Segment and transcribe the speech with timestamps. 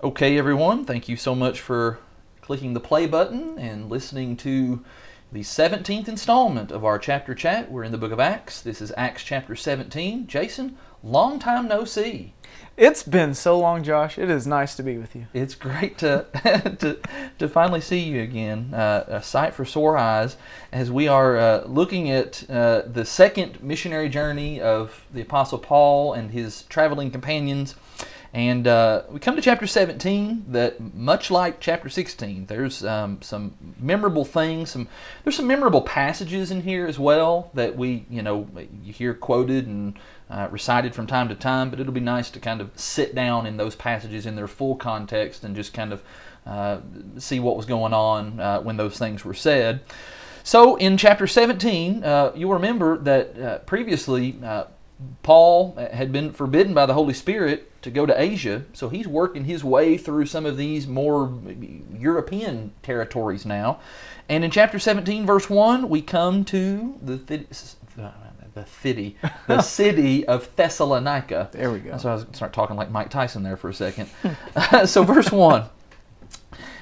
[0.00, 1.98] Okay, everyone, thank you so much for
[2.40, 4.84] clicking the play button and listening to
[5.32, 7.68] the 17th installment of our chapter chat.
[7.68, 8.62] We're in the book of Acts.
[8.62, 10.28] This is Acts chapter 17.
[10.28, 12.34] Jason, long time no see.
[12.76, 14.18] It's been so long, Josh.
[14.18, 15.26] It is nice to be with you.
[15.34, 16.26] It's great to
[16.78, 17.00] to,
[17.40, 18.72] to finally see you again.
[18.72, 20.36] Uh, a sight for sore eyes
[20.70, 26.12] as we are uh, looking at uh, the second missionary journey of the Apostle Paul
[26.12, 27.74] and his traveling companions.
[28.34, 33.54] And uh, we come to chapter 17 that, much like chapter 16, there's um, some
[33.80, 34.70] memorable things.
[34.70, 34.86] Some
[35.24, 38.46] there's some memorable passages in here as well that we, you know,
[38.82, 41.70] you hear quoted and uh, recited from time to time.
[41.70, 44.76] But it'll be nice to kind of sit down in those passages in their full
[44.76, 46.02] context and just kind of
[46.44, 46.80] uh,
[47.16, 49.80] see what was going on uh, when those things were said.
[50.44, 54.38] So in chapter 17, uh, you'll remember that uh, previously
[55.22, 59.06] Paul uh, had been forbidden by the Holy Spirit to go to Asia, so he's
[59.06, 61.32] working his way through some of these more
[61.96, 63.80] European territories now.
[64.28, 70.54] And in chapter 17, verse 1, we come to the, the city, the city of
[70.56, 71.48] Thessalonica.
[71.52, 71.96] There we go.
[71.96, 74.10] So I was start talking like Mike Tyson there for a second.
[74.86, 75.64] so verse 1.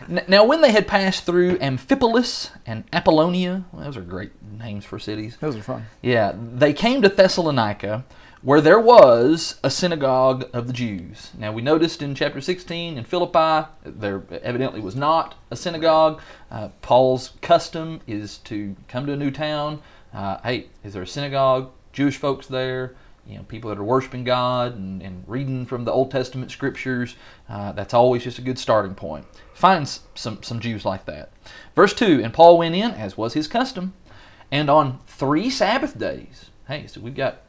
[0.09, 4.99] Now, when they had passed through Amphipolis and Apollonia, well, those are great names for
[4.99, 5.37] cities.
[5.41, 5.87] Those are fun.
[6.03, 8.05] Yeah, they came to Thessalonica,
[8.43, 11.33] where there was a synagogue of the Jews.
[11.37, 16.21] Now, we noticed in chapter 16 in Philippi, there evidently was not a synagogue.
[16.51, 19.83] Uh, Paul's custom is to come to a new town.
[20.15, 21.71] Uh, hey, is there a synagogue?
[21.93, 22.95] Jewish folks there
[23.28, 27.16] you know, people that are worshiping God and, and reading from the Old Testament scriptures.
[27.48, 29.27] Uh, that's always just a good starting point.
[29.55, 31.30] Find some, some Jews like that.
[31.74, 33.94] Verse 2 And Paul went in, as was his custom,
[34.50, 37.42] and on three Sabbath days, hey, so we've got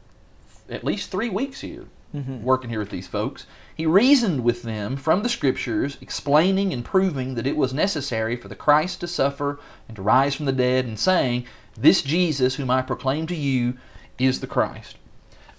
[0.68, 2.42] at least three weeks here mm-hmm.
[2.42, 3.46] working here with these folks.
[3.74, 8.48] He reasoned with them from the scriptures, explaining and proving that it was necessary for
[8.48, 11.46] the Christ to suffer and to rise from the dead, and saying,
[11.78, 13.78] This Jesus, whom I proclaim to you,
[14.18, 14.97] is the Christ.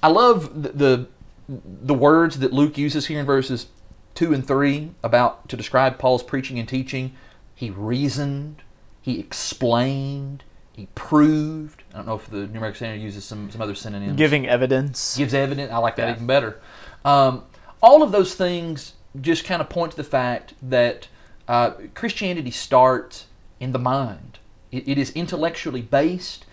[0.02, 1.08] I love the, the,
[1.48, 3.68] the words that Luke uses here in verses
[4.16, 7.14] two and three about to describe Paul's preaching and teaching.
[7.56, 8.62] He reasoned,
[9.02, 11.84] he explained, he proved.
[11.94, 14.16] I don't know if the New American Standard uses some, some other synonyms.
[14.16, 15.18] Giving evidence.
[15.18, 15.72] Gives evidence.
[15.72, 16.16] I like that yeah.
[16.16, 16.60] even better.
[17.04, 17.44] Um,
[17.82, 21.08] all of those things just kind of point to the fact that
[21.48, 23.26] uh, Christianity starts
[23.60, 24.40] in the mind.
[24.72, 26.46] it, it is intellectually based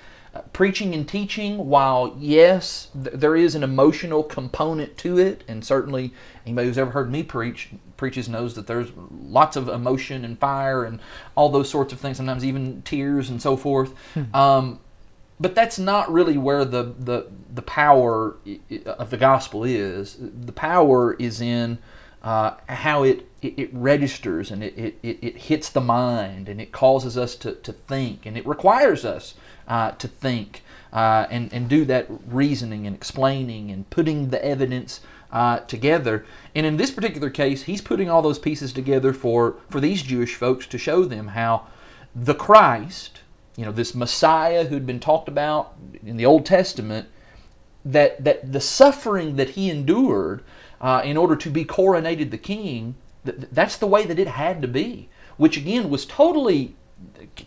[0.53, 6.13] preaching and teaching, while yes, th- there is an emotional component to it, and certainly
[6.45, 10.85] anybody who's ever heard me preach preaches knows that there's lots of emotion and fire
[10.85, 11.01] and
[11.35, 12.17] all those sorts of things.
[12.17, 13.95] Sometimes even tears and so forth.
[14.15, 14.35] Hmm.
[14.35, 14.81] Um,
[15.39, 18.37] but that's not really where the the the power
[18.87, 20.17] of the gospel is.
[20.21, 21.79] The power is in
[22.27, 26.73] uh, how it, it, it, registers and it, it, it hits the mind and it
[26.73, 29.35] causes us to, to think and it requires us
[29.69, 30.62] uh, to think
[30.93, 35.00] uh, and, and do that reasoning and explaining and putting the evidence
[35.32, 36.25] uh, together.
[36.54, 40.34] And in this particular case, he's putting all those pieces together for, for these Jewish
[40.34, 41.66] folks to show them how
[42.15, 43.21] the Christ,
[43.56, 45.75] you know, this Messiah who'd been talked about
[46.05, 47.09] in the Old Testament,
[47.84, 50.43] that, that the suffering that he endured
[50.81, 52.94] uh, in order to be coronated the king,
[53.25, 56.75] that, that's the way that it had to be, which again was totally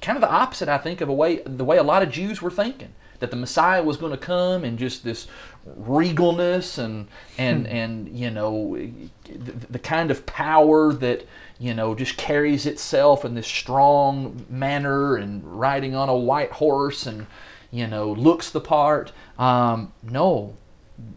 [0.02, 2.42] kind of the opposite, I think, of a way the way a lot of Jews
[2.42, 5.28] were thinking that the Messiah was going to come and just this
[5.68, 7.74] regalness and and hmm.
[7.74, 8.78] and you know
[9.26, 11.26] the, the, kind of power that
[11.60, 17.06] you know just carries itself in this strong manner and riding on a white horse
[17.06, 17.28] and
[17.72, 19.12] you know looks the part.
[19.38, 20.56] Um, no,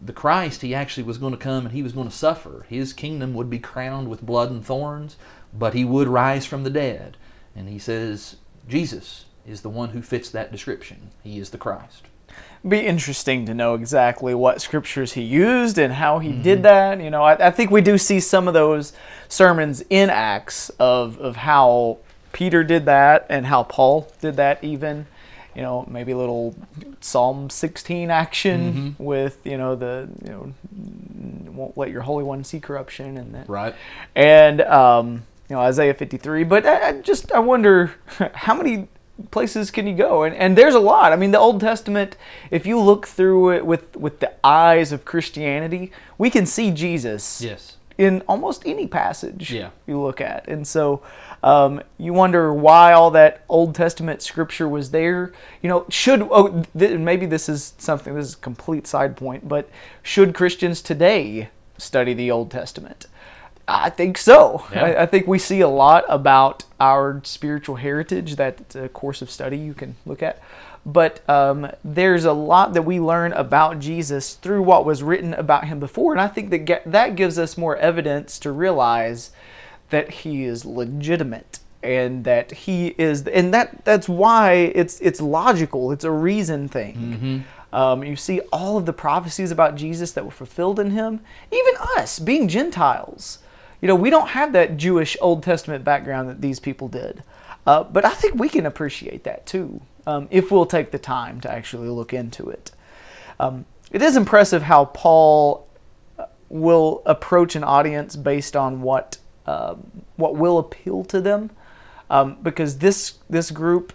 [0.01, 2.65] the Christ, he actually was going to come and he was going to suffer.
[2.69, 5.15] His kingdom would be crowned with blood and thorns,
[5.53, 7.17] but he would rise from the dead.
[7.55, 8.37] And he says,
[8.67, 11.11] Jesus is the one who fits that description.
[11.23, 12.03] He is the Christ.
[12.67, 16.41] Be interesting to know exactly what scriptures he used and how he mm-hmm.
[16.41, 17.01] did that.
[17.01, 18.93] You know, I, I, think we do see some of those
[19.27, 21.99] sermons in Acts of, of how
[22.31, 25.07] Peter did that and how Paul did that, even.
[25.53, 26.55] You know, maybe a little
[26.99, 29.03] Psalm 16 action mm-hmm.
[29.03, 30.53] with, you know, the, you know,
[31.51, 33.47] won't let your Holy One see corruption and that.
[33.47, 33.75] Right.
[34.15, 35.23] And, um,
[35.53, 36.45] you know Isaiah 53.
[36.45, 37.93] But I, I just I wonder
[38.33, 38.87] how many
[39.29, 40.23] places can you go?
[40.23, 41.13] And and there's a lot.
[41.13, 42.17] I mean, the Old Testament.
[42.49, 47.39] If you look through it with with the eyes of Christianity, we can see Jesus.
[47.39, 47.77] Yes.
[47.95, 49.69] In almost any passage yeah.
[49.85, 51.03] you look at, and so
[51.43, 55.31] um, you wonder why all that Old Testament scripture was there.
[55.61, 58.15] You know, should oh, th- maybe this is something.
[58.15, 59.69] This is a complete side point, but
[60.01, 63.05] should Christians today study the Old Testament?
[63.67, 64.65] I think so.
[64.71, 64.85] Yeah.
[64.85, 68.35] I, I think we see a lot about our spiritual heritage.
[68.35, 70.41] That's a course of study you can look at.
[70.85, 75.65] But um, there's a lot that we learn about Jesus through what was written about
[75.65, 79.31] him before, and I think that that gives us more evidence to realize
[79.91, 85.93] that he is legitimate and that he is, and that that's why it's it's logical.
[85.93, 86.95] It's a reason thing.
[87.71, 91.21] Um, you see all of the prophecies about Jesus that were fulfilled in him.
[91.49, 93.39] Even us, being Gentiles,
[93.83, 97.21] you know, we don't have that Jewish Old Testament background that these people did.
[97.67, 101.41] Uh, but I think we can appreciate that too, um, if we'll take the time
[101.41, 102.71] to actually look into it.
[103.41, 105.67] Um, it is impressive how Paul
[106.17, 111.49] uh, will approach an audience based on what um, what will appeal to them,
[112.09, 113.91] um, because this this group,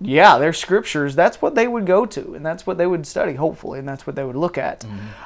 [0.00, 1.16] yeah, their scriptures.
[1.16, 4.06] That's what they would go to, and that's what they would study, hopefully, and that's
[4.06, 4.84] what they would look at.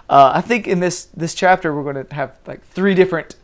[0.08, 3.36] Uh, I think in this this chapter we're going to have like three different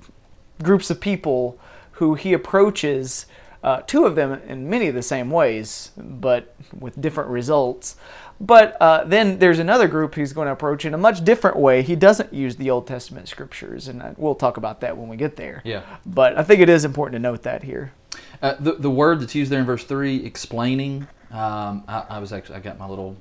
[0.62, 1.58] groups of people
[1.92, 3.26] who he approaches.
[3.62, 7.96] Uh, two of them in many of the same ways, but with different results.
[8.40, 11.82] But uh, then there's another group he's going to approach in a much different way.
[11.82, 15.16] He doesn't use the Old Testament scriptures, and uh, we'll talk about that when we
[15.16, 15.62] get there.
[15.64, 15.82] Yeah.
[16.04, 17.92] But I think it is important to note that here.
[18.42, 22.32] Uh, the, the word that's used there in verse 3, explaining, um, I, I was
[22.32, 23.16] actually, I got my little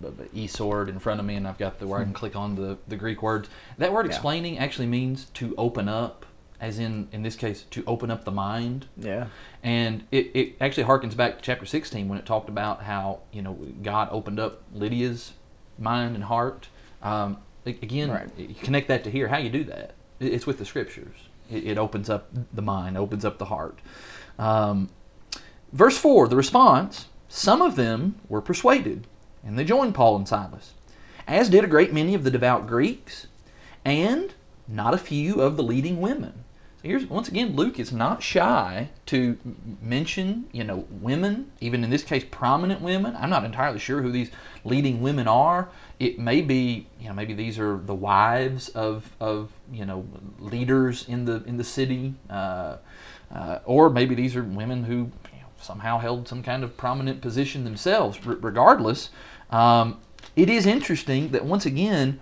[0.00, 2.54] b- e-sword in front of me and I've got the where I can click on
[2.56, 3.48] the, the Greek words.
[3.78, 4.12] That word Yeah.
[4.12, 6.26] explaining actually means to open up,
[6.60, 8.86] as in, in this case, to open up the mind.
[8.96, 9.26] Yeah.
[9.62, 13.42] And it, it actually harkens back to chapter 16 when it talked about how, you
[13.42, 15.32] know, God opened up Lydia's
[15.78, 16.68] mind and heart.
[17.02, 18.58] Um, again, Right.
[18.62, 19.28] connect that to here.
[19.28, 19.94] How you do that?
[20.18, 21.16] It's with the scriptures.
[21.50, 23.78] It, it opens up the mind, opens up the heart.
[24.38, 24.90] Um,
[25.72, 29.06] verse 4, the response some of them were persuaded,
[29.44, 30.74] and they joined Paul and Silas,
[31.26, 33.26] as did a great many of the devout Greeks,
[33.84, 34.34] and
[34.68, 36.44] not a few of the leading women.
[36.80, 39.36] So here's once again, Luke is not shy to
[39.82, 43.14] mention, you know, women, even in this case, prominent women.
[43.16, 44.30] I'm not entirely sure who these
[44.64, 45.68] leading women are.
[45.98, 50.06] It may be, you know, maybe these are the wives of, of you know,
[50.38, 52.76] leaders in the in the city, uh,
[53.34, 55.10] uh, or maybe these are women who
[55.60, 58.18] somehow held some kind of prominent position themselves.
[58.26, 59.10] R- regardless,
[59.50, 59.98] um,
[60.36, 62.20] it is interesting that once again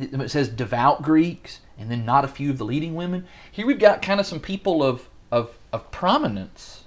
[0.00, 3.26] it says devout Greeks and then not a few of the leading women.
[3.50, 6.84] Here we've got kind of some people of, of, of prominence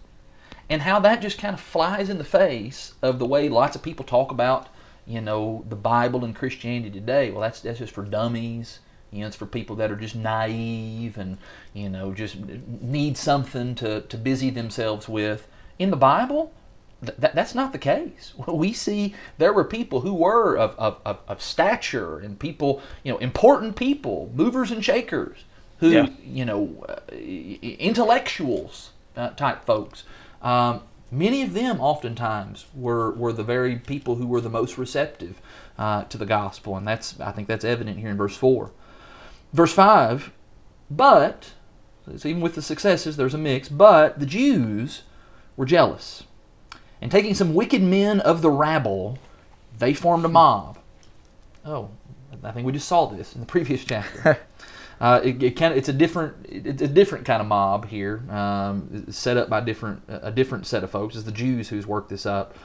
[0.69, 3.83] and how that just kind of flies in the face of the way lots of
[3.83, 4.67] people talk about,
[5.05, 7.31] you know, the Bible and Christianity today.
[7.31, 8.79] Well, that's, that's just for dummies.
[9.11, 11.37] You know, it's for people that are just naive and,
[11.73, 15.47] you know, just need something to, to busy themselves with.
[15.81, 16.51] In the Bible,
[17.03, 18.33] Th- that's not the case.
[18.47, 23.11] We see there were people who were of, of, of, of stature and people, you
[23.11, 25.37] know, important people, movers and shakers,
[25.79, 26.09] who, Yeah.
[26.23, 27.15] you know, uh,
[27.79, 30.03] intellectuals uh, type folks.
[30.43, 35.41] Um, many of them oftentimes were, were the very people who were the most receptive
[35.79, 36.77] uh, to the gospel.
[36.77, 38.69] And that's, I think that's evident here in verse 4.
[39.53, 40.31] Verse 5,
[40.91, 41.53] but,
[42.15, 45.01] so even with the successes, there's a mix, but the Jews
[45.61, 46.23] were jealous.
[47.03, 49.19] And taking some wicked men of the rabble,
[49.77, 50.79] they formed a mob.
[51.63, 51.91] Oh,
[52.43, 54.39] I think we just saw this in the previous chapter.
[54.99, 58.23] uh, it, it kind of, it's a different, it's a different kind of mob here,
[58.31, 61.15] um, set up by different, a different set of folks.
[61.15, 62.55] It's the Jews who's worked this up.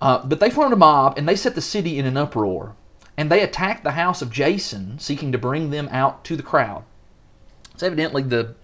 [0.00, 2.76] Uh, but they formed a mob and they set the city in an uproar.
[3.16, 6.84] And they attacked the house of Jason, seeking to bring them out to the crowd.
[7.74, 8.54] It's evidently the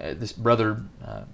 [0.00, 1.24] uh, this brother uh,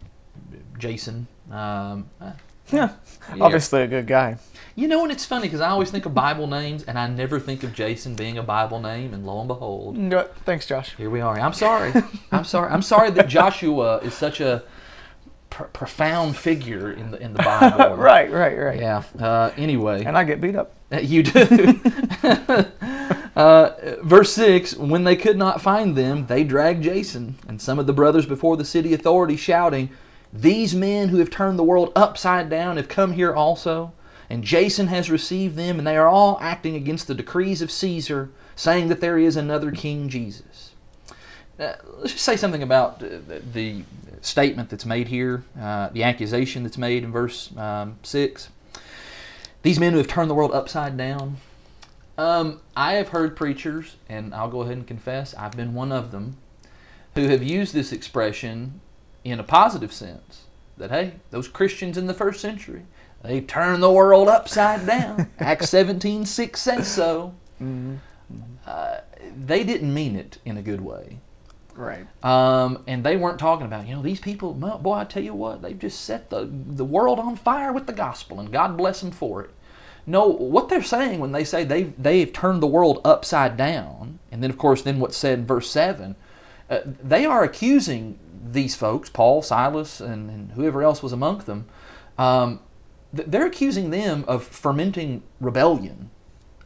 [0.77, 1.29] Jason.
[1.51, 2.33] Um, uh,
[2.73, 2.91] Yeah.
[3.35, 3.43] Yeah.
[3.45, 4.37] Obviously a good guy.
[4.77, 7.41] you know, and it's funny because I always think of Bible names, and I never
[7.41, 9.15] think of Jason being a Bible name.
[9.15, 10.95] And lo and behold, No, Thanks, Josh.
[10.97, 11.41] here we are.
[11.41, 11.93] I'm sorry.
[12.31, 12.71] I'm sorry.
[12.71, 14.63] I'm sorry that Joshua is such a
[15.49, 17.97] pr- profound figure in the in the Bible.
[18.11, 18.79] right, right, right.
[18.79, 19.03] Yeah.
[19.19, 20.75] Uh, anyway, And I get beat up.
[21.01, 21.81] you do.
[23.37, 23.71] uh,
[24.03, 27.93] verse 6 When they could not find them, they dragged Jason and some of the
[27.95, 29.89] brothers before the city authorities, shouting,
[30.35, 33.93] These men who have turned the world upside down have come here also.
[34.29, 38.31] And Jason has received them, and they are all acting against the decrees of Caesar,
[38.57, 40.73] saying that there is another King Jesus.
[41.61, 43.85] Uh, let's just say something about the, the
[44.23, 48.49] statement that's made here, uh, the accusation that's made in verse um, 6
[49.65, 51.39] these men who have turned the world upside down.
[52.19, 56.13] Um, I have heard preachers, and I'll go ahead and confess, I've been one of
[56.13, 56.37] them,
[57.15, 58.81] who have used this expression
[59.25, 60.43] in a positive sense.
[60.77, 62.83] That, hey, those Christians in the first century,
[63.23, 65.31] they turned the world upside down.
[65.39, 67.35] Acts 17 6 says so.
[68.67, 69.01] Uh,
[69.37, 71.19] they didn't mean it in a good way.
[71.75, 72.07] Right.
[72.23, 75.63] Um, and they weren't talking about, you know, these people, boy, I tell you what,
[75.63, 79.11] they've just set the, the world on fire with the gospel, and God bless them
[79.11, 79.51] for it.
[80.07, 84.43] No, what they're saying when they say they've, they've turned the world upside down, and
[84.43, 86.15] then, of course, then what's said in verse 7,
[86.71, 88.19] uh, they are accusing
[88.53, 91.67] these folks, Paul, Silas, and, and whoever else was among them,
[92.19, 92.61] um,
[93.15, 96.11] th- they're accusing them of fermenting rebellion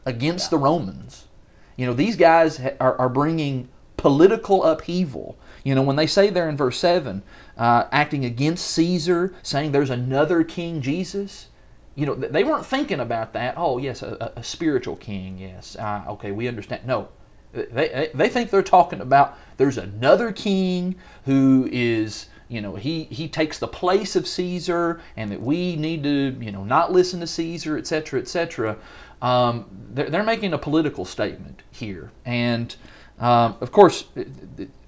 [0.05, 1.27] against the Romans.
[1.75, 5.37] You know, these guys ha- are, are bringing political upheaval.
[5.63, 7.21] You know, when they say there in verse 7,
[7.57, 11.47] uh, acting against Caesar, saying there's another king, Jesus,
[11.95, 13.55] you know, they weren't thinking about that.
[13.57, 15.75] Oh, yes, a, a a spiritual king, yes.
[15.75, 16.87] Uh, okay, we understand.
[16.87, 17.09] No.
[17.51, 23.27] They, they, think they're talking about there's another king who is, you know, he, he
[23.27, 27.27] takes the place of Caesar and that we need to, you know, not listen to
[27.27, 28.77] Caesar, etc., etc.
[29.21, 32.11] Um, they're, they're making a political statement here.
[32.23, 32.75] And
[33.19, 34.05] um, of course,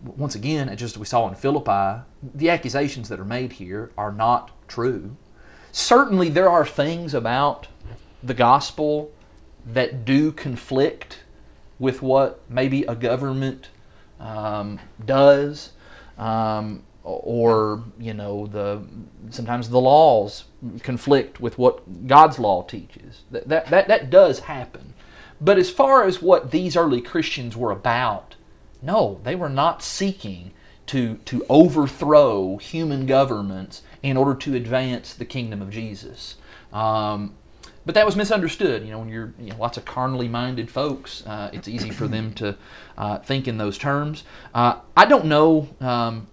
[0.03, 4.51] once again, just we saw in Philippi, the accusations that are made here are not
[4.67, 5.17] true.
[5.73, 7.67] Certainly, there are things about
[8.23, 9.11] the gospel
[9.65, 11.23] that do conflict
[11.81, 13.69] with what maybe a government
[14.19, 15.71] um, does,
[16.19, 18.83] um, or you know, the
[19.31, 20.45] sometimes the laws
[20.83, 23.23] conflict with what God's law teaches.
[23.31, 24.93] That that that, that does happen.
[25.41, 28.35] But as far as what these early Christians were about,
[28.83, 30.51] no, they were not seeking
[30.85, 36.35] to, to overthrow human governments in order to advance the kingdom of Jesus.
[36.71, 37.35] Um,
[37.85, 38.83] but that was misunderstood.
[38.83, 42.07] You know, when you're you know, lots of carnally minded folks, uh, it's easy for
[42.07, 42.57] them to
[42.97, 44.23] uh, think in those terms.
[44.53, 45.69] Uh, I don't know.
[45.79, 46.27] Um,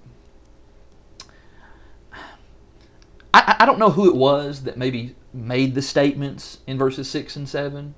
[3.32, 7.36] I, I don't know who it was that maybe made the statements in verses six
[7.36, 7.94] and seven.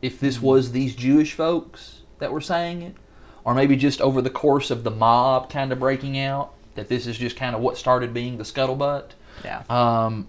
[0.00, 2.94] If this was these Jewish folks that were saying it,
[3.44, 7.06] or maybe just over the course of the mob kind of breaking out, that this
[7.06, 9.10] is just kind of what started being the scuttlebutt.
[9.44, 9.62] Yeah.
[9.68, 10.28] Um,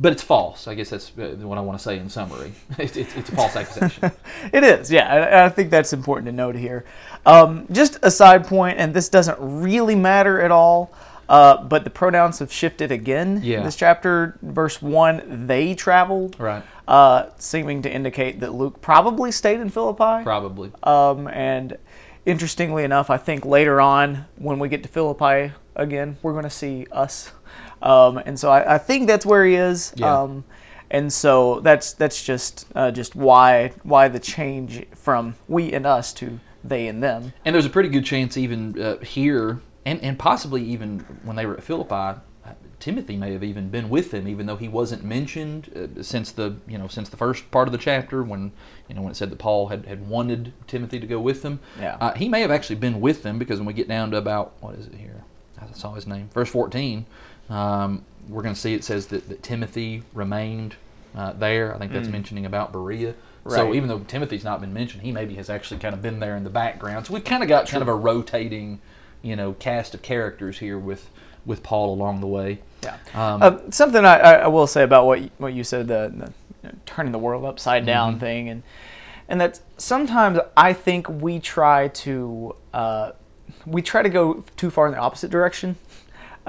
[0.00, 0.66] but it's false.
[0.66, 2.52] I guess that's uh, what I want to say in summary.
[2.78, 4.10] It's, it's, it's a false accusation.
[4.52, 5.12] It is, yeah.
[5.14, 6.84] I, I think that's important to note here.
[7.26, 10.90] Um, just a side point, and this doesn't really matter at all,
[11.28, 13.58] uh, but the pronouns have shifted again Yeah.
[13.58, 14.38] in this chapter.
[14.42, 16.62] Verse 1, they traveled, right.
[16.88, 20.24] uh, seeming to indicate that Luke probably stayed in Philippi.
[20.24, 20.72] Probably.
[20.82, 21.76] Um, and
[22.24, 26.50] interestingly enough, I think later on, when we get to Philippi again, we're going to
[26.50, 27.32] see us.
[27.82, 29.92] Um, and so I, I think that's where he is.
[29.96, 30.22] Yeah.
[30.22, 30.44] Um,
[30.90, 36.12] and so that's that's just uh, just why why the change from we and us
[36.14, 37.32] to they and them.
[37.44, 41.46] And there's a pretty good chance even uh, here, and, and possibly even when they
[41.46, 45.04] were at Philippi, uh, Timothy may have even been with them, even though he wasn't
[45.04, 48.52] mentioned uh, since the you know since the first part of the chapter when
[48.88, 51.60] you know when it said that Paul had, had wanted Timothy to go with them.
[51.78, 51.96] Yeah.
[52.00, 54.54] Uh, he may have actually been with them because when we get down to about
[54.60, 55.24] what is it here?
[55.60, 57.04] I saw his name, verse 14.
[57.50, 60.76] Um, we're going to see it says that, that Timothy remained
[61.16, 61.74] uh, there.
[61.74, 63.14] I think that's mentioning about Berea.
[63.48, 66.36] So even though Timothy's not been mentioned, he maybe has actually kind of been there
[66.36, 67.06] in the background.
[67.06, 68.80] So we've kind of got kind of a rotating,
[69.22, 71.08] you know, cast of characters here with
[71.46, 72.58] with Paul along the way.
[72.82, 72.96] Yeah.
[73.14, 76.12] Um, Uh, something I, I I will say about what you, what you said the,
[76.14, 78.20] the you know, turning the world upside down Mm-hmm.
[78.20, 78.62] thing and
[79.28, 83.12] and that sometimes I think we try to uh,
[83.66, 85.76] we try to go too far in the opposite direction.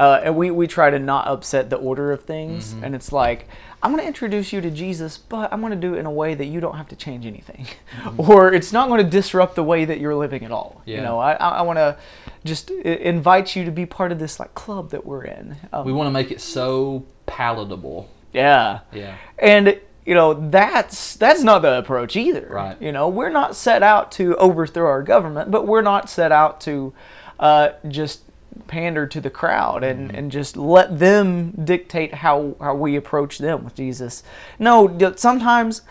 [0.01, 2.73] Uh, and we, we try to not upset the order of things.
[2.73, 2.83] Mm-hmm.
[2.85, 3.47] And it's like,
[3.83, 6.11] I'm going to introduce you to Jesus, but I'm going to do it in a
[6.11, 7.67] way that you don't have to change anything.
[8.17, 10.81] or it's not going to disrupt the way that you're living at all.
[10.85, 11.03] You Mm-hmm.
[11.05, 11.97] Know, I, I, I want to
[12.43, 15.55] just invite you to be part of this like club that we're in.
[15.71, 18.09] Um, we want to make it so palatable.
[18.33, 18.79] yeah.
[18.91, 19.17] Yeah.
[19.37, 22.47] And you know that's that's not the approach either.
[22.49, 22.81] Right.
[22.81, 26.59] You know we're not set out to overthrow our government, but we're not set out
[26.61, 26.91] to
[27.39, 28.21] uh, just
[28.67, 33.63] pander to the crowd and, and just let them dictate how, how we approach them
[33.63, 34.23] with Jesus.
[34.59, 35.81] No, sometimes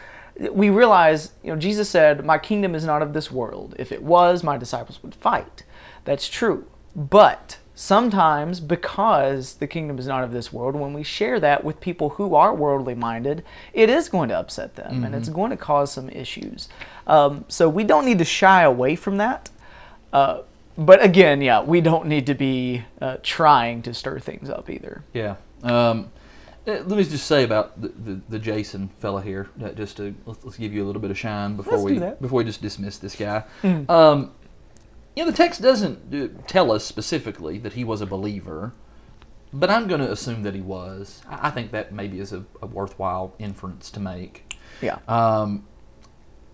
[0.51, 3.75] we realize, you know, Jesus said, "My kingdom is not of this world.
[3.79, 5.65] If it was, my disciples would fight."
[6.05, 6.67] That's true.
[6.97, 11.81] But sometimes because the kingdom is not of this world, when we share that with
[11.81, 15.57] people who are worldly minded, it is going to upset them and it's going to
[15.57, 16.69] cause some issues.
[17.07, 19.51] Um, so we don't need to shy away from that.
[20.13, 20.43] Uh,
[20.81, 25.05] but again, yeah, we don't need to be uh, trying to stir things up either.
[25.13, 25.37] Yeah.
[25.63, 26.11] Um,
[26.67, 30.15] eh, let me just say about the, the, the Jason fella here, uh, just to
[30.25, 32.63] let's, let's give you a little bit of shine before Let's we before we just
[32.63, 33.45] dismiss this guy.
[33.63, 34.33] Um,
[35.15, 38.73] you know, the text doesn't uh, tell us specifically that he was a believer,
[39.53, 41.21] but I'm going to assume that he was.
[41.29, 44.55] I, I think that maybe is a, a worthwhile inference to make.
[44.81, 44.99] Yeah.
[45.09, 45.67] Um,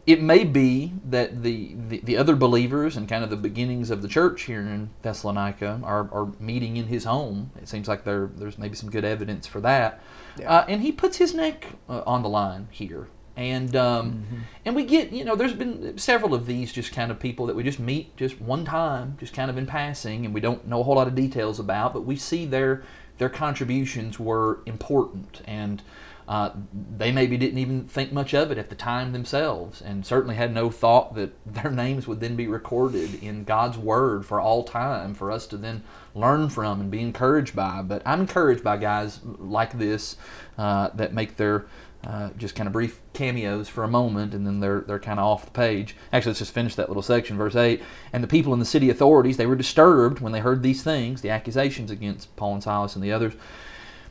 [0.06, 4.02] it may be that the, the, the other believers and kind of the beginnings of
[4.02, 7.50] the church here in Thessalonica are, are meeting in his home.
[7.60, 10.00] It seems like there there's maybe some good evidence for that.
[10.38, 10.50] Yeah.
[10.50, 13.08] Uh, and he puts his neck uh, on the line here.
[13.36, 17.20] And um, and we get you know there's been several of these just kind of
[17.20, 20.40] people that we just meet just one time just kind of in passing and we
[20.40, 22.82] don't know a whole lot of details about but we see their
[23.18, 25.82] their contributions were important and
[26.28, 26.50] uh,
[26.96, 30.52] they maybe didn't even think much of it at the time themselves, and certainly had
[30.52, 35.14] no thought that their names would then be recorded in God's Word for all time
[35.14, 35.82] for us to then
[36.14, 37.82] learn from and be encouraged by.
[37.82, 40.16] But I'm encouraged by guys like this
[40.58, 41.66] uh, that make their
[42.06, 45.26] uh, just kind of brief cameos for a moment, and then they're they're kind of
[45.26, 45.96] off the page.
[46.12, 47.82] Actually, let's just finish that little section, verse eight.
[48.12, 51.20] And the people in the city authorities they were disturbed when they heard these things,
[51.20, 53.34] the accusations against Paul and Silas and the others.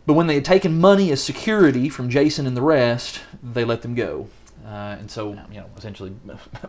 [0.06, 3.82] But when they had taken money as security from Jason and the rest, they let
[3.82, 4.28] them go.
[4.66, 6.14] Uh, and so, you know, essentially,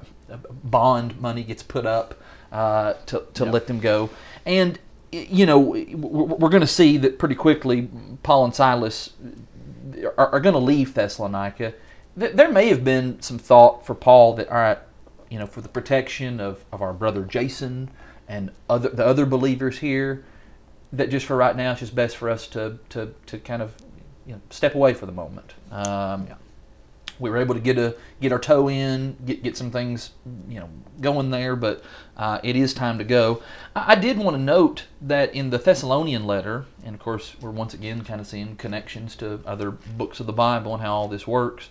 [0.64, 2.21] bond money gets put up
[2.52, 3.52] uh, to, to Yep.
[3.52, 4.11] let them go.
[4.45, 4.78] And,
[5.12, 7.88] you know, we're going to see that pretty quickly
[8.23, 9.14] Paul and Silas
[10.19, 11.75] are, are going to leave Thessalonica.
[12.16, 14.78] There may have been some thought for Paul that, all right,
[15.31, 17.90] you know, for the protection of, of our brother Jason
[18.28, 20.25] and other the other believers here,
[20.93, 23.75] that just for right now, it's just best for us to to, to kind of
[24.26, 25.55] you know, step away for the moment.
[25.71, 26.28] Um,
[27.19, 30.11] We were able to get a get our toe in, get get some things
[30.50, 30.69] you know
[31.00, 31.83] going there, but
[32.19, 33.43] uh, it is time to go.
[33.75, 37.50] I, I did want to note that in the Thessalonian letter, and of course we're
[37.50, 41.09] once again kind of seeing connections to other books of the Bible and how all
[41.09, 41.71] this works.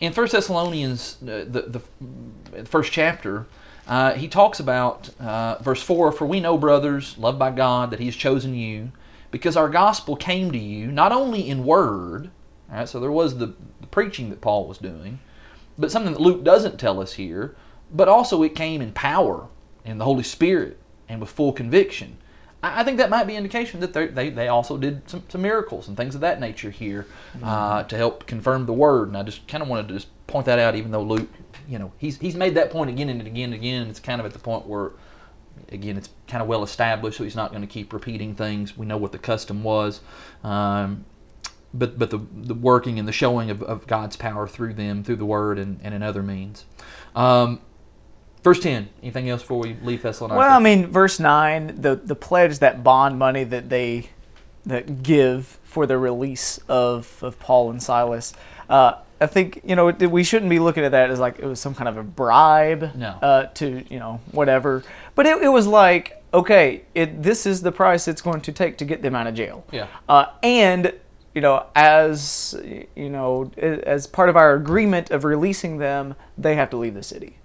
[0.00, 1.82] In First Thessalonians, uh, the, the
[2.50, 3.46] the first chapter,
[3.90, 7.98] uh, he talks about uh, verse 4 For we know, brothers, loved by God, that
[7.98, 8.92] He has chosen you,
[9.32, 12.30] because our gospel came to you not only in word,
[12.70, 15.18] all right, so there was the, the preaching that Paul was doing,
[15.76, 17.56] but something that Luke doesn't tell us here,
[17.92, 19.48] but also it came in power,
[19.84, 20.78] in the Holy Spirit,
[21.08, 22.16] and with full conviction.
[22.62, 25.88] I I think that might be indication that they, they, also did some, some miracles
[25.88, 27.06] and things of that nature here
[27.42, 29.08] uh, to help confirm the word.
[29.08, 31.28] And I just kind of wanted to just point that out, even though Luke,
[31.70, 33.86] you know, he's, he's made that point again and again and again.
[33.86, 34.90] It's kind of at the point where,
[35.70, 38.76] again, it's kind of well established, so he's not going to keep repeating things.
[38.76, 40.00] We know what the custom was.
[40.42, 41.04] Um,
[41.72, 45.16] but, but the, the working and the showing of, of God's power through them, through
[45.16, 46.64] the word and, and in other means.
[47.14, 47.60] Um,
[48.42, 50.38] verse 10, anything else before we leave Thessalonica?
[50.38, 54.10] Well, I mean, verse nine, the the pledge, that bond money that they
[54.66, 58.34] that give for the release of of Paul and Silas.
[58.68, 61.60] Uh, I think you know we shouldn't be looking at that as like it was
[61.60, 63.08] some kind of a bribe No.
[63.22, 64.82] uh, to you know whatever.
[65.14, 68.78] But it, it was like okay, it this is the price it's going to take
[68.78, 69.64] to get them out of jail.
[69.72, 69.86] Yeah.
[70.08, 70.92] Uh, and
[71.34, 72.60] you know, as
[72.96, 77.02] you know, as part of our agreement of releasing them, they have to leave the
[77.02, 77.36] city.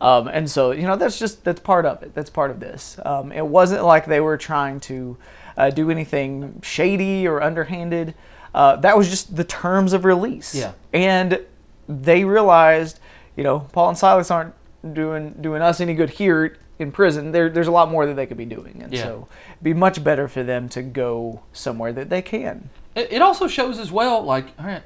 [0.00, 2.14] Um, and so, you know, that's just that's part of it.
[2.14, 2.98] That's part of this.
[3.04, 5.16] Um, it wasn't like they were trying to
[5.56, 8.14] uh, do anything shady or underhanded.
[8.54, 10.54] Uh, that was just the terms of release.
[10.54, 10.72] Yeah.
[10.92, 11.40] And
[11.88, 12.98] they realized,
[13.36, 14.54] you know, Paul and Silas aren't
[14.94, 17.32] doing doing us any good here in prison.
[17.32, 19.02] There, there's a lot more that they could be doing, and Yeah.
[19.02, 22.70] so it'd be much better for them to go somewhere that they can.
[22.94, 24.82] It, it also shows as well, like, all right,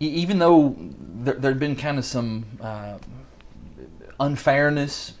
[0.00, 2.98] even though there had been kind of some uh,
[4.20, 5.14] unfairness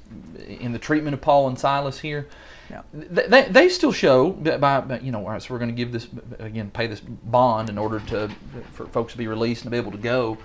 [0.46, 2.26] in the treatment of Paul and Silas here,
[2.74, 2.82] Yeah.
[3.14, 5.76] th- they, they still show that by, you know all right so we're going to
[5.76, 6.08] give this
[6.40, 8.28] again pay this bond in order to
[8.72, 10.38] for folks to be released and to be able to go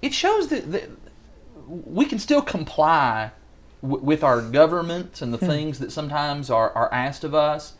[0.00, 0.88] it shows that, that
[1.66, 3.30] we can still comply
[3.82, 5.46] w- with our governments and the hmm.
[5.46, 7.74] things that sometimes are, are asked of us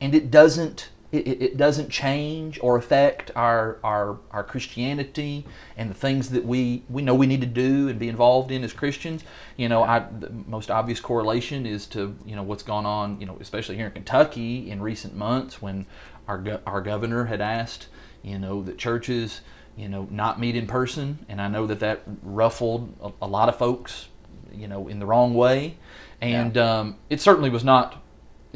[0.00, 5.94] and it doesn't it, it- doesn't change or affect our, our our Christianity and the
[5.94, 9.22] things that we we know we need to do and be involved in as Christians.
[9.56, 13.20] You know, I the most obvious correlation is to you know what's gone on.
[13.20, 15.86] You know, especially here in Kentucky in recent months when
[16.28, 17.88] our go- our governor had asked
[18.22, 19.40] you know that churches
[19.76, 23.48] you know not meet in person, and I know that that ruffled a, a lot
[23.48, 24.08] of folks
[24.52, 25.76] you know in the wrong way,
[26.20, 28.02] and um, it certainly was not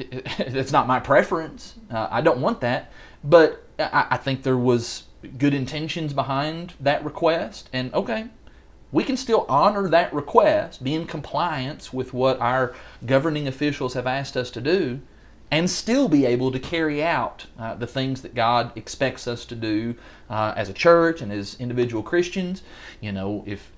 [0.01, 1.75] it- it- it's not my preference.
[1.91, 2.91] Uh, I don't want that,
[3.23, 5.05] but I, I think there was
[5.39, 8.27] good intentions behind that request, and okay,
[8.93, 12.75] we can still honor that request, be in compliance with what our
[13.07, 15.01] governing officials have asked us to do,
[15.51, 19.55] and still be able to carry out uh, the things that God expects us to
[19.55, 19.95] do
[20.29, 22.63] uh, as a church and as individual Christians.
[23.01, 23.71] You know, if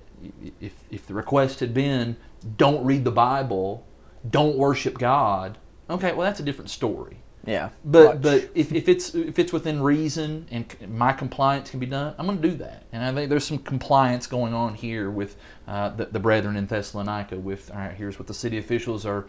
[0.61, 2.15] if if the request had been,
[2.57, 3.85] don't read the Bible,
[4.29, 5.57] don't worship God,
[5.89, 7.17] okay, well that's a different story.
[7.45, 7.69] Yeah.
[7.83, 8.21] But much.
[8.21, 12.25] but if, if it's if it's within reason and my compliance can be done, I'm
[12.25, 12.83] going to do that.
[12.91, 15.35] And I think there's some compliance going on here with
[15.67, 17.37] uh, the, the brethren in Thessalonica.
[17.37, 19.25] With all right, here's what the city officials are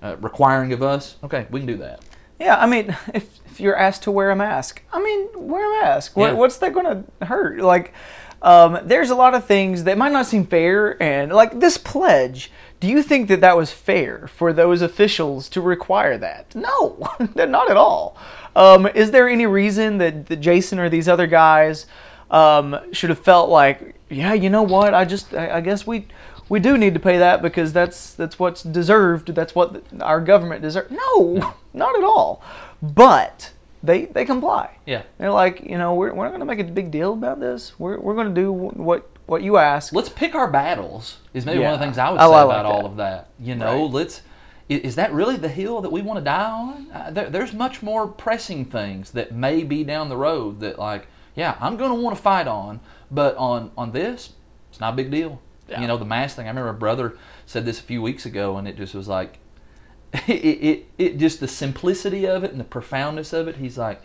[0.00, 1.16] uh, requiring of us.
[1.24, 2.04] Okay, we can do that.
[2.38, 5.84] Yeah, I mean, if, if you're asked to wear a mask, I mean, wear a
[5.84, 6.16] mask.
[6.16, 6.32] What, Yeah.
[6.34, 7.60] What's that going to hurt?
[7.60, 7.94] Like,
[8.42, 12.52] um, there's a lot of things that might not seem fair, and like this pledge.
[12.78, 16.54] Do you think that that was fair for those officials to require that?
[16.54, 18.16] No, not at all.
[18.54, 21.86] Um, is there any reason that, that Jason or these other guys
[22.30, 24.94] um, should have felt like, yeah, you know what?
[24.94, 26.06] I just, I, I guess we,
[26.48, 29.34] we do need to pay that because that's that's what's deserved.
[29.34, 30.90] That's what our government deserves.
[30.90, 32.42] No, not at all.
[32.82, 34.76] But they they comply.
[34.86, 35.02] Yeah.
[35.18, 37.78] They're like, you know, we're, we're not going to make a big deal about this.
[37.78, 39.92] We're, we're going to do what what you ask.
[39.92, 41.18] Let's pick our battles.
[41.34, 42.66] Is maybe one of the things I would I say like about that.
[42.66, 43.28] all of that.
[43.40, 43.92] You know, Right.
[43.92, 44.22] let's.
[44.68, 46.90] Is that really the hill that we want to die on?
[46.92, 51.06] Uh, there, there's much more pressing things that may be down the road that, like,
[51.36, 54.30] yeah, I'm going to want to fight on, but on on this,
[54.70, 55.40] it's not a big deal.
[55.68, 55.80] Yeah.
[55.80, 56.46] You know, the mask thing.
[56.46, 59.38] I remember a brother said this a few weeks ago, and it just was like,
[60.26, 63.56] it, it, it just the simplicity of it and the profoundness of it.
[63.56, 64.00] He's like,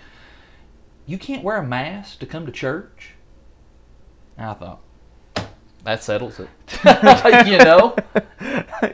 [1.07, 3.11] you can't wear a mask to come to church.
[4.37, 4.79] And I thought,
[5.83, 6.49] that settles it.
[7.47, 7.95] you know,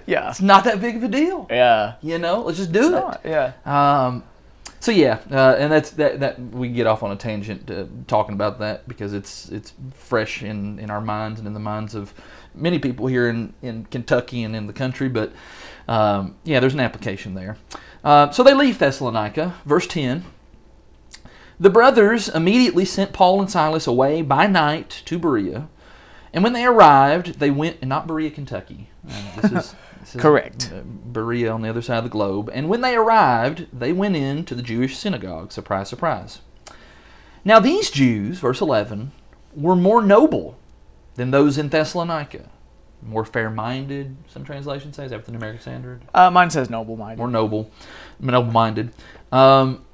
[0.05, 0.29] yeah.
[0.29, 1.47] it's not that big of a deal.
[1.49, 1.95] Yeah.
[2.01, 2.91] You know, let's just do it.
[2.91, 3.53] Not- yeah.
[3.65, 4.23] Um,
[4.79, 6.19] so yeah, uh, and that's that.
[6.19, 10.43] That we get off on a tangent uh, talking about that because it's it's fresh
[10.43, 12.13] in, in our minds and in the minds of
[12.53, 15.09] many people here in, in Kentucky and in the country.
[15.09, 15.33] But
[15.87, 17.57] um, yeah, there's an application there.
[18.03, 20.25] Uh, so they leave Thessalonica, verse ten.
[21.59, 25.67] The brothers immediately sent Paul and Silas away by night to Berea,
[26.37, 28.91] and when they arrived, they went not Berea, Kentucky.
[29.09, 29.51] Uh, this is
[30.01, 30.71] this is, Correct.
[30.71, 32.51] uh, Berea on the other side of the globe.
[32.53, 35.51] And when they arrived, they went in to the Jewish synagogue.
[35.51, 36.41] Surprise, surprise.
[37.43, 39.13] Now these Jews, verse 11,
[39.55, 40.59] were more noble
[41.15, 42.51] than those in Thessalonica.
[43.01, 45.05] More fair minded, some translations say.
[45.05, 46.03] Is that the New American Standard?
[46.13, 47.17] Uh, mine says noble minded.
[47.17, 47.71] More noble,
[48.19, 48.93] noble minded.
[49.31, 49.86] Um,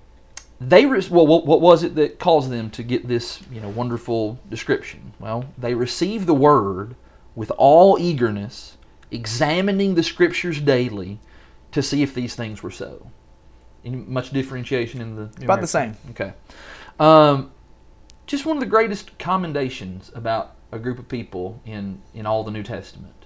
[0.60, 3.70] they re- well, what, what was it that caused them to get this you know
[3.70, 5.14] wonderful description?
[5.20, 6.96] Well, they received the word
[7.36, 8.78] with all eagerness,
[9.12, 11.20] examining the scriptures daily
[11.72, 13.10] to see if these things were so.
[13.84, 15.98] Any much differentiation in the About the same.
[16.12, 16.34] Okay.
[17.00, 17.52] Um,
[18.26, 22.52] just one of the greatest commendations about a group of people in in all the
[22.52, 23.26] New Testament,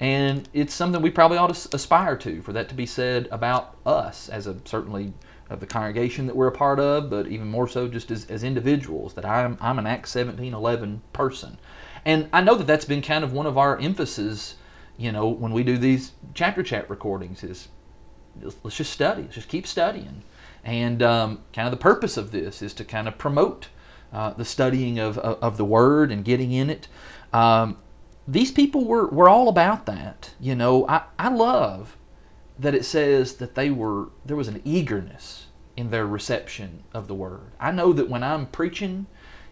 [0.00, 3.76] and it's something we probably ought to aspire to for that to be said about
[3.84, 5.12] us as a certainly
[5.50, 8.42] of the congregation that we're a part of, but even more so just as, as
[8.42, 11.58] individuals that I'm I'm an Acts seventeen eleven person,
[12.04, 14.56] and I know that that's been kind of one of our emphasis.
[14.96, 17.68] You know, when we do these chapter chat recordings, is
[18.62, 19.22] let's just study.
[19.22, 20.22] Let's just keep studying.
[20.64, 23.68] And um, kind of the purpose of this is to kind of promote
[24.12, 26.88] uh, the studying of, of, of the Word and getting in it.
[27.32, 27.78] Um,
[28.26, 30.34] these people were, were all about that.
[30.40, 31.96] You know, I, I love
[32.58, 37.14] that it says that they were there was an eagerness in their reception of the
[37.14, 37.52] Word.
[37.60, 39.06] I know that when I'm preaching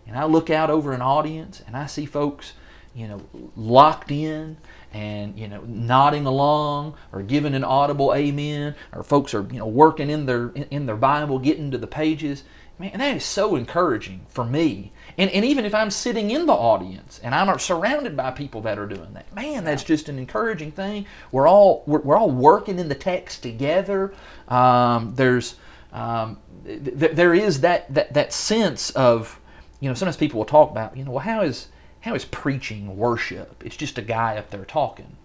[0.07, 2.53] and I look out over an audience and I see folks,
[2.95, 3.23] you know,
[3.57, 4.57] locked in
[4.93, 9.67] and you know nodding along or giving an audible amen or folks are you know
[9.67, 12.45] working in their in, their bible getting to the pages
[12.79, 16.53] man that is so encouraging for me and, and even if i'm sitting in the
[16.53, 20.71] audience and i'm surrounded by people that are doing that man that's just an encouraging
[20.71, 24.13] thing we're all we're, we're all working in the text together
[24.49, 25.57] um, there's
[25.93, 29.41] um, th- th- there is that, that that sense of
[29.81, 31.69] you know sometimes people will talk about you know well how is
[32.07, 33.63] how is preaching worship?
[33.67, 35.17] It's just a guy up there talking.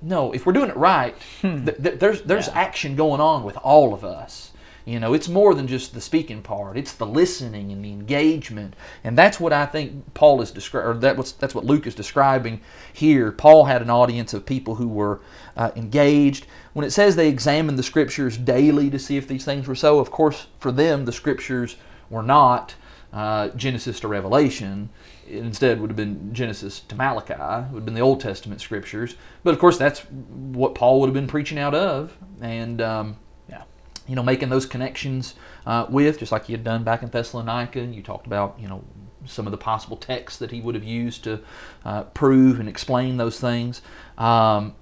[0.00, 3.92] No, if we're doing it right, th- th- there's there's action going on with all
[3.92, 4.47] of us.
[4.88, 6.78] You know, it's more than just the speaking part.
[6.78, 8.74] It's the listening and the engagement,
[9.04, 10.90] and that's what I think Paul is describing.
[10.90, 13.30] Or that was that's what Luke is describing here.
[13.30, 15.20] Paul had an audience of people who were
[15.58, 16.46] uh, engaged.
[16.72, 19.98] When it says they examined the scriptures daily to see if these things were so,
[19.98, 21.76] of course, for them the scriptures
[22.08, 22.74] were not
[23.12, 24.88] uh, Genesis to Revelation.
[25.28, 28.62] It instead would have been Genesis to Malachi, It would have been the Old Testament
[28.62, 29.16] scriptures.
[29.44, 33.16] But of course, that's what Paul would have been preaching out of, and um.
[34.08, 35.34] You know, making those connections
[35.66, 37.78] uh, with, just like he had done back in Thessalonica.
[37.78, 38.82] And you talked about, you know,
[39.26, 41.40] some of the possible texts that he would have used to
[41.84, 43.82] uh, prove and explain those things.
[44.16, 44.74] Um,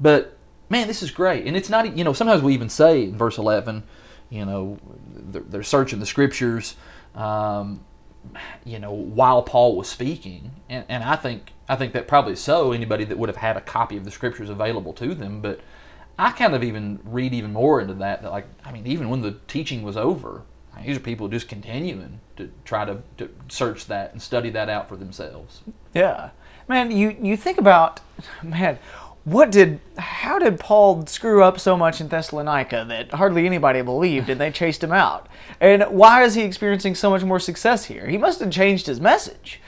[0.00, 0.38] but
[0.70, 3.36] man, this is great, and it's not, you know, sometimes we even say in verse
[3.38, 3.82] eleven,
[4.30, 4.78] you know,
[5.14, 6.76] they're, they're searching the scriptures.
[7.14, 7.84] Um,
[8.64, 12.72] you know, while Paul was speaking, and, and I think I think that probably so.
[12.72, 15.60] Anybody that would have had a copy of the scriptures available to them, but
[16.18, 18.22] I kind of even read even more into that.
[18.22, 20.42] That like, I mean, even when the teaching was over,
[20.84, 24.88] these are people just continuing to try to, to search that and study that out
[24.88, 25.62] for themselves.
[25.94, 26.30] Yeah,
[26.68, 26.90] man.
[26.90, 28.00] You you think about,
[28.42, 28.78] man,
[29.24, 34.28] what did how did Paul screw up so much in Thessalonica that hardly anybody believed
[34.28, 35.28] and they chased him out?
[35.60, 38.08] And why is he experiencing so much more success here?
[38.08, 39.60] He must have changed his message.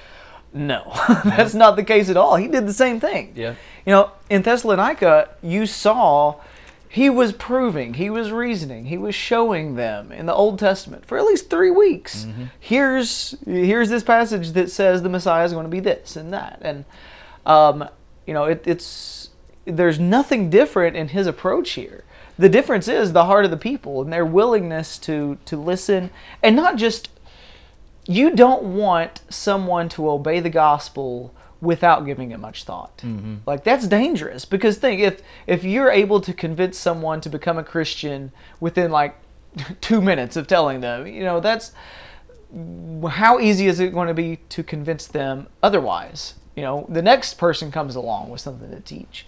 [0.54, 0.92] No,
[1.24, 2.36] that's not the case at all.
[2.36, 3.32] He did the same thing.
[3.34, 3.56] Yeah.
[3.84, 6.36] You know, in Thessalonica, you saw
[6.88, 11.18] he was proving, he was reasoning, he was showing them in the Old Testament for
[11.18, 12.24] at least three weeks.
[12.60, 16.60] Here's here's this passage that says the Messiah is going to be this and that,
[16.62, 16.84] and
[17.44, 17.88] um,
[18.26, 19.30] you know, it, it's
[19.64, 22.04] there's nothing different in his approach here.
[22.38, 26.10] The difference is the heart of the people and their willingness to to listen,
[26.44, 27.08] and not just
[28.06, 33.02] you don't want someone to obey the gospel without giving it much thought.
[33.46, 37.64] Like that's dangerous because think if if you're able to convince someone to become a
[37.64, 39.16] Christian within like
[39.80, 41.72] 2 minutes of telling them, you know, that's
[43.10, 46.34] how easy is it going to be to convince them otherwise?
[46.54, 49.26] You know, the next person comes along with something to teach.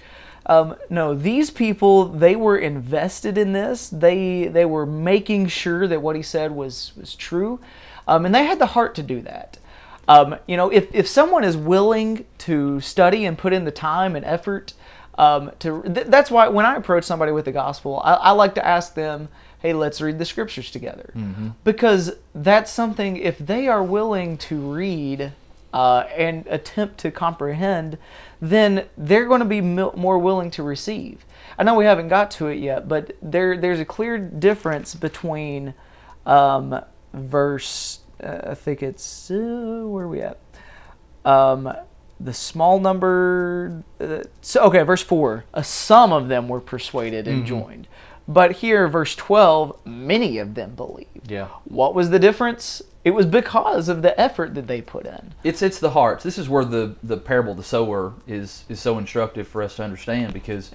[0.49, 3.89] Um, no, these people they were invested in this.
[3.89, 7.59] They they were making sure that what he said was was true,
[8.07, 9.59] um, and they had the heart to do that.
[10.09, 14.14] Um, you know, if if someone is willing to study and put in the time
[14.14, 14.73] and effort,
[15.19, 18.55] um, to th- that's why when I approach somebody with the gospel, I, I like
[18.55, 21.11] to ask them, "Hey, let's read the scriptures together,"
[21.64, 23.16] because that's something.
[23.16, 25.33] If they are willing to read
[25.73, 27.99] uh, and attempt to comprehend,
[28.40, 31.25] then they're going to be mil- more willing to receive.
[31.59, 35.75] I know we haven't got to it yet, but there there's a clear difference between
[36.25, 36.81] um,
[37.17, 38.01] verse.
[38.23, 40.39] Uh, I think it's uh, where are we at?
[41.25, 41.73] Um,
[42.21, 43.83] the small number.
[44.01, 45.45] Uh, so okay, verse four.
[45.53, 47.89] Uh, some of them were persuaded and joined,
[48.27, 51.31] but here, verse twelve, many of them believed.
[51.31, 51.49] Yeah.
[51.65, 52.83] What was the difference?
[53.05, 55.35] It was because of the effort that they put in.
[55.45, 56.25] It's it's the hearts.
[56.25, 59.77] This is where the, the parable of the sower is is so instructive for us
[59.77, 60.73] to understand because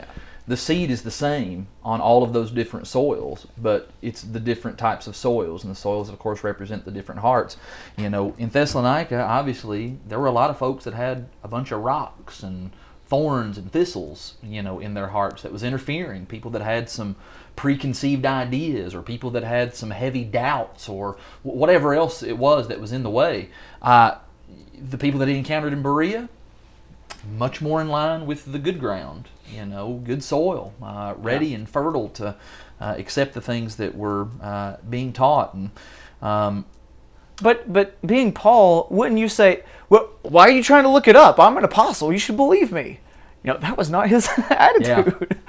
[0.51, 4.77] the seed is the same on all of those different soils, but it's the different
[4.77, 7.55] types of soils, and the soils, of course, represent the different hearts.
[7.95, 11.71] You know, in Thessalonica, obviously, there were a lot of folks that had a bunch
[11.71, 12.71] of rocks and
[13.07, 16.25] thorns and thistles, you know, in their hearts that was interfering.
[16.25, 17.15] People that had some
[17.55, 22.81] preconceived ideas, or people that had some heavy doubts, or whatever else it was that
[22.81, 23.47] was in the way.
[23.81, 24.15] Uh,
[24.77, 26.27] the people that he encountered in Berea,
[27.37, 31.69] much more in line with the good ground, you know, good soil, uh, ready and
[31.69, 32.35] fertile to
[32.79, 35.53] uh, accept the things that were uh, being taught.
[35.53, 35.71] And
[36.21, 36.65] um,
[37.41, 41.15] But but being Paul, wouldn't you say, well, why are you trying to look it
[41.15, 41.39] up?
[41.39, 42.11] I'm an apostle.
[42.11, 42.99] You should believe me.
[43.43, 45.37] You know, that was not his attitude.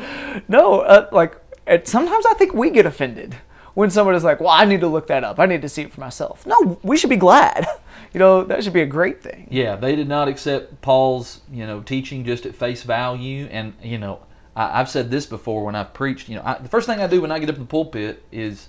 [0.49, 3.37] No, uh, like it, sometimes I think we get offended
[3.75, 5.39] when someone is like, well, I need to look that up.
[5.39, 6.47] I need to see it for myself.
[6.47, 7.67] No, we should be glad.
[8.13, 9.49] You know, that should be a great thing.
[9.51, 13.47] yeah, they did not accept Paul's, you know, teaching just at face value.
[13.51, 14.21] And you know,
[14.55, 16.29] I, I've said this before when I've preached.
[16.29, 18.23] You know, I, the first thing I do when I get up in the pulpit
[18.31, 18.69] is,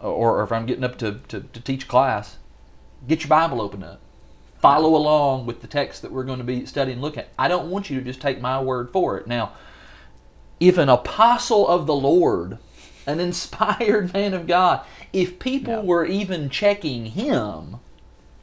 [0.00, 2.38] or, or if I'm getting up to, to, to teach class,
[3.06, 4.00] get your Bible open up.
[4.60, 7.28] Follow along with the text that we're going to be studying and look at.
[7.38, 9.26] I don't want you to just take my word for it.
[9.26, 9.52] Now,
[10.58, 12.58] if an apostle of the Lord,
[13.06, 15.80] an inspired man of God, if people Yeah.
[15.82, 17.76] were even checking him,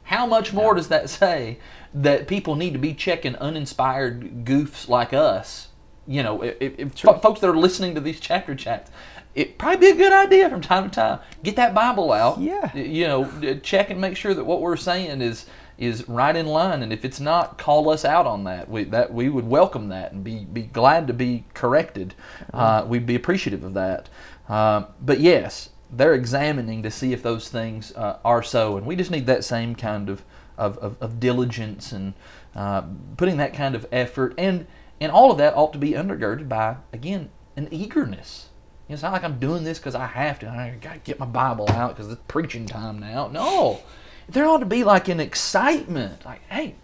[0.08, 1.58] how much more does that say
[1.94, 5.68] that people need to be checking uninspired goofs like us?
[6.06, 8.90] You know, if, if fo- folks that are listening to these chapter chats,
[9.34, 12.40] it'd probably be a good idea from time to time get that Bible out.
[12.40, 12.74] Yeah.
[12.74, 16.82] You know, check and make sure that what we're saying is is right in line,
[16.82, 18.68] and if it's not, call us out on that.
[18.68, 22.14] We that we would welcome that and be be glad to be corrected.
[22.52, 24.08] Uh, we'd be appreciative of that.
[24.48, 28.96] Uh, but yes, they're examining to see if those things uh, are so, and we
[28.96, 30.22] just need that same kind of
[30.56, 32.14] of, of, of diligence and
[32.54, 32.82] uh,
[33.16, 34.66] putting that kind of effort, and
[35.00, 38.48] and all of that ought to be undergirded by again an eagerness.
[38.88, 40.48] It's not like I'm doing this because I have to.
[40.48, 43.28] I got to get my Bible out because it's preaching time now.
[43.28, 43.80] No,
[44.28, 46.24] there ought to be like an excitement.
[46.24, 46.74] Like, hey,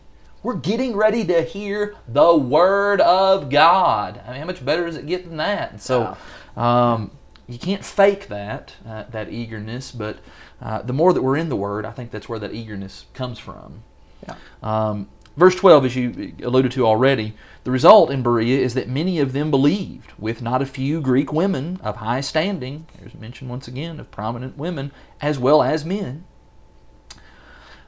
[0.43, 4.21] we're getting ready to hear the Word of God.
[4.27, 5.73] I mean, how much better does it get than that?
[5.73, 6.17] And so,
[6.57, 7.11] um,
[7.49, 9.91] you can't fake that uh, that eagerness.
[9.93, 10.19] But
[10.63, 13.39] uh, the more that we're in the Word, I think that's where that eagerness comes
[13.39, 13.83] from.
[14.27, 14.37] Yeah.
[14.63, 19.19] Um, verse 12, as you alluded to already, the result in Berea is that many
[19.21, 22.87] of them believed, with not a few Greek women of high standing.
[22.99, 26.25] There's mention once again of prominent women as well as men.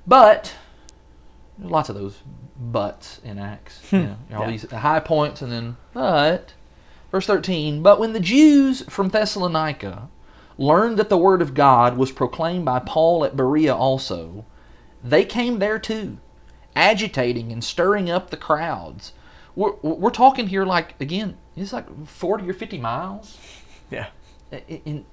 [0.07, 0.55] But
[1.59, 2.19] there's lots of those
[2.59, 3.81] buts in Acts.
[3.93, 4.51] You know, all Yeah.
[4.51, 6.53] these high points and then but.
[7.17, 10.11] Verse 13 But when the Jews from Thessalonica
[10.59, 14.45] learned that the word of God was proclaimed by Paul at Berea also,
[15.03, 16.19] they came there too,
[16.75, 19.15] agitating and stirring up the crowds.
[19.55, 23.39] We're, we're talking here like, again, it's like 40 or 50 miles.
[23.91, 24.09] Yeah.
[24.69, 25.07] In,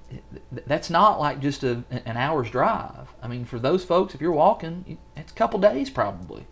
[0.52, 3.14] that's not like just a, an hour's drive.
[3.22, 6.44] I mean, for those folks, if you're walking, it's a couple days probably.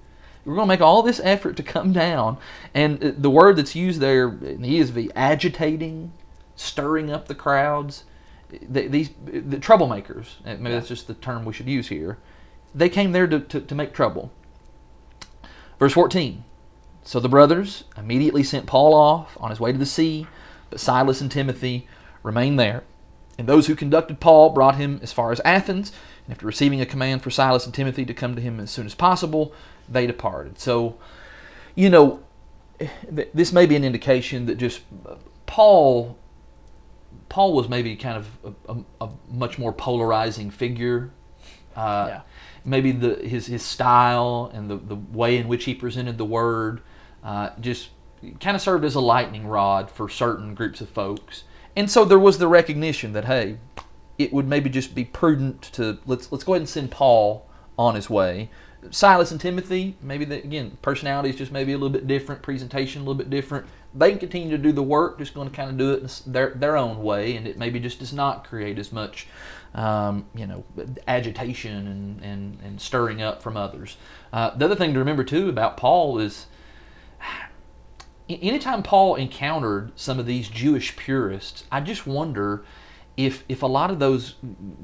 [0.45, 2.39] We're going to make all this effort to come down.
[2.75, 6.13] And uh, the word that's used there in the ESV, agitating,
[6.57, 8.05] stirring up the crowds,
[8.51, 12.19] the, these the troublemakers, maybe that's just the term we should use here,
[12.75, 14.31] they came there to, to, to make trouble.
[15.79, 16.45] Verse 14
[17.03, 20.27] So the brothers immediately sent Paul off on his way to the sea,
[20.71, 21.87] but Silas and Timothy
[22.23, 22.85] remained there.
[23.39, 25.93] And those who conducted Paul brought him as far as Athens,
[26.27, 28.87] and after receiving a command for Silas and Timothy to come to him as soon
[28.87, 29.53] as possible,
[29.88, 30.59] they departed.
[30.59, 30.97] So,
[31.75, 32.21] you know,
[33.12, 34.83] this may be an indication that just
[35.47, 36.16] Paul
[37.29, 41.11] Paul was maybe kind of a, a, a much more polarizing figure.
[41.75, 42.21] Uh, yeah.
[42.64, 46.83] Maybe the his his style and the, the way in which he presented the word
[47.25, 47.88] uh, just
[48.40, 51.45] kind of served as a lightning rod for certain groups of folks.
[51.75, 53.59] And so there was the recognition that hey,
[54.18, 57.95] it would maybe just be prudent to let's let's go ahead and send Paul on
[57.95, 58.51] his way.
[58.90, 63.05] Silas and Timothy, maybe the, again personalities just maybe a little bit different, presentation a
[63.05, 63.66] little bit different.
[63.95, 66.51] They can continue to do the work, just going to kind of do it their
[66.51, 69.29] their own way, and it maybe just does not create as much,
[69.75, 70.64] um, you know,
[71.07, 73.97] agitation and, and and stirring up from others.
[74.33, 76.47] Uh, the other thing to remember too about Paul is
[78.29, 82.64] anytime Paul encountered some of these Jewish purists, I just wonder
[83.16, 84.37] if if a lot of those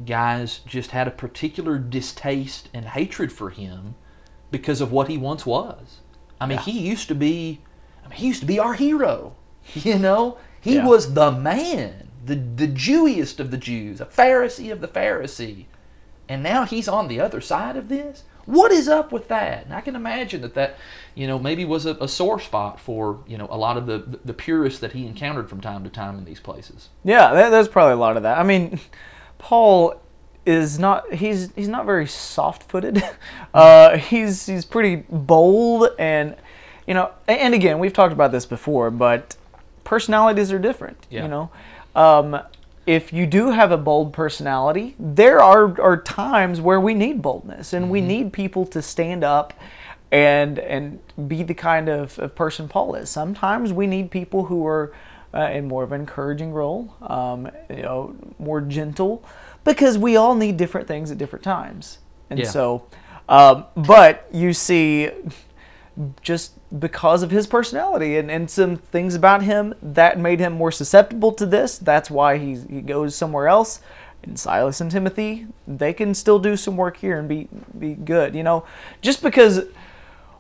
[0.07, 3.95] guys just had a particular distaste and hatred for him
[4.51, 6.01] because of what he once was.
[6.41, 6.65] I mean, yeah.
[6.65, 7.61] he used to be
[8.05, 9.35] I mean, he used to be our hero.
[9.75, 10.39] You know?
[10.61, 10.87] He yeah.
[10.87, 15.67] was the man, the the Jewiest of the Jews, a Pharisee of the Pharisee.
[16.27, 18.25] And now he's on the other side of this?
[18.49, 19.67] What is up with that?
[19.67, 20.77] And I can imagine that that,
[21.15, 24.19] you know, maybe was a, a sore spot for, you know, a lot of the,
[24.25, 26.89] the purists that he encountered from time to time in these places.
[27.05, 28.39] Yeah, that, there's probably a lot of that.
[28.39, 28.81] I mean,
[29.37, 30.01] Paul
[30.47, 33.03] is not he's he's not very soft-footed.
[33.55, 36.37] Uh, he's he's pretty bold and
[36.87, 39.37] you know and again we've talked about this before, but
[39.85, 41.07] personalities are different.
[41.11, 41.23] Yeah.
[41.23, 41.51] You know,
[41.97, 42.39] um,
[42.89, 47.75] if you do have a bold personality, there are, are times where we need boldness
[47.75, 47.93] and mm-hmm.
[47.93, 49.53] we need people to stand up
[50.11, 50.99] and and
[51.29, 53.11] be the kind of, of person Paul is.
[53.11, 54.95] Sometimes we need people who are
[55.35, 59.23] uh, in more of an encouraging role, um, you know, more gentle,
[59.65, 61.99] because we all need different things at different times.
[62.31, 62.47] And yeah.
[62.47, 62.87] so,
[63.29, 65.11] um, but you see
[66.23, 70.71] just because of his personality and, and some things about him that made him more
[70.71, 71.79] susceptible to this.
[71.79, 73.81] That's why he, he goes somewhere else.
[74.23, 78.35] And Silas and Timothy, they can still do some work here and be be good.
[78.35, 78.67] You know,
[79.01, 79.65] just because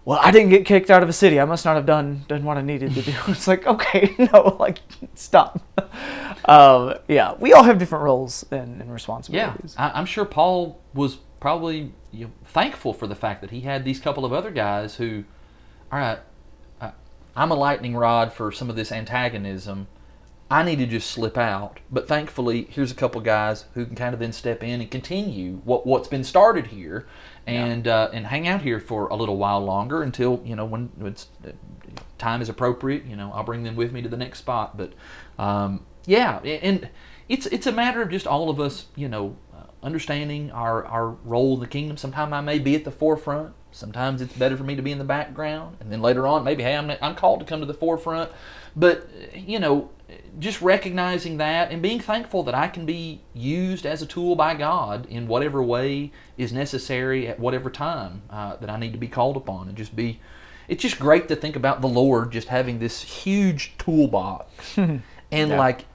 [0.04, 1.38] well, I didn't get kicked out of a city.
[1.38, 3.12] I must not have done done what I needed to do.
[3.28, 4.78] It's like, okay, no, like
[5.14, 5.60] stop.
[6.46, 9.76] um, yeah, we all have different roles and, and responsibilities.
[9.78, 13.60] Yeah, I, am sure Paul was probably you know, thankful for the fact that he
[13.60, 15.24] had these couple of other guys who
[15.90, 16.18] all right,
[17.38, 19.86] I'm a lightning rod for some of this antagonism.
[20.50, 21.78] I need to just slip out.
[21.88, 25.60] But thankfully, here's a couple guys who can kind of then step in and continue
[25.64, 27.06] what what's been started here,
[27.46, 27.96] and yeah.
[27.96, 31.28] uh, and hang out here for a little while longer until you know when it's
[31.46, 31.52] uh,
[32.18, 33.04] time is appropriate.
[33.04, 34.76] You know, I'll bring them with me to the next spot.
[34.76, 34.94] But
[35.38, 36.88] um, yeah, and
[37.28, 39.47] it's it's a matter of just all of us, you know, uh,
[39.82, 41.96] understanding our our role in the kingdom.
[41.96, 43.54] Sometimes I may be at the forefront.
[43.70, 46.62] Sometimes it's better for me to be in the background, and then later on, maybe
[46.62, 48.30] hey, I'm I'm called to come to the forefront.
[48.74, 49.90] But you know,
[50.38, 54.54] just recognizing that and being thankful that I can be used as a tool by
[54.54, 59.08] God in whatever way is necessary at whatever time uh, that I need to be
[59.08, 60.20] called upon, and just be.
[60.66, 65.58] It's just great to think about the Lord just having this huge toolbox, and yeah.
[65.58, 65.86] like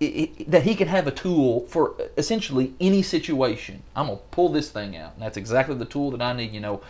[0.00, 3.82] it, that he can have a tool for essentially any situation.
[3.96, 6.52] I'm gonna pull this thing out, and that's exactly the tool that I need.
[6.52, 6.80] You know,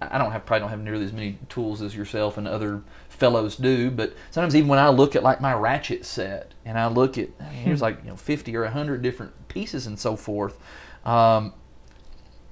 [0.00, 3.56] I don't have probably don't have nearly as many tools as yourself and other fellows
[3.56, 7.18] do, but sometimes even when I look at like my ratchet set and I look
[7.18, 10.58] at I mean, here's like you know 50 or 100 different pieces and so forth.
[11.04, 11.54] Um,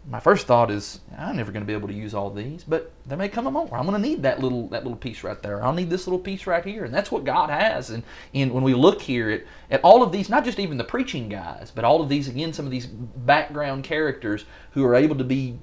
[0.09, 2.93] my first thought is I'm never going to be able to use all these, but
[3.07, 5.23] there may come a moment where I'm going to need that little that little piece
[5.23, 5.63] right there.
[5.63, 7.91] I'll need this little piece right here, and that's what God has.
[7.91, 8.03] And,
[8.35, 11.29] and when we look here at, at all of these, not just even the preaching
[11.29, 15.25] guys, but all of these again, some of these background characters who are able to
[15.25, 15.59] be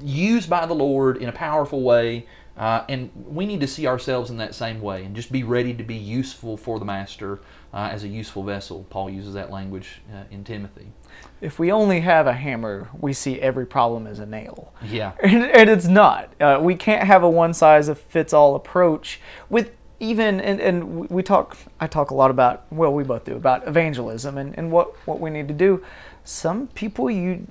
[0.00, 2.26] used by the Lord in a powerful way.
[2.56, 5.74] Uh, and we need to see ourselves in that same way and just be ready
[5.74, 7.38] to be useful for the master
[7.74, 8.86] uh, as a useful vessel.
[8.88, 10.86] Paul uses that language uh, in Timothy.
[11.40, 14.72] If we only have a hammer, we see every problem as a nail.
[14.82, 15.12] Yeah.
[15.22, 16.30] And, and it's not.
[16.40, 19.20] Uh, we can't have a one size fits all approach
[19.50, 23.34] with even and, and we talk I talk a lot about well we both do
[23.34, 25.82] about evangelism and, and what, what we need to do.
[26.24, 27.46] Some people you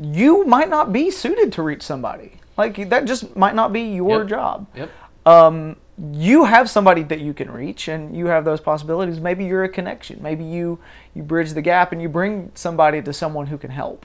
[0.00, 2.32] you might not be suited to reach somebody.
[2.58, 4.28] Like that just might not be your Yep.
[4.28, 4.66] job.
[4.74, 4.90] Yep.
[5.26, 9.18] Um, you have somebody that you can reach and you have those possibilities.
[9.18, 10.22] Maybe you're a connection.
[10.22, 10.78] Maybe you
[11.14, 14.04] you bridge the gap and you bring somebody to someone who can help.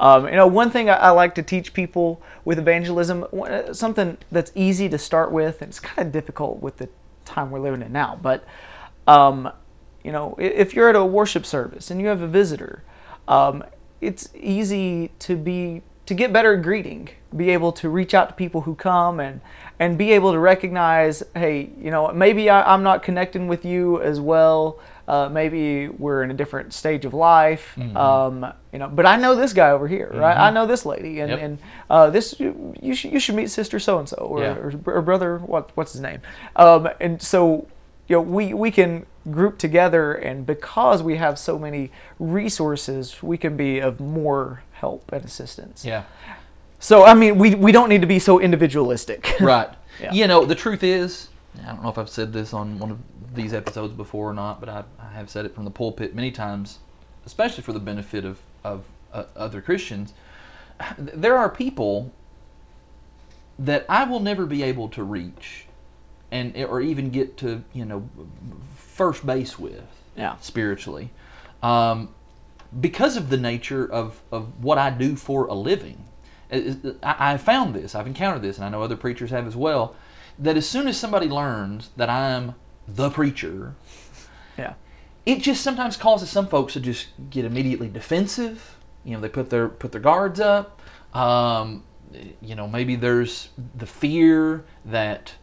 [0.00, 3.26] Um, you know, one thing I, I like to teach people with evangelism,
[3.72, 6.88] something that's easy to start with, and it's kind of difficult with the
[7.24, 8.18] time we're living in now.
[8.20, 8.44] But
[9.06, 9.50] um,
[10.02, 12.82] you know, if you're at a worship service and you have a visitor,
[13.26, 13.64] um,
[14.00, 18.62] it's easy to be to get better greeting, be able to reach out to people
[18.62, 19.42] who come and
[19.80, 24.00] and be able to recognize, hey, you know, maybe I, I'm not connecting with you
[24.02, 24.78] as well.
[25.06, 28.88] Uh, maybe we're in a different stage of life, um, you know.
[28.88, 30.36] But I know this guy over here, right?
[30.36, 31.40] I know this lady, and Yep.
[31.40, 31.58] and
[31.88, 35.00] uh, this you, you should you should meet sister so and so or or or
[35.02, 36.20] brother what what's his name,
[36.56, 37.66] um, and so
[38.06, 43.38] you know we we can group together, and because we have so many resources, we
[43.38, 45.86] can be of more help and assistance.
[45.86, 46.02] Yeah.
[46.78, 49.34] So I mean, we we don't need to be so individualistic.
[49.40, 49.68] Right.
[50.00, 50.12] Yeah.
[50.12, 51.28] You know, the truth is,
[51.64, 52.98] I don't know if I've said this on one of
[53.34, 56.30] these episodes before or not, but I, I have said it from the pulpit many
[56.30, 56.78] times,
[57.26, 60.12] especially for the benefit of, of uh, other Christians.
[60.98, 62.12] There are people
[63.58, 65.66] that I will never be able to reach
[66.30, 68.08] and or even get to, you know,
[68.76, 69.82] first base with
[70.16, 70.36] Yeah.
[70.40, 71.10] spiritually.
[71.62, 72.10] Um,
[72.80, 76.04] because of the nature of, of what I do for a living.
[76.50, 79.46] It- it- I, I found this, I've encountered this, and I know other preachers have
[79.46, 79.94] as well,
[80.38, 82.54] that as soon as somebody learns that I'm
[82.86, 83.74] the preacher,
[84.56, 84.74] Yeah.
[85.26, 88.76] it just sometimes causes some folks to just get immediately defensive.
[89.04, 90.80] You know, they put their put their guards up.
[91.14, 91.84] Um,
[92.40, 95.34] you know, maybe there's the fear that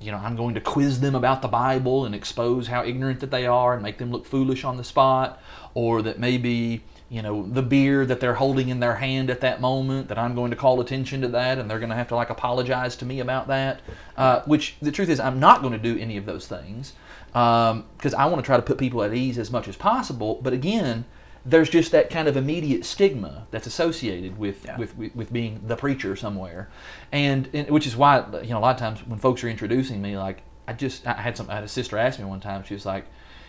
[0.00, 3.30] you know I'm going to quiz them about the Bible and expose how ignorant that
[3.30, 5.40] they are and make them look foolish on the spot,
[5.74, 9.60] or that maybe you know the beer that they're holding in their hand at that
[9.60, 12.16] moment that I'm going to call attention to that and they're going to have to
[12.16, 13.80] like apologize to me about that.
[14.16, 16.92] Uh, which the truth is I'm not going to do any of those things
[17.28, 20.40] because I want to try to put people at ease as much as possible.
[20.42, 21.04] But again,
[21.46, 24.76] there's just that kind of immediate stigma that's associated with Yeah.
[24.76, 26.68] with, with, with being the preacher somewhere,
[27.10, 30.02] and, and which is why you know a lot of times when folks are introducing
[30.02, 32.64] me, like I just I had some I had a sister ask me one time,
[32.64, 33.06] she was like,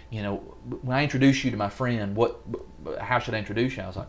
[0.10, 0.38] you know,
[0.82, 2.42] when I introduce you to my friend, what
[3.00, 3.84] how should I introduce you?
[3.84, 4.08] I was like.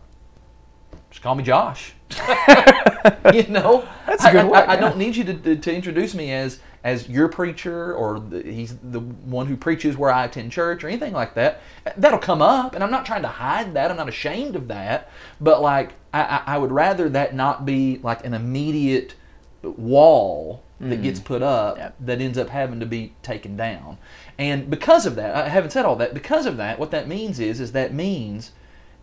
[1.09, 1.93] Just call me Josh.
[3.33, 5.73] you know, That's a good I, way, I, I don't need you to, to, to
[5.73, 10.25] introduce me as as your preacher or the, he's the one who preaches where I
[10.25, 11.61] attend church or anything like that.
[11.95, 13.91] That'll come up, and I'm not trying to hide that.
[13.91, 15.11] I'm not ashamed of that.
[15.39, 19.13] But like, I, I, I would rather that not be like an immediate
[19.61, 21.95] wall that gets put up Yep.
[21.99, 23.97] that ends up having to be taken down.
[24.37, 26.13] And because of that, I haven't said all that.
[26.13, 28.51] Because of that, what that means is is that means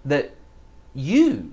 [0.05, 0.35] that
[0.95, 1.53] you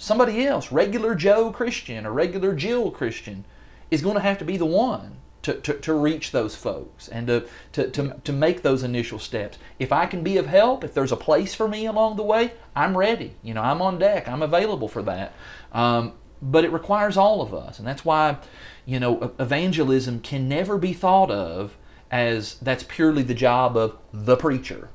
[0.00, 3.44] somebody else, regular Joe Christian or regular Jill Christian,
[3.90, 7.26] is going to have to be the one to, to, to reach those folks and
[7.26, 9.58] to, to, to, to make those initial steps.
[9.78, 12.54] If I can be of help, if there's a place for me along the way,
[12.74, 13.34] I'm ready.
[13.42, 14.26] You know, I'm on deck.
[14.26, 15.34] I'm available for that.
[15.72, 17.78] Um, but it requires all of us.
[17.78, 18.38] And that's why,
[18.86, 21.76] you know, evangelism can never be thought of
[22.10, 24.88] as that's purely the job of the preacher.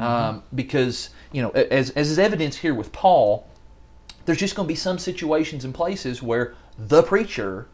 [0.00, 3.46] Um, because, you know, as, as is evidence here with Paul,
[4.24, 7.68] there's just going to be some situations and places where the preacher,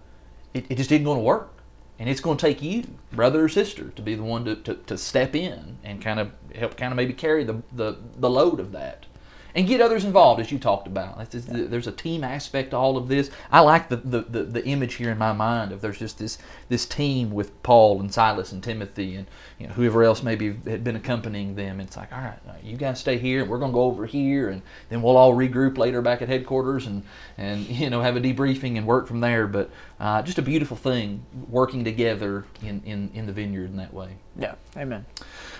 [0.53, 1.51] it, it just isn't going to work.
[1.99, 4.75] And it's going to take you, brother or sister, to be the one to, to,
[4.75, 8.59] to step in and kind of help kind of maybe carry the, the, the load
[8.59, 9.07] of that.
[9.55, 11.31] And get others involved, as you talked about.
[11.31, 13.31] Just- There's a team aspect to all of this.
[13.51, 16.39] I like the, the, the, the image here in my mind of there's just this
[16.69, 19.27] this team with Paul and Silas and Timothy and
[19.59, 21.81] you know whoever else maybe had been accompanying them.
[21.81, 24.63] It's like, all right, you guys stay here, and we're gonna go over here, and
[24.89, 27.03] then we'll all regroup later back at headquarters and
[27.37, 29.47] and you know have a debriefing and work from there.
[29.47, 29.71] But
[30.03, 34.17] uh, just a beautiful thing working together in, in, in the vineyard in that way.
[34.37, 34.55] Yeah.
[34.77, 35.07] Amen.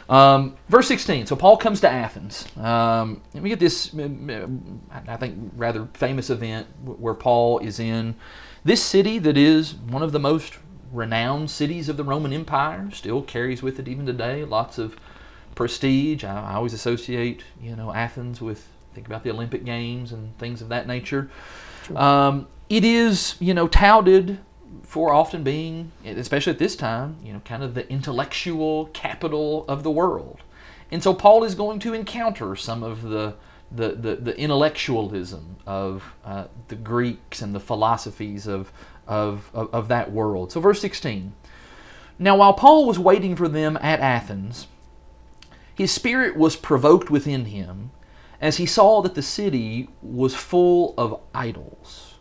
[0.09, 1.27] Um, verse 16.
[1.27, 2.47] So Paul comes to Athens.
[2.57, 8.15] Um, and we get this, I think, rather famous event where Paul is in
[8.65, 10.59] this city that is one of the most
[10.93, 12.91] renowned cities of the Roman Empire.
[12.93, 14.97] Still carries with it even today lots of
[15.55, 16.25] prestige.
[16.25, 20.61] I, I always associate, you know, Athens with think about the Olympic Games and things
[20.61, 21.31] of that nature.
[21.97, 24.39] Um, it is, you know, touted
[24.83, 29.83] for often being, especially at this time, you know, kind of the intellectual capital of
[29.83, 30.41] the world.
[30.91, 33.35] And so Paul is going to encounter some of the
[33.75, 38.73] the, the, the intellectualism of uh, the Greeks and the philosophies of,
[39.07, 40.53] of, of, of that world.
[40.53, 41.33] So, verse 16.
[42.19, 44.67] Now, while Paul was waiting for them at Athens,
[45.75, 47.91] his spirit was provoked within him
[48.41, 52.15] as he saw that the city was full of idols.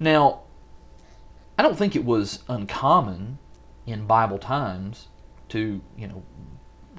[0.00, 0.42] Now,
[1.58, 3.38] I don't think it was uncommon
[3.86, 5.08] in Bible times
[5.50, 6.24] to, you know,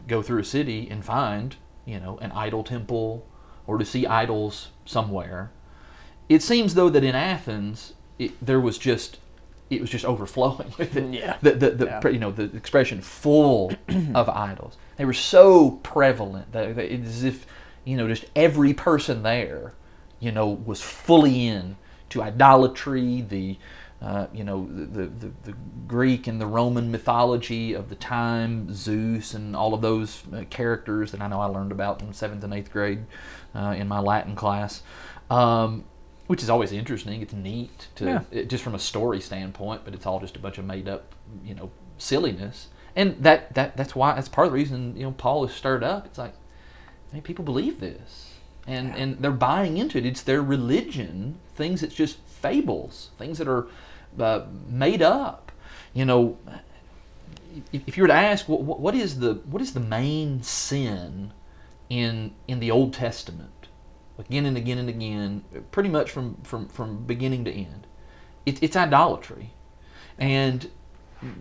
[0.07, 1.55] go through a city and find,
[1.85, 3.25] you know, an idol temple
[3.67, 5.51] or to see idols somewhere.
[6.29, 9.19] It seems though that in Athens it, there was just
[9.69, 11.13] it was just overflowing with it.
[11.13, 11.37] Yeah.
[11.41, 12.07] The, the, the Yeah.
[12.09, 13.73] you know the expression full
[14.13, 14.77] of idols.
[14.97, 17.45] They were so prevalent that that it's as if
[17.83, 19.73] you know just every person there,
[20.19, 21.75] you know, was fully in
[22.09, 23.21] to idolatry.
[23.21, 23.57] The
[24.05, 25.53] uh, you know the, the the
[25.87, 31.11] Greek and the Roman mythology of the time, Zeus and all of those uh, characters
[31.11, 33.05] that I know I learned about in seventh and eighth grade
[33.55, 34.83] uh, in my Latin class.
[35.29, 35.85] Um,
[36.27, 37.21] which is always interesting.
[37.21, 38.21] It's neat to Yeah.
[38.31, 41.13] it, just from a story standpoint, but it's all just a bunch of made up,
[41.43, 42.69] you know, silliness.
[42.95, 45.83] And that, that that's why that's part of the reason you know Paul is stirred
[45.83, 46.05] up.
[46.05, 46.33] It's like,
[47.11, 48.33] hey, people believe this,
[48.67, 50.05] and and they're buying into it.
[50.05, 51.39] It's their religion.
[51.55, 53.09] Things that's just fables.
[53.17, 53.67] Things that are
[54.19, 55.51] uh, made up.
[55.93, 56.37] You know,
[57.71, 61.33] if, you were to ask, what, what is the what is the main sin
[61.89, 63.55] in in the Old Testament?
[64.17, 67.87] again and again and again, pretty much from, from, from beginning to end.
[68.45, 69.51] It, it's idolatry.
[70.17, 70.69] And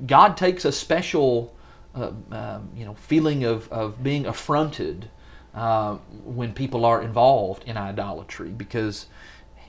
[0.07, 1.55] God takes a special
[1.95, 5.09] uh, um, you know, feeling of, of being affronted
[5.55, 5.95] uh,
[6.25, 9.07] when people are involved in idolatry because,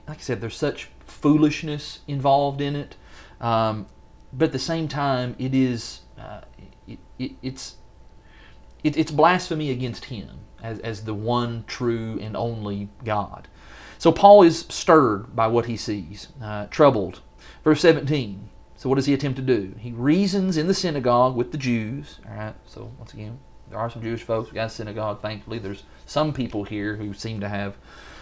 [0.07, 0.89] like I said, there's such
[1.25, 2.95] foolishness involved in it.
[3.41, 3.87] Um,
[4.31, 6.41] but at the same time, it is uh,
[6.87, 7.77] it, it, it's
[8.83, 10.29] it, it's blasphemy against him
[10.61, 13.47] as, as the one true and only God.
[13.97, 17.21] So Paul is stirred by what he sees, uh, troubled.
[17.63, 18.47] Verse 17.
[18.75, 19.73] So what does he attempt to do?
[19.79, 22.19] He reasons in the synagogue with the Jews.
[22.29, 22.55] All right.
[22.67, 23.39] So once again,
[23.71, 24.51] there are some Jewish folks.
[24.51, 25.23] We got a synagogue.
[25.23, 27.77] Thankfully, there's some people here who seem to have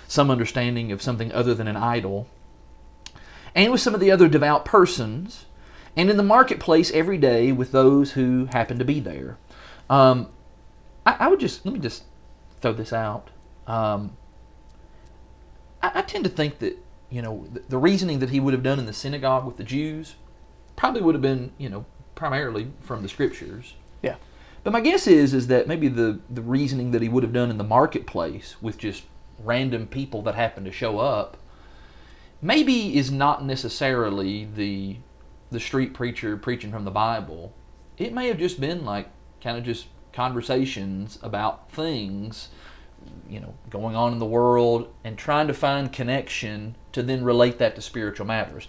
[0.07, 2.29] some understanding of something other than an idol.
[3.55, 5.45] And with some of the other devout persons,
[5.95, 9.37] and in the marketplace every day with those who happen to be there.
[9.89, 10.29] Um,
[11.05, 12.03] I, I would just let me just
[12.61, 13.29] throw this out.
[13.67, 14.17] Um,
[15.81, 16.77] I, I tend to think that
[17.09, 19.63] you know the, the reasoning that he would have done in the synagogue with the
[19.63, 20.15] Jews
[20.75, 21.85] probably would have been you know
[22.15, 23.75] primarily from the scriptures.
[24.01, 24.15] Yeah.
[24.63, 27.51] But my guess is is that maybe the the reasoning that he would have done
[27.51, 29.03] in the marketplace with just
[29.39, 31.37] random people that happen to show up
[32.43, 34.97] maybe is not necessarily the
[35.49, 37.53] the street preacher preaching from the Bible.
[37.97, 39.07] It may have just been like
[39.41, 42.49] kind of just conversations about things
[43.29, 47.57] you know going on in the world and trying to find connection to then relate
[47.59, 48.67] that to spiritual matters.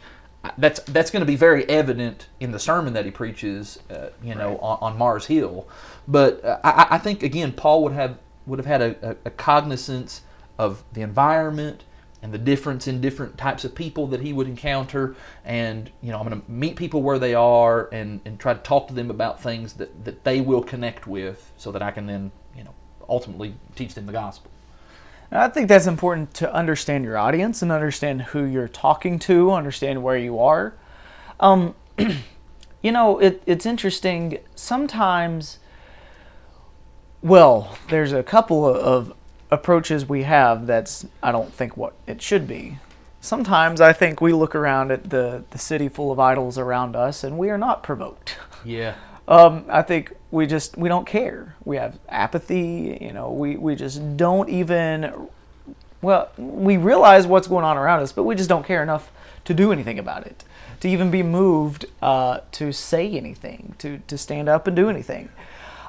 [0.59, 4.35] That's that's going to be very evident in the sermon that he preaches uh, you
[4.35, 5.69] know on, on mars hill.
[6.07, 9.31] But uh, I, I think again paul would have would have had a, a, a
[9.31, 10.23] cognizance
[10.59, 11.85] of the environment
[12.25, 15.15] and the difference in different types of people that he would encounter
[15.45, 18.61] and you know i'm going to meet people where they are and, and try to
[18.61, 22.07] talk to them about things that, that they will connect with so that i can
[22.07, 22.75] then you know
[23.11, 24.51] ultimately teach them the gospel
[25.31, 29.53] And I think that's important to understand your audience and understand who you're talking to,
[29.53, 30.75] understand where you are.
[31.41, 34.39] Um, you know, it, it's interesting.
[34.55, 35.59] Sometimes,
[37.23, 39.13] well, there's a couple of,
[39.55, 42.79] approaches we have that's, I don't think, what it should be.
[43.21, 47.25] Sometimes I think we look around at the, the city full of idols around us
[47.25, 48.37] and we are not provoked.
[48.65, 48.95] yeah
[49.27, 51.55] Um, I think we just we don't care.
[51.65, 52.99] We have apathy.
[53.01, 55.29] You know, we we just don't even.
[56.03, 59.11] Well, we realize what's going on around us, but we just don't care enough
[59.47, 60.45] to do anything about it,
[60.81, 65.31] to even be moved uh, to say anything, to to stand up and do anything.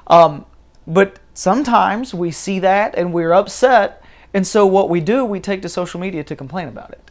[0.06, 0.46] Um,
[0.86, 4.02] but sometimes we see that and we're upset,
[4.34, 7.10] and so what we do, we take to social media to complain about it.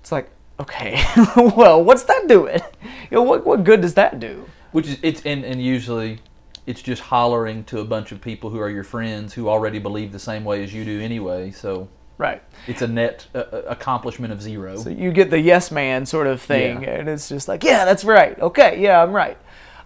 [0.00, 1.04] It's like, okay,
[1.36, 2.60] well, what's that doing?
[3.08, 4.46] You know, what what good does that do?
[4.72, 6.18] Which is it's and, and usually
[6.66, 10.10] it's just hollering to a bunch of people who are your friends who already believe
[10.10, 11.52] the same way as you do anyway.
[11.52, 11.88] So
[12.18, 12.42] Right.
[12.66, 14.76] it's a net uh, accomplishment of zero.
[14.76, 16.98] So you get the yes man sort of thing, Yeah.
[16.98, 18.36] and it's just like, yeah, that's right.
[18.40, 19.38] Okay, yeah, I'm right.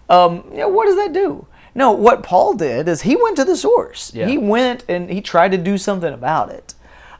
[0.09, 1.45] Um, you know, what does that do?
[1.73, 4.13] No, what Paul did is he went to the source.
[4.13, 4.27] Yeah.
[4.27, 6.73] He went and he tried to do something about it.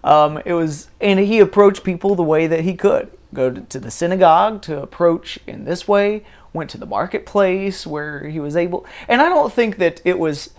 [0.04, 3.12] Um, it was, and he approached people the way that he could.
[3.34, 6.24] go to, to the synagogue to approach in this way,
[6.54, 8.86] went to the marketplace where he was able.
[9.08, 10.52] And I don't think that it was.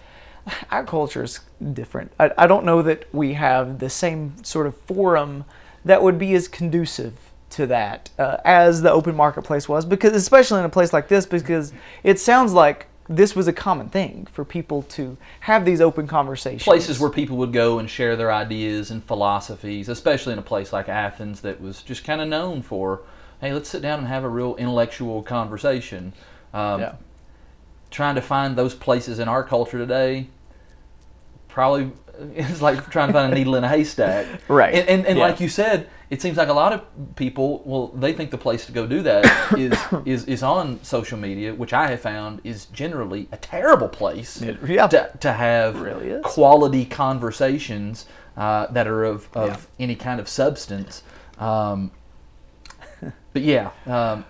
[0.70, 1.40] Our culture is
[1.72, 2.12] different.
[2.18, 5.45] I, I don't know that we have the same sort of forum
[5.84, 7.14] that would be as conducive
[7.51, 11.26] to that uh, as the open marketplace was, because especially in a place like this,
[11.26, 11.72] because
[12.03, 12.86] it sounds like
[13.16, 16.64] this was a common thing for people to have these open conversations.
[16.64, 20.72] Places where people would go and share their ideas and philosophies, especially in a place
[20.72, 23.02] like Athens that was just kind of known for,
[23.40, 26.12] hey, let's sit down and have a real intellectual conversation.
[26.54, 26.94] Um, Yeah.
[27.90, 30.28] Trying to find those places in our culture today,
[31.48, 31.92] probably
[32.34, 34.26] it's like trying to find a needle in a haystack.
[34.48, 34.74] Right.
[34.74, 35.24] And, and, and Yeah.
[35.26, 36.82] like you said, it seems like a lot of
[37.16, 39.24] people, well, they think the place to go do that
[39.58, 39.72] is,
[40.04, 44.58] is, is on social media, which I have found is generally a terrible place It-
[44.68, 44.86] yeah.
[44.88, 48.04] to, to have really quality conversations
[48.36, 49.48] uh, that are of, of
[49.78, 49.84] Yeah.
[49.84, 51.02] any kind of substance.
[51.38, 51.90] Um,
[53.32, 54.26] but yeah, um,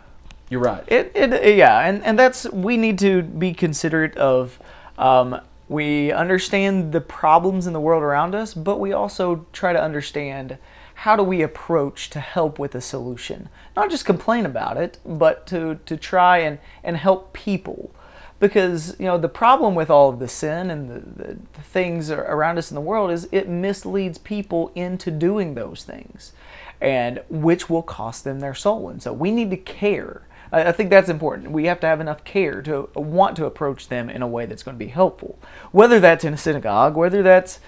[0.48, 0.84] you're right.
[0.86, 4.60] It, it yeah, and, and that's we need to be considerate of.
[4.98, 9.82] Um, we understand the problems in the world around us, but we also try to
[9.82, 10.58] understand
[11.02, 13.48] how do we approach to help with a solution.
[13.74, 17.92] Not just complain about it, but to, to try and, and help people.
[18.38, 22.08] Because you know the problem with all of the sin and the, the, the things
[22.10, 26.32] around us in the world is it misleads people into doing those things,
[26.80, 28.88] and which will cost them their soul.
[28.88, 30.22] And so we need to care.
[30.52, 31.50] I I think that's important.
[31.50, 34.46] We have to have enough care to uh, want to approach them in a way
[34.46, 35.36] that's going to be helpful,
[35.72, 37.58] whether that's in a synagogue, whether that's,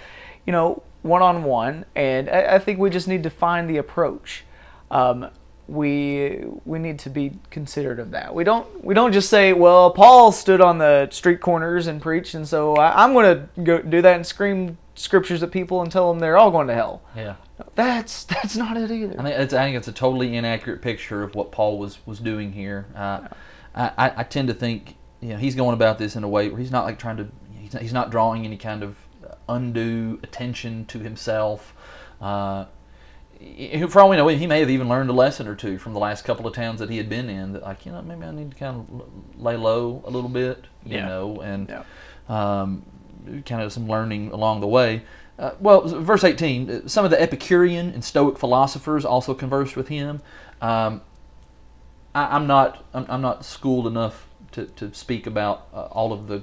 [0.47, 1.85] you know, one on one.
[1.95, 4.45] And I, I think we just need to find the approach.
[4.91, 5.31] Um,
[5.67, 8.35] we we need to be considerate of that.
[8.35, 12.35] We don't we don't just say, well, Paul stood on the street corners and preached,
[12.35, 15.91] and so I, I'm going to go do that and scream scriptures at people and
[15.91, 17.03] tell them they're all going to hell.
[17.17, 17.37] Yeah.
[17.75, 19.19] That's that's not it either.
[19.19, 22.19] I think it's, I think it's a totally inaccurate picture of what Paul was was
[22.19, 22.87] doing here.
[22.95, 23.29] Uh,
[23.75, 26.49] I, I, I tend to think you know he's going about this in a way
[26.51, 27.29] where he's not like trying to
[27.59, 28.97] he's not, he's not drawing any kind of
[29.49, 31.75] undue attention to himself.
[32.21, 32.67] Uh,
[33.89, 35.99] for all we know, he may have even learned a lesson or two from the
[35.99, 37.53] last couple of towns that he had been in.
[37.53, 40.65] That like you know maybe I need to kind of lay low a little bit,
[40.85, 41.07] you Yeah.
[41.07, 41.83] know, and Yeah.
[42.29, 42.83] um,
[43.45, 45.03] kind of some learning along the way.
[45.39, 49.89] Uh, well, verse 18, uh, some of the Epicurean and Stoic philosophers also conversed with
[49.89, 50.21] him.
[50.63, 51.03] Um,
[52.15, 56.29] I, I'm not I'm, I'm not schooled enough to, to speak about uh, all of
[56.29, 56.43] the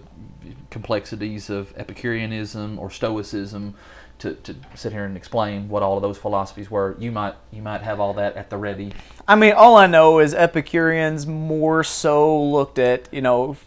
[0.70, 3.76] complexities of Epicureanism or Stoicism
[4.20, 6.96] to, to sit here and explain what all of those philosophies were.
[7.00, 8.94] You might you might have all that at the ready.
[9.28, 13.58] I mean, all I know is Epicureans more so looked at, you know,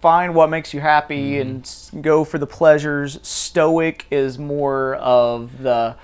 [0.00, 1.70] find what makes you happy and
[2.00, 3.18] go for the pleasures.
[3.22, 5.96] Stoic is more of the,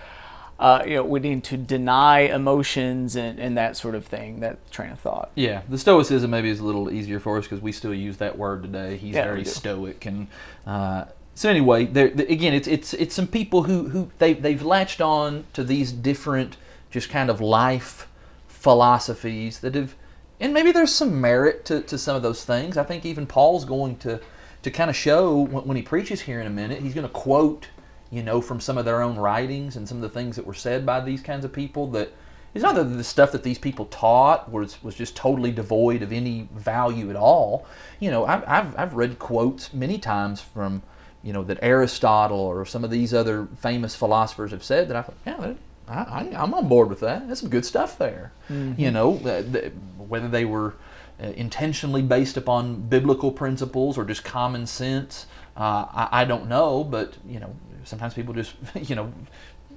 [0.58, 4.70] uh, you know, we need to deny emotions and, and that sort of thing, that
[4.72, 5.30] train of thought.
[5.34, 8.36] Yeah, the Stoicism maybe is a little easier for us because we still use that
[8.36, 8.96] word today.
[8.96, 10.26] He's Yeah, very stoic, and
[10.66, 11.04] uh,
[11.34, 15.44] so anyway, there again, it's it's it's some people who who they they've latched on
[15.52, 16.56] to these different
[16.90, 18.08] just kind of life
[18.48, 19.94] philosophies that have,
[20.40, 22.76] and maybe there's some merit to, to some of those things.
[22.76, 24.20] I think even Paul's going to
[24.62, 27.12] to kind of show when, when he preaches here in a minute, he's going to
[27.12, 27.68] quote,
[28.10, 30.54] you know, from some of their own writings and some of the things that were
[30.54, 32.12] said by these kinds of people that
[32.54, 36.12] it's not that the stuff that these people taught was was just totally devoid of
[36.12, 37.66] any value at all.
[38.00, 40.82] You know, I've I've, I've read quotes many times from
[41.22, 45.02] you know that Aristotle or some of these other famous philosophers have said that I
[45.02, 45.54] thought, yeah,
[45.86, 47.28] I, I, I'm on board with that.
[47.28, 48.32] That's some good stuff there.
[48.78, 50.74] You know, the, whether they were
[51.22, 56.82] uh, intentionally based upon biblical principles or just common sense, uh, I, I don't know.
[56.82, 57.54] But you know,
[57.88, 59.12] sometimes people just you know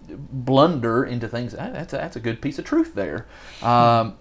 [0.07, 1.53] blunder into things.
[1.55, 3.26] "Ah, That's a, that's a good piece of truth there.
[3.62, 4.16] Um,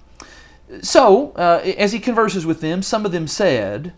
[0.83, 3.93] so, uh, as he converses with them, some of them said,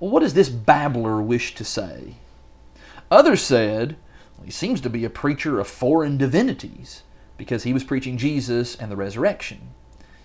[0.00, 2.16] Well, what does this babbler wish to say?
[3.10, 3.96] Others said,
[4.36, 7.02] well, He seems to be a preacher of foreign divinities
[7.36, 9.70] because he was preaching Jesus and the resurrection.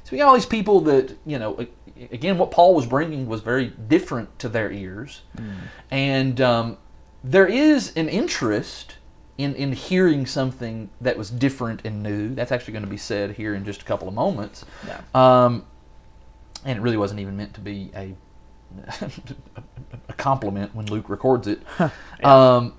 [0.03, 1.67] So, we got all these people that, you know,
[2.11, 5.21] again, what Paul was bringing was very different to their ears.
[5.91, 6.77] And um,
[7.23, 8.95] there is an interest
[9.37, 12.33] in, in hearing something that was different and new.
[12.35, 14.65] That's actually going to be said here in just a couple of moments.
[14.85, 15.01] Yeah.
[15.13, 15.65] Um,
[16.65, 18.15] and it really wasn't even meant to be a
[20.09, 21.61] a compliment when Luke records it.
[22.23, 22.73] um,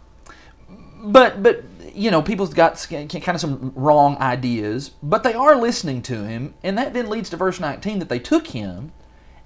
[1.05, 6.03] but but you know people's got kind of some wrong ideas, but they are listening
[6.03, 8.93] to him, and that then leads to verse 19 that they took him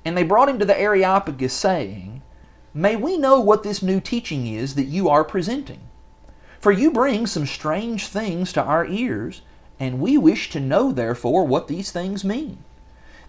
[0.04, 2.22] and they brought him to the Areopagus, saying,
[2.72, 5.88] "May we know what this new teaching is that you are presenting?"
[6.68, 9.40] For you bring some strange things to our ears,
[9.80, 12.62] and we wish to know, therefore, what these things mean.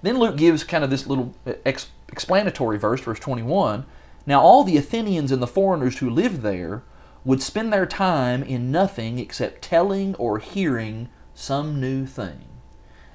[0.01, 3.85] Then Luke gives kind of this little uh, ex- explanatory verse, verse 21.
[4.25, 6.83] Now, all the Athenians and the foreigners who lived there
[7.23, 12.43] would spend their time in nothing except telling or hearing some new thing.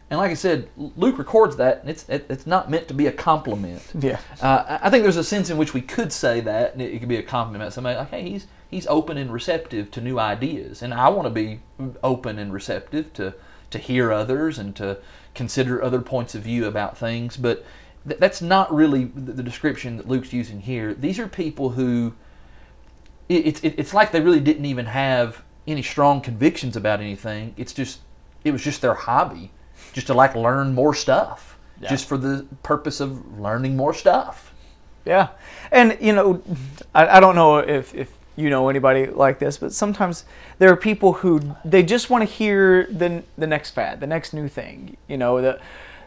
[0.09, 3.13] And like I said, Luke records that, and it's it's not meant to be a
[3.13, 3.83] compliment.
[3.99, 4.21] Yeah.
[4.41, 7.01] Uh, I think there's a sense in which we could say that, and it, it
[7.01, 7.75] could be a compliment.
[7.75, 11.31] Somebody like, hey, he's he's open and receptive to new ideas, and I want to
[11.31, 11.61] be
[12.03, 13.35] open and receptive to
[13.71, 14.99] to hear others and to
[15.35, 17.37] consider other points of view about things.
[17.37, 17.65] But
[18.07, 20.93] th- that's not really the, the description that Luke's using here.
[20.95, 22.15] These are people who
[23.29, 27.55] it's it, it's like they really didn't even have any strong convictions about anything.
[27.57, 28.01] It's just
[28.45, 29.51] it was just their hobby,
[29.93, 31.89] just to like learn more stuff, Yeah.
[31.91, 34.53] just for the purpose of learning more stuff.
[35.07, 35.29] Yeah,
[35.71, 36.43] and you know,
[36.95, 40.25] I, I don't know if if you know anybody like this, but sometimes
[40.59, 44.33] there are people who they just want to hear the the next fad, the next
[44.35, 44.97] new thing.
[45.09, 45.61] You know, the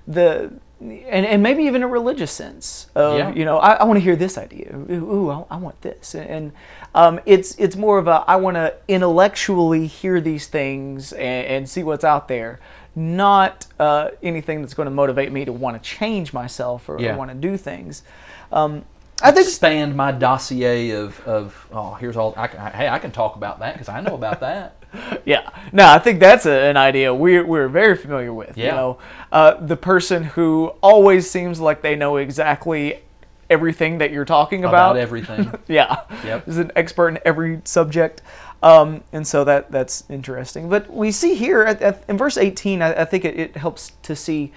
[0.08, 3.34] the and, and maybe even a religious sense of Yeah.
[3.34, 4.76] you know I, I want to hear this idea.
[4.76, 6.52] Ooh, ooh I, I want this, and
[6.94, 11.70] um, it's it's more of a I want to intellectually hear these things and, and
[11.70, 12.60] see what's out there.
[12.96, 17.16] Not uh, anything that's going to motivate me to want to change myself or, Yeah.
[17.16, 18.04] want to do things.
[18.52, 18.86] Um,
[19.22, 23.12] I think expand my dossier of, of oh here's all I can, hey I can
[23.12, 24.74] talk about that because I know about that.
[25.26, 28.58] Yeah, no, I think that's a, an idea we're, we're very familiar with.
[28.58, 28.76] You Yeah.
[28.76, 28.98] know,
[29.34, 33.02] uh, the person who always seems like they know exactly
[33.50, 34.92] everything that you're talking about.
[34.92, 35.54] about everything.
[35.68, 36.48] yeah, Yep.
[36.48, 38.22] is an expert in every subject,
[38.64, 40.70] um, and so that that's interesting.
[40.70, 43.92] But we see here at, at, in verse 18, I, I think it, it helps
[44.04, 44.54] to see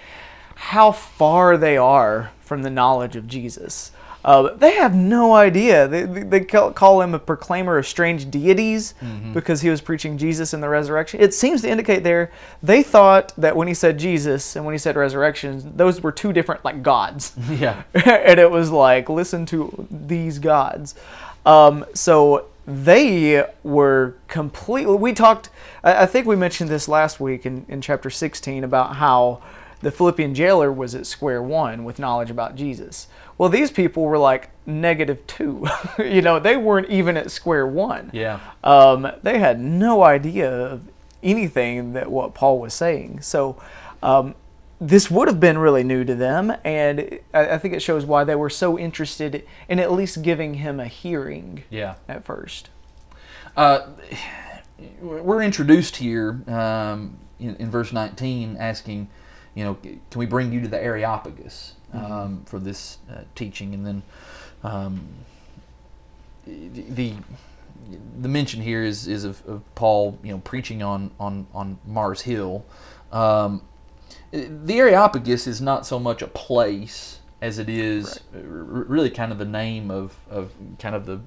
[0.55, 3.91] how far they are from the knowledge of Jesus.
[4.25, 5.89] Uh, they have no idea.
[5.89, 8.95] They, they call him a proclaimer of strange deities
[9.33, 11.21] because he was preaching Jesus and the resurrection.
[11.21, 12.31] It seems to indicate there
[12.63, 16.33] they thought that when he said Jesus and when he said resurrection, those were two
[16.33, 17.33] different like gods.
[17.51, 20.95] Yeah, and it was like listen to these gods.
[21.45, 25.51] Um, so they were completely we talked
[25.83, 29.43] i, I think we mentioned this last week in, in chapter 16 about how
[29.81, 33.09] the philippian jailer was at square one with knowledge about jesus
[33.41, 35.67] well these people were like negative two
[35.99, 38.39] you know they weren't even at square one yeah.
[38.63, 40.83] um, they had no idea of
[41.23, 43.21] anything that what Paul was saying.
[43.23, 43.61] So
[44.03, 44.35] um,
[44.81, 48.25] this would have been really new to them, and I, I think it shows why
[48.25, 51.97] they were so interested in at least giving him a hearing Yeah.
[52.09, 52.71] at first.
[53.57, 53.89] Uh,
[55.01, 59.09] we're introduced here um, in, in verse 19 asking,
[59.55, 63.75] you know, can we bring you to the Areopagus um, for this uh, teaching?
[63.75, 64.03] And then
[64.63, 65.01] um,
[66.47, 67.15] the, the
[68.21, 72.23] the mention here is, is of, of Paul, you know, preaching on, on, on Mars
[72.23, 72.65] Hill.
[73.11, 73.63] Um,
[74.31, 79.39] the Areopagus is not so much a place as it is r- really kind of
[79.39, 81.21] the name of, of kind of the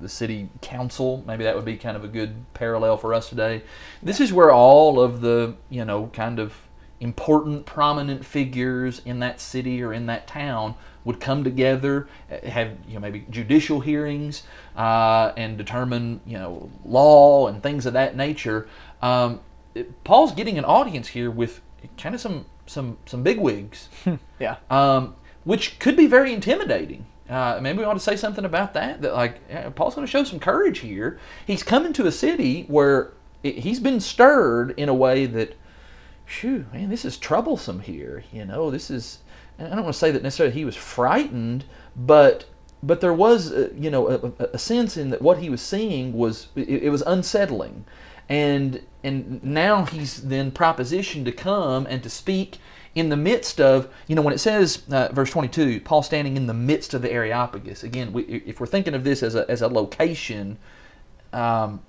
[0.00, 1.22] the city council.
[1.28, 3.62] Maybe that would be kind of a good parallel for us today.
[4.02, 6.54] This is where all of the you know kind of
[7.02, 10.74] important, prominent figures in that city or in that town
[11.04, 14.44] would come together, uh, have you know maybe judicial hearings,
[14.76, 18.68] uh, and determine you know law and things of that nature.
[19.02, 19.40] Um,
[19.74, 21.60] it- Paul's getting an audience here with
[21.98, 23.88] kind of some some some bigwigs
[24.38, 24.56] Yeah.
[24.70, 27.06] um, which could be very intimidating.
[27.28, 29.02] Uh, maybe we ought to say something about that.
[29.02, 31.18] That like yeah, Paul's going to show some courage here.
[31.46, 35.56] He's coming to a city where it, he's been stirred in a way that,
[36.32, 38.24] phew, man, this is troublesome here.
[38.32, 39.18] You know, this is.
[39.58, 41.64] I don't want to say that necessarily he was frightened,
[41.94, 42.46] but
[42.82, 46.12] but there was uh, you know a, a- sense in that what he was seeing
[46.14, 47.84] was it, it was unsettling,
[48.28, 52.58] and and now he's then propositioned to come and to speak
[52.94, 56.46] in the midst of you know when it says uh, verse 22 paul standing in
[56.46, 59.62] the midst of the areopagus again we, if we're thinking of this as a, as
[59.62, 60.58] a location
[61.32, 61.80] um,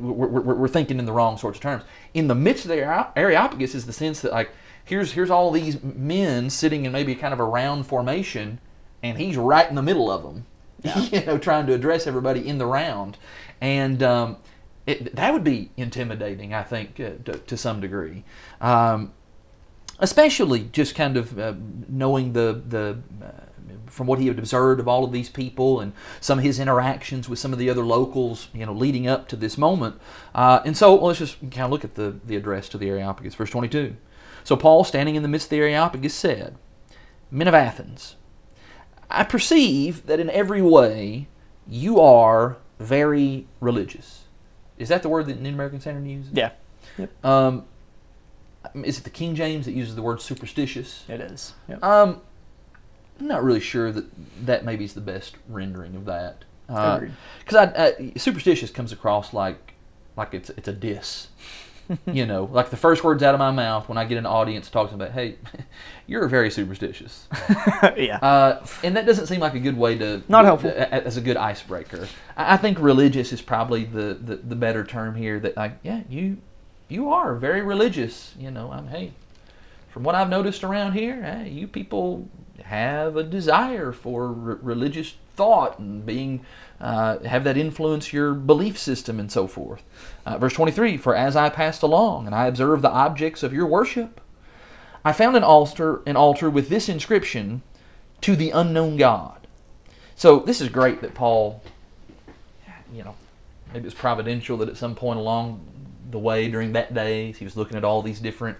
[0.00, 1.84] we're, we're, we're thinking in the wrong sorts of terms.
[2.14, 4.50] In the midst of the areopagus is the sense that like
[4.84, 8.58] here's here's all these men sitting in maybe kind of a round formation
[9.02, 10.46] and he's right in the middle of them.
[11.12, 13.18] You know trying to address everybody in the round.
[13.60, 14.36] And um,
[14.86, 18.24] it, that would be intimidating i think uh, to, to some degree.
[18.60, 19.12] Um,
[19.98, 21.54] especially just kind of uh,
[21.88, 23.47] knowing the the uh,
[23.88, 27.28] from what he had observed of all of these people and some of his interactions
[27.28, 30.00] with some of the other locals, you know, leading up to this moment.
[30.34, 32.88] Uh, and so well, let's just kind of look at the the address to the
[32.88, 33.96] Areopagus, verse 22.
[34.44, 36.56] So Paul, standing in the midst of the Areopagus, said,
[37.30, 38.16] "Men of Athens,
[39.10, 41.28] I perceive that in every way
[41.66, 44.24] you are very religious."
[44.78, 46.32] Is that the word that the New American Standard uses?
[46.32, 46.50] Yeah.
[47.24, 47.64] Um,
[48.74, 51.04] is it the King James that uses the word superstitious?
[51.08, 51.54] It is.
[51.68, 51.82] Yep.
[51.82, 52.20] Um,
[53.20, 54.06] I'm not really sure that
[54.46, 56.44] that maybe is the best rendering of that.
[56.66, 59.74] Because I, I, superstitious comes across like
[60.16, 61.28] like it's it's a diss.
[62.12, 64.68] you know, like the first words out of my mouth when I get an audience
[64.68, 65.36] talking about, hey,
[66.06, 67.26] you're very superstitious.
[67.96, 68.18] yeah.
[68.20, 70.70] Uh, and that doesn't seem like a good way to Not helpful.
[70.70, 72.06] as a good icebreaker.
[72.36, 75.40] I, I think religious is probably the, the, the better term here.
[75.40, 76.38] That like, yeah, you
[76.88, 78.34] you are very religious.
[78.38, 79.12] You know, I'm hey,
[79.90, 82.28] from what I've noticed around here, hey, you people
[82.68, 86.44] have a desire for re- religious thought and being
[86.80, 89.82] uh, have that influence your belief system and so forth.
[90.26, 93.66] Uh, verse 23 For as I passed along and I observed the objects of your
[93.66, 94.20] worship,
[95.04, 97.62] I found an altar, an altar with this inscription
[98.20, 99.46] to the unknown God.
[100.16, 101.62] So this is great that Paul,
[102.92, 103.14] you know,
[103.72, 105.64] maybe it's providential that at some point along
[106.10, 108.58] the way during that day he was looking at all these different,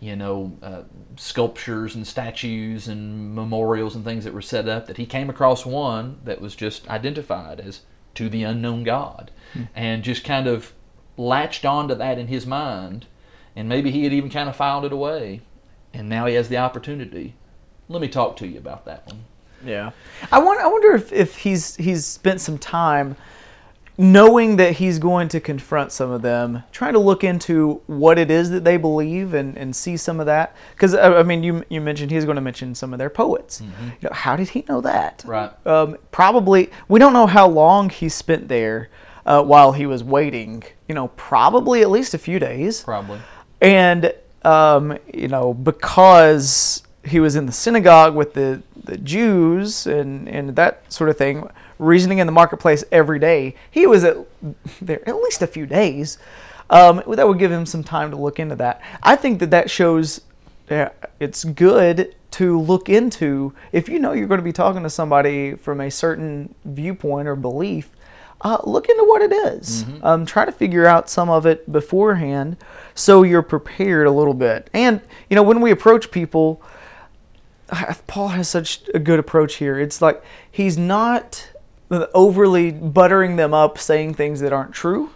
[0.00, 0.82] you know, uh,
[1.16, 5.66] sculptures and statues and memorials and things that were set up that he came across
[5.66, 7.80] one that was just identified as
[8.14, 9.30] to the unknown God,
[9.74, 10.72] and just kind of
[11.16, 13.06] latched onto that in his mind,
[13.54, 15.40] and maybe he had even kind of filed it away,
[15.92, 17.34] and now he has the opportunity.
[17.88, 19.24] Let me talk to you about that one.
[19.64, 19.90] Yeah,
[20.30, 20.62] I wonder.
[20.62, 23.16] I wonder if, if he's he's spent some time
[24.00, 28.30] knowing that he's going to confront some of them, trying to look into what it
[28.30, 30.54] is that they believe and, and see some of that.
[30.72, 33.60] Because I mean, you you mentioned he's going to mention some of their poets.
[34.00, 35.24] You know, how did he know that?
[35.26, 35.50] Right.
[35.66, 38.88] Um, probably we don't know how long he spent there
[39.26, 40.62] uh, while he was waiting.
[40.88, 43.18] You know, probably at least a few days Probably.
[43.60, 50.28] and um, you know because he was in the synagogue with the, the Jews and,
[50.28, 54.16] and that sort of thing, reasoning in the marketplace every day, he was at
[54.80, 56.18] there at least a few days.
[56.70, 58.82] Um, that would give him some time to look into that.
[59.02, 60.20] I think that that shows
[60.70, 64.90] uh, it's good to look into if you know you're going to be talking to
[64.90, 67.90] somebody from a certain viewpoint or belief.
[68.40, 69.82] Uh, look into what it is.
[70.04, 72.56] Um, try to figure out some of it beforehand
[72.94, 74.70] so you're prepared a little bit.
[74.72, 76.62] And, you know, when we approach people,
[78.06, 79.80] Paul has such a good approach here.
[79.80, 80.22] It's like
[80.52, 81.50] he's not
[81.90, 85.10] overly buttering them up, saying things that aren't true,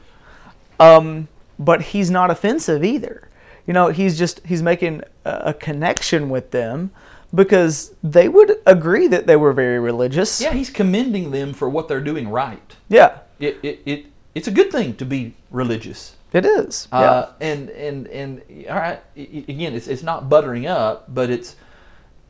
[0.80, 3.28] um, but he's not offensive either.
[3.66, 6.90] You know, he's just he's making a, connection with them
[7.34, 10.40] because they would agree that they were very religious.
[10.40, 12.76] Yeah, he's commending them for what they're doing right.
[12.88, 16.16] yeah, It, it, it it's a good thing to be religious.
[16.32, 16.88] it is.
[16.90, 16.98] Yeah.
[16.98, 21.56] Uh, and and and all right, again, it's it's not buttering up, but it's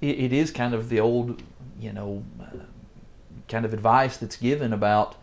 [0.01, 1.43] it, it is kind of the old,
[1.81, 2.65] you know, uh,
[3.53, 5.15] kind of advice that's given about,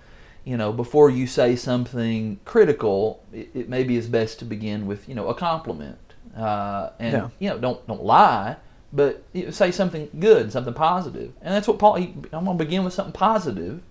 [0.46, 5.10] you know, before you say something critical, it, it maybe is best to begin with,
[5.10, 5.98] you know, a compliment,
[6.38, 7.30] uh, and Yeah.
[7.40, 8.56] you know, don't don't lie,
[8.94, 11.96] but say something good, something positive, and that's what Paul.
[11.96, 13.82] He, I'm going to begin with something positive,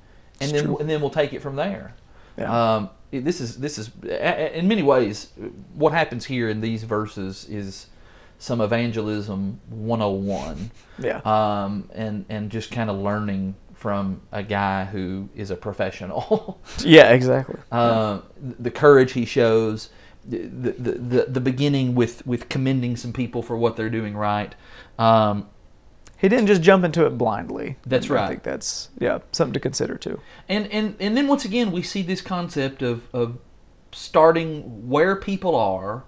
[0.40, 0.78] and It's then true.
[0.78, 1.94] and then we'll take it from there.
[2.38, 2.74] Yeah.
[2.76, 5.28] Um, this is this is in many ways
[5.74, 7.86] what happens here in these verses is
[8.38, 11.20] some evangelism 101 yeah.
[11.24, 17.12] um, and and just kind of learning from a guy who is a professional yeah.
[17.12, 17.56] Exactly.
[17.72, 19.90] uh, the courage he shows
[20.26, 24.54] the, the, the, the beginning with, with commending some people for what they're doing right
[24.98, 25.48] um,
[26.18, 27.76] He didn't just jump into it blindly.
[27.86, 28.24] That's right.
[28.24, 30.20] I think that's yeah something to consider too.
[30.48, 33.38] And and and then once again we see this concept of of
[33.92, 36.04] starting where people are,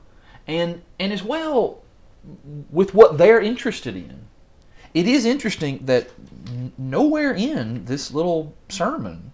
[0.49, 1.83] and and as well
[2.71, 4.27] with what they're interested in.
[4.93, 6.11] It is interesting that
[6.77, 9.33] nowhere in this little sermon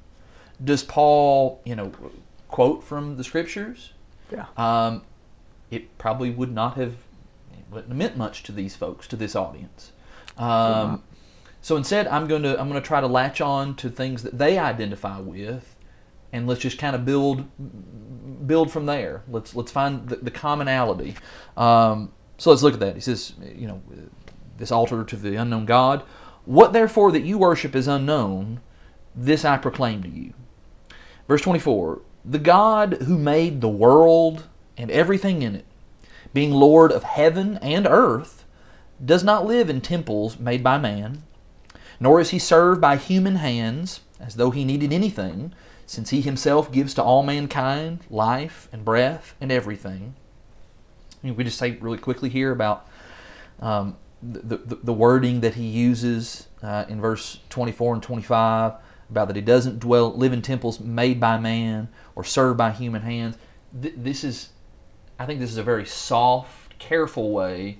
[0.62, 1.92] does Paul, you know,
[2.48, 3.92] quote from the scriptures.
[4.30, 4.46] Yeah.
[4.56, 5.02] Um,
[5.70, 6.94] it probably would not have
[7.70, 9.92] wouldn't have meant much to these folks, to this audience.
[10.38, 11.02] Um,
[11.60, 14.38] so instead, I'm going to I'm going to try to latch on to things that
[14.38, 15.74] they identify with,
[16.32, 19.22] and let's just kind of build build from there.
[19.28, 21.16] Let's let's find the, the commonality.
[21.56, 22.94] Um, so let's look at that.
[22.94, 23.82] He says, you know,
[24.58, 26.02] this altar to the unknown God.
[26.44, 28.60] What therefore that you worship is unknown,
[29.14, 30.32] this I proclaim to you.
[31.28, 34.44] Verse 24 The God who made the world
[34.76, 35.64] and everything in it,
[36.32, 38.44] being Lord of heaven and earth,
[39.04, 41.22] does not live in temples made by man,
[41.98, 45.52] nor is he served by human hands as though he needed anything,
[45.86, 50.14] since he himself gives to all mankind life and breath and everything.
[51.22, 52.88] We just say really quickly here about
[53.60, 53.96] um,
[54.32, 58.72] the, the, the wording that he uses uh, in verse 24 and 25
[59.10, 63.02] about that he doesn't dwell live in temples made by man or served by human
[63.02, 63.36] hands.
[63.80, 64.50] Th- this is,
[65.18, 67.78] I think, this is a very soft careful way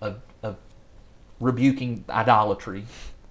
[0.00, 0.56] of, of
[1.40, 2.84] rebuking idolatry.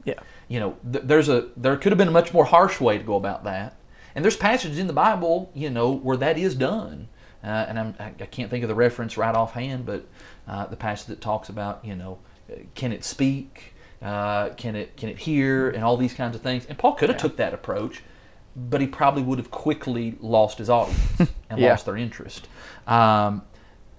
[0.03, 0.20] Yeah.
[0.47, 3.03] You know, th- there's a there could have been a much more harsh way to
[3.03, 3.78] go about that.
[4.16, 7.07] And there's passages in the Bible, you know, where that is done.
[7.41, 10.05] Uh, and I'm, I I can't think of the reference right offhand, but
[10.47, 12.20] uh, the passage that talks about, you know,
[12.76, 16.66] can it speak, uh, can it can it hear, and all these kinds of things.
[16.68, 17.22] And Paul could have Yeah.
[17.22, 18.02] took that approach,
[18.56, 21.00] but he probably would have quickly lost his audience
[21.50, 21.72] and Yeah.
[21.72, 22.47] lost their interest.
[22.88, 23.43] Um,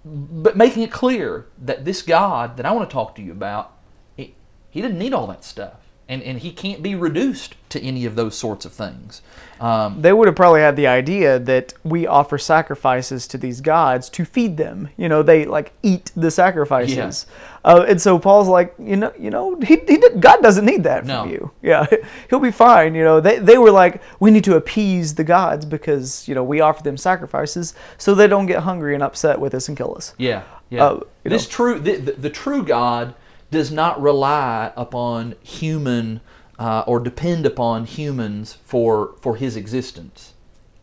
[0.04, 3.72] but making it clear that this God that I want to talk to you about,
[4.16, 4.34] he,
[4.70, 5.79] he didn't need all that stuff.
[6.10, 9.22] And, and he can't be reduced to any of those sorts of things.
[9.60, 14.08] Um, They would have probably had the idea that we offer sacrifices to these gods
[14.10, 14.88] to feed them.
[14.96, 17.26] You know, they like eat the sacrifices.
[17.64, 21.04] Uh, and so Paul's like, you know, you know, he, he God doesn't need that
[21.06, 21.22] No.
[21.22, 21.50] from you.
[21.62, 21.86] Yeah,
[22.30, 22.96] he'll be fine.
[22.96, 26.42] You know, they they were like, we need to appease the gods because you know
[26.42, 29.94] we offer them sacrifices so they don't get hungry and upset with us and kill
[29.94, 30.14] us.
[30.18, 30.84] Yeah, yeah.
[30.84, 31.50] Uh, this know.
[31.56, 33.14] true, the, the, the true God
[33.50, 36.20] does not rely upon human
[36.58, 40.34] uh, or depend upon humans for for His existence.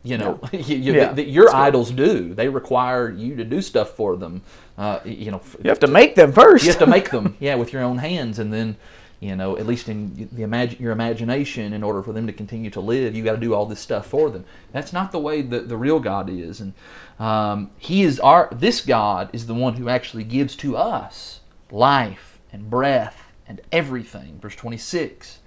[0.03, 1.61] You know, you, you- Yeah, that your that's good.
[1.61, 2.33] idols do.
[2.33, 4.41] They require you to do stuff for them.
[4.77, 6.63] Uh, you know, You have to make them first.
[6.63, 8.77] you have to make them, yeah, with your own hands, and then,
[9.19, 12.69] you know, at least in the imag- your imagination, in order for them to continue
[12.69, 14.45] to live, you got to do all this stuff for them.
[14.71, 16.73] That's not the way that the real God is, and
[17.19, 18.49] um, He is our.
[18.51, 21.41] This God is the one who actually gives to us
[21.71, 24.39] life and breath and everything.
[24.39, 25.39] Verse twenty six,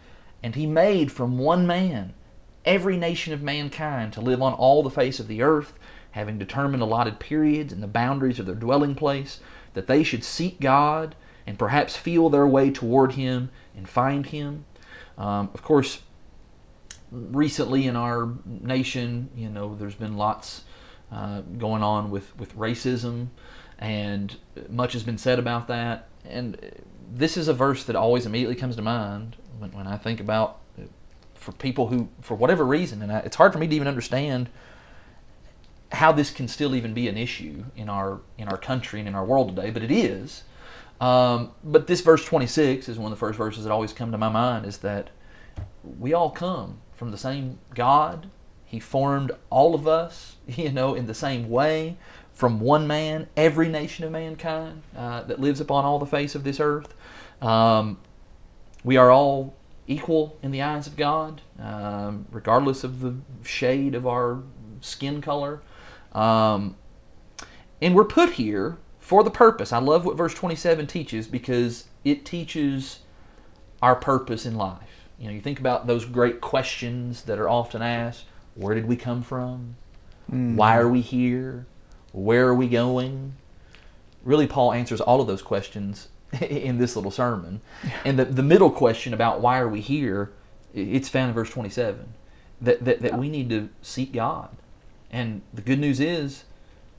[0.43, 2.15] and He made from one man
[2.65, 5.73] every nation of mankind to live on all the face of the earth,
[6.13, 9.41] having determined allotted periods and the boundaries of their dwelling place,
[9.75, 11.15] that they should seek God
[11.47, 14.67] and perhaps feel their way toward Him and find Him.
[15.17, 16.03] Um, of course,
[17.11, 20.65] recently in our nation, you know, there's been lots
[21.11, 23.29] uh, going on with, with racism,
[23.79, 24.37] and
[24.69, 26.09] much has been said about that.
[26.25, 26.59] And
[27.13, 30.61] this is a verse that always immediately comes to mind when, when I think about
[31.35, 34.51] for people who, for whatever reason, and I, it's hard for me to even understand
[35.93, 39.15] how this can still even be an issue in our in our country and in
[39.15, 40.45] our world today, but it is.
[41.01, 44.19] Um, but this verse 26 is one of the first verses that always come to
[44.19, 45.09] my mind is that
[45.99, 48.29] we all come from the same God.
[48.67, 51.97] He formed all of us, you know, in the same way,
[52.33, 56.45] from one man, every nation of mankind uh, that lives upon all the face of
[56.45, 56.95] this earth.
[57.41, 57.99] Um,
[58.85, 59.55] we are all
[59.87, 64.43] equal in the eyes of God, um, regardless of the shade of our
[64.81, 65.61] skin color.
[66.13, 66.77] Um,
[67.83, 69.73] and we're put here for the purpose.
[69.73, 73.01] I love what verse 27 teaches because it teaches
[73.83, 75.09] our purpose in life.
[75.19, 78.25] You know, you think about those great questions that are often asked
[78.55, 79.77] where did we come from?
[80.57, 81.67] Why are we here?
[82.13, 83.35] Where are we going?
[84.23, 86.09] Really, Paul answers all of those questions
[86.41, 87.61] in this little sermon.
[88.05, 90.33] And the, the middle question about why are we here,
[90.75, 92.15] it's found in verse 27
[92.61, 94.51] that, that, that we need to seek God.
[95.11, 96.45] And the good news is,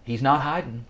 [0.03, 0.85] He's not hiding.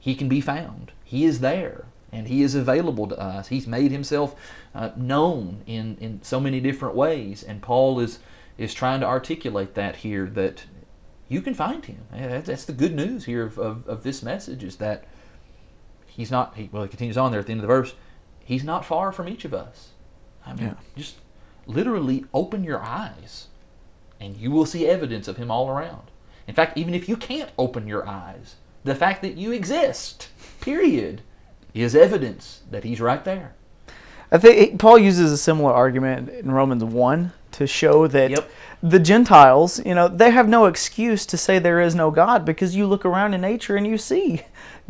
[0.00, 0.92] He can be found.
[1.04, 3.48] He is there, and He is available to us.
[3.48, 4.34] He's made Himself
[4.74, 8.18] uh, known in, in so many different ways, and Paul is
[8.56, 10.64] is trying to articulate that here that
[11.28, 12.02] you can find Him.
[12.12, 15.04] That's, that's the good news here of, of, of this message is that
[16.16, 16.54] He's not.
[16.56, 17.94] He, well, he continues on there at the end of the verse.
[18.44, 19.90] He's not far from each of us.
[20.46, 20.74] I mean, Yeah.
[20.96, 21.16] just
[21.66, 23.48] literally open your eyes,
[24.20, 26.10] and you will see evidence of Him all around.
[26.46, 30.28] In fact, even if you can't open your eyes, the fact that you exist,
[30.60, 31.22] period,
[31.72, 33.54] is evidence that He's right there.
[34.30, 38.50] I think Paul uses a similar argument in Romans 1 to show that Yep.
[38.82, 42.76] the Gentiles, you know, they have no excuse to say there is no God because
[42.76, 44.42] you look around in nature and you see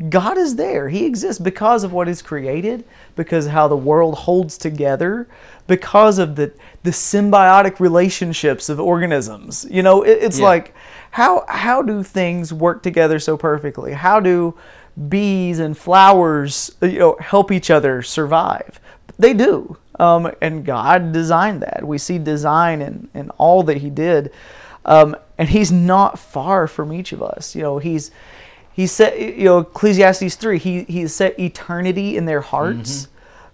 [0.08, 0.88] God is there.
[0.88, 2.84] He exists because of what is created,
[3.14, 5.28] because of how the world holds together,
[5.68, 6.52] because of the
[6.82, 9.64] the symbiotic relationships of organisms.
[9.70, 10.46] You know, it, it's Yeah.
[10.46, 10.74] like
[11.12, 13.92] how how do things work together so perfectly?
[13.92, 14.54] How do
[15.08, 18.80] bees and flowers, you know, help each other survive?
[19.18, 19.76] They do.
[19.98, 21.86] Um, and God designed that.
[21.86, 24.32] We see design in, in all that He did.
[24.84, 27.54] Um, and He's not far from each of us.
[27.54, 28.10] You know, He's
[28.72, 30.58] He set you know Ecclesiastes three.
[30.58, 33.08] He He set eternity in their hearts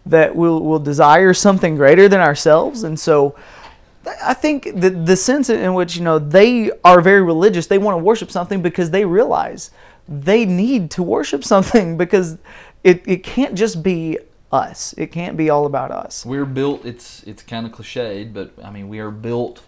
[0.07, 2.85] that will will desire something greater than ourselves.
[2.85, 3.37] And so,
[4.23, 7.99] I think the the sense in which you know they are very religious, they want
[7.99, 9.71] to worship something because they realize
[10.09, 12.39] they need to worship something because
[12.83, 14.19] it, it can't just be
[14.53, 14.95] us.
[14.99, 16.25] It can't be all about us.
[16.27, 16.85] We're built.
[16.85, 19.63] It's it's kind of cliched, but I mean, we are built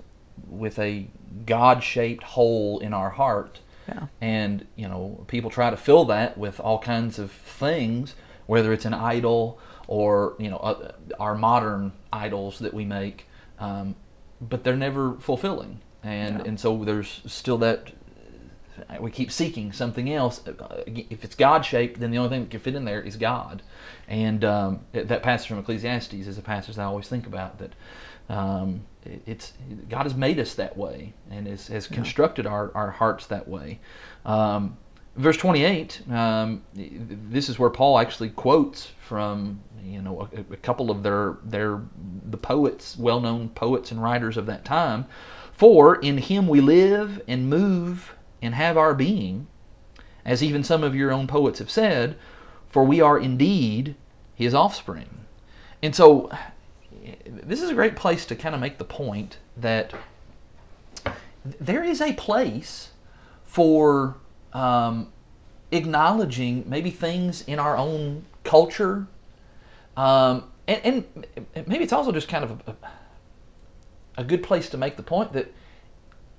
[0.48, 1.06] with a
[1.46, 4.06] God-shaped hole in our heart Yeah.
[4.20, 8.14] And you know, people try to fill that with all kinds of things,
[8.46, 9.58] whether it's an idol
[9.88, 13.26] or you know uh, our modern idols that we make,
[13.58, 13.94] um,
[14.40, 15.80] but they're never fulfilling.
[16.02, 16.44] And Yeah.
[16.48, 17.92] and so there's still that
[19.00, 20.40] we keep seeking something else.
[20.86, 23.62] If it's God shaped, then the only thing that can fit in there is God.
[24.08, 27.58] And um, that passage from Ecclesiastes is a passage I always think about.
[27.58, 27.72] That
[28.28, 29.52] um, it's
[29.88, 33.80] God has made us that way and has, has constructed our, our hearts that way.
[34.24, 34.76] Um,
[35.16, 40.90] verse 28, um, this is where Paul actually quotes from you know a, a couple
[40.90, 41.80] of their their
[42.24, 45.06] the poets, well-known poets and writers of that time.
[45.52, 49.46] For in him we live and move and have our being,
[50.24, 52.16] as even some of your own poets have said,
[52.68, 53.94] for we are indeed
[54.34, 55.24] his offspring.
[55.82, 56.30] And so
[57.26, 59.94] this is a great place to kind of make the point that
[61.60, 62.90] there is a place
[63.44, 64.16] for
[64.52, 65.12] um,
[65.70, 69.06] acknowledging maybe things in our own culture,
[69.96, 71.04] um, and,
[71.54, 72.76] and maybe it's also just kind of a,
[74.18, 75.52] a good place to make the point that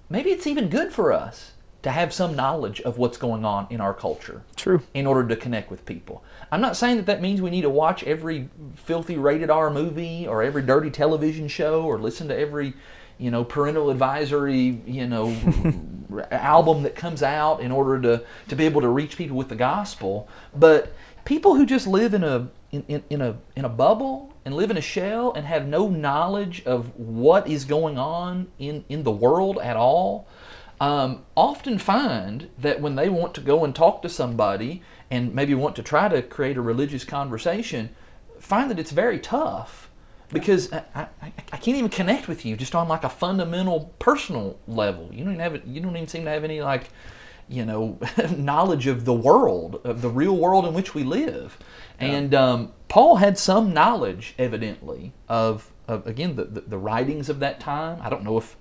[0.09, 1.52] maybe it's even good for us
[1.83, 4.81] to have some knowledge of what's going on in our culture True.
[4.93, 6.23] in order to connect with people.
[6.51, 10.25] I'm not saying that that means we need to watch every filthy rated R movie
[10.25, 12.73] or every dirty television show or listen to every,
[13.17, 15.35] you know, parental advisory, you know,
[16.31, 19.55] album that comes out in order to, to be able to reach people with the
[19.55, 20.29] gospel.
[20.55, 20.93] But
[21.25, 24.71] people who just live in a in, in, in a in a bubble and live
[24.71, 29.11] in a shell and have no knowledge of what is going on in, in the
[29.11, 30.27] world at all
[30.83, 35.55] um, often find that when they want to go and talk to somebody and maybe
[35.55, 37.95] want to try to create a religious conversation,
[38.37, 39.89] find that it's very tough
[40.33, 40.83] because I,
[41.21, 45.07] I, I can't even connect with you just on like a fundamental personal level.
[45.13, 46.89] You don't even have you don't even seem to have any like
[47.47, 47.97] you know
[48.35, 51.57] knowledge of the world of the real world in which we live.
[51.97, 57.39] And um, Paul had some knowledge, evidently, of, of again the, the the writings of
[57.39, 57.99] that time.
[58.01, 58.57] I don't know if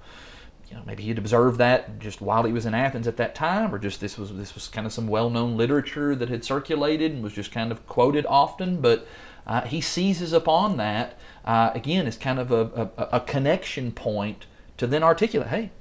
[0.73, 3.75] you know, maybe he'd observed that just while he was in Athens at that time,
[3.75, 7.23] or just this was this was kind of some well-known literature that had circulated and
[7.23, 8.81] was just kind of quoted often.
[8.81, 9.07] But
[9.47, 14.47] uh, he seizes upon that uh, again as kind of a, a, a connection point
[14.79, 15.73] to then articulate, hey,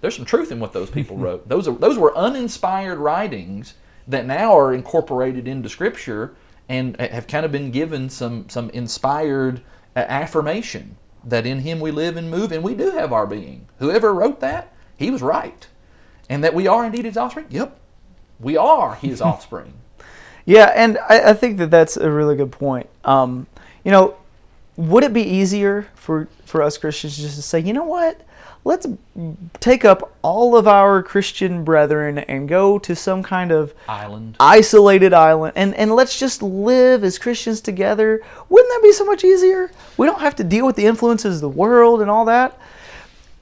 [0.00, 1.48] there's some truth in what those people wrote.
[1.48, 3.74] Those are those were uninspired writings
[4.06, 6.36] that now are incorporated into Scripture
[6.68, 9.62] and have kind of been given some some inspired
[9.96, 13.66] uh, affirmation that in Him we live and move, and we do have our being.
[13.78, 15.66] Whoever wrote that, he was right,
[16.28, 17.46] and that we are indeed His offspring.
[17.50, 17.78] Yep,
[18.40, 19.74] we are His offspring.
[20.44, 22.88] Yeah, and I, I think that that's a really good point.
[23.04, 23.46] Um,
[23.84, 24.16] you know,
[24.76, 28.20] would it be easier for for us Christians just to say, you know what?
[28.64, 28.86] Let's
[29.60, 34.36] take up all of our Christian brethren and go to some kind of Island.
[34.40, 38.22] isolated island and, and let's just live as Christians together.
[38.48, 39.70] Wouldn't that be so much easier?
[39.96, 42.58] We don't have to deal with the influences of the world and all that.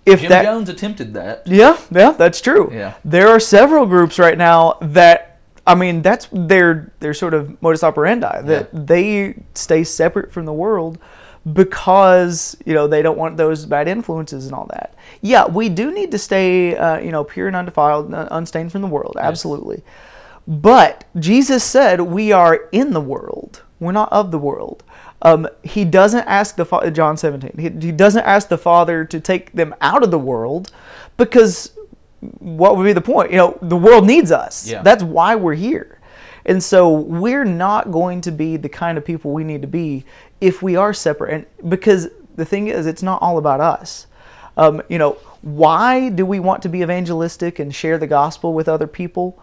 [0.05, 1.43] If Jim that Jones attempted that.
[1.47, 2.71] yeah, yeah, that's true.
[2.73, 2.95] Yeah.
[3.05, 7.83] There are several groups right now that I mean that's their their sort of modus
[7.83, 8.81] operandi that Yeah.
[8.85, 10.99] they stay separate from the world
[11.53, 14.95] because you know they don't want those bad influences and all that.
[15.23, 18.89] Yeah, we do need to stay uh, you know pure and undefiled, unstained from the
[18.89, 19.17] world.
[19.19, 19.83] Absolutely.
[20.49, 23.63] But Jesus said we are in the world.
[23.81, 24.85] We're not of the world.
[25.23, 27.53] Um, he doesn't ask the fa- John 17.
[27.59, 30.71] He, he doesn't ask the Father to take them out of the world
[31.17, 31.73] because
[32.39, 33.31] what would be the point?
[33.31, 34.69] You know, the world needs us.
[34.69, 34.83] Yeah.
[34.83, 36.01] That's why we're here.
[36.45, 40.05] And so we're not going to be the kind of people we need to be
[40.41, 41.33] if we are separate.
[41.33, 44.07] And because the thing is, it's not all about us.
[44.57, 45.13] Um, you know,
[45.43, 49.39] why do we want to be evangelistic and share the gospel with other people?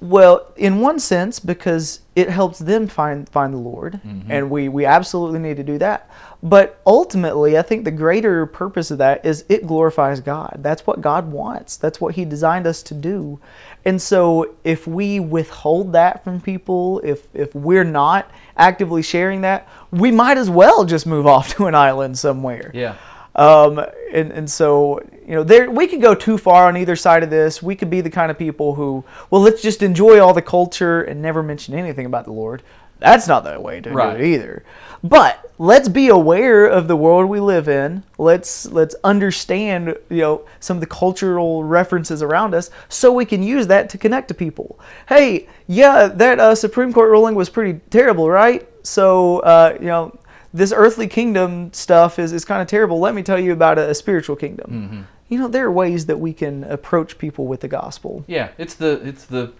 [0.00, 4.86] Well, in one sense, because it helps them find find the Lord, and we we
[4.86, 6.08] absolutely need to do that.
[6.42, 10.60] But ultimately, I think the greater purpose of that is it glorifies God.
[10.60, 11.76] That's what God wants.
[11.76, 13.40] That's what He designed us to do.
[13.84, 19.68] And so, if we withhold that from people, if if we're not actively sharing that,
[19.90, 22.70] we might as well just move off to an island somewhere.
[22.74, 22.96] Yeah.
[23.34, 23.78] Um,
[24.12, 27.30] and, and so, you know, there we could go too far on either side of
[27.30, 27.62] this.
[27.62, 31.02] We could be the kind of people who, well, let's just enjoy all the culture
[31.02, 32.62] and never mention anything about the Lord.
[33.00, 34.16] That's not the way to Right.
[34.16, 34.62] do it either.
[35.02, 38.02] But let's be aware of the world we live in.
[38.18, 43.42] Let's let's understand, you know, some of the cultural references around us, so we can
[43.42, 44.78] use that to connect to people.
[45.08, 48.68] Hey, yeah, that uh, Supreme Court ruling was pretty terrible, right?
[48.82, 50.18] So, uh, you know,
[50.52, 52.98] this earthly kingdom stuff is, is kind of terrible.
[53.00, 55.06] Let me tell you about a, a spiritual kingdom.
[55.28, 58.24] you know, there are ways that we can approach people with the gospel.
[58.26, 59.52] Yeah, it's the it's the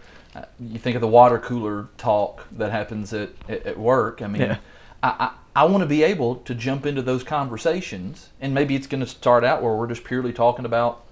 [0.60, 4.22] you think of the water cooler talk that happens at at, at work.
[4.22, 4.58] I mean, Yeah.
[5.02, 5.30] I I,
[5.62, 9.06] I want to be able to jump into those conversations, and maybe it's going to
[9.06, 11.02] start out where we're just purely talking about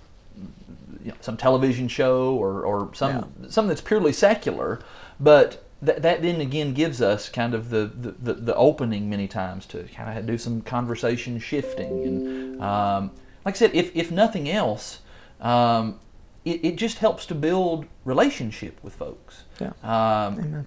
[1.03, 4.81] you know, some television show or or some something that's purely secular,
[5.19, 5.65] but.
[5.81, 9.65] That, that then again gives us kind of the, the, the, the opening many times
[9.67, 13.13] to kind of do some conversation shifting and um,
[13.45, 14.99] like I said if, if nothing else
[15.41, 16.01] um,
[16.49, 19.45] it, it just helps to build relationship with folks.
[19.61, 19.73] Yeah.
[19.83, 20.67] Um, Amen.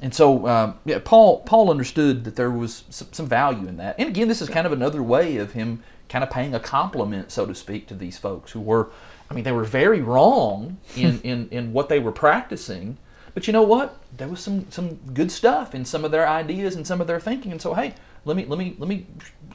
[0.00, 3.96] and so, um, yeah, Paul Paul understood that there was some, some value in that.
[3.98, 7.32] And again, this is kind of another way of him kind of paying a compliment,
[7.32, 8.90] so to speak, to these folks who were,
[9.28, 12.98] I mean, they were very wrong in, in, in what they were practicing.
[13.34, 13.98] But you know what?
[14.16, 17.20] There was some, some good stuff in some of their ideas and some of their
[17.20, 17.52] thinking.
[17.52, 17.94] And so, hey,
[18.26, 19.06] let me let me let me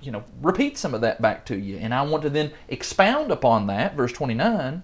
[0.02, 1.78] you know repeat some of that back to you.
[1.78, 4.82] And I want to then expound upon that, verse twenty nine.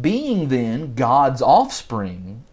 [0.00, 2.44] Being then God's offspring,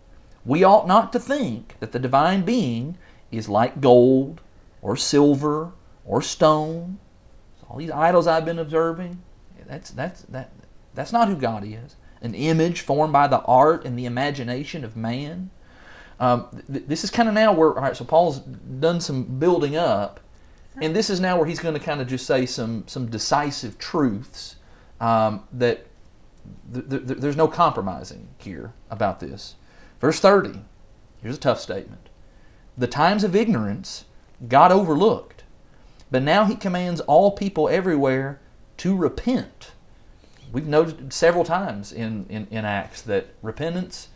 [0.46, 2.98] we ought not to think that the divine being
[3.32, 4.42] is like gold
[4.82, 5.72] or silver
[6.06, 7.00] or stone.
[7.70, 9.22] All these idols I've been observing,
[9.68, 10.52] that's that's that
[10.94, 11.96] that's not who God is.
[12.22, 15.50] An image formed by the art and the imagination of man.
[16.20, 17.96] Um, th- this is kind of now where all right.
[17.96, 20.20] So Paul's done some building up,
[20.82, 23.78] and this is now where he's going to kind of just say some some decisive
[23.78, 24.58] truths
[25.00, 25.88] um, that
[26.74, 29.56] th- th- there's no compromising here about this.
[30.00, 30.62] Verse 30,
[31.22, 32.10] here's a tough statement.
[32.78, 34.06] The times of ignorance
[34.48, 35.44] God overlooked,
[36.10, 38.40] but now he commands all people everywhere
[38.78, 39.72] to repent.
[40.52, 44.10] We've noted several times in, in, in Acts that repentance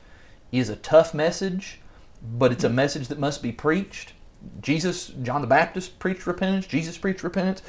[0.52, 1.80] is a tough message,
[2.22, 4.14] but it's a message that must be preached.
[4.61, 7.61] Jesus, John the Baptist preached repentance, Jesus preached repentance,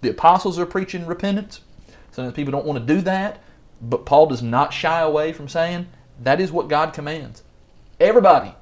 [0.00, 1.60] the apostles are preaching repentance.
[2.12, 3.42] Sometimes people don't want to do that,
[3.80, 5.86] but Paul does not shy away from saying
[6.20, 7.42] that is what God commands.
[8.00, 8.54] Everybody,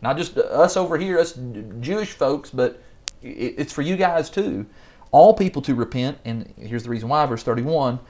[0.00, 1.38] not just us over here, us
[1.80, 2.82] Jewish folks, but
[3.22, 4.66] it's for you guys too.
[5.10, 8.00] All people to repent, and here's the reason why, verse 31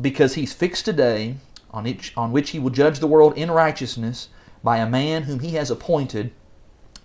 [0.00, 1.36] because he's fixed a day
[1.70, 4.28] on, each, on which he will judge the world in righteousness
[4.62, 6.32] by a man whom he has appointed,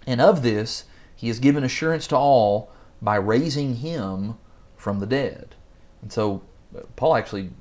[0.08, 0.86] and of this
[1.16, 2.72] he has given assurance to all
[3.02, 4.36] by raising him
[4.76, 5.56] from the dead.
[6.02, 6.42] And so
[6.76, 7.52] uh, Paul actually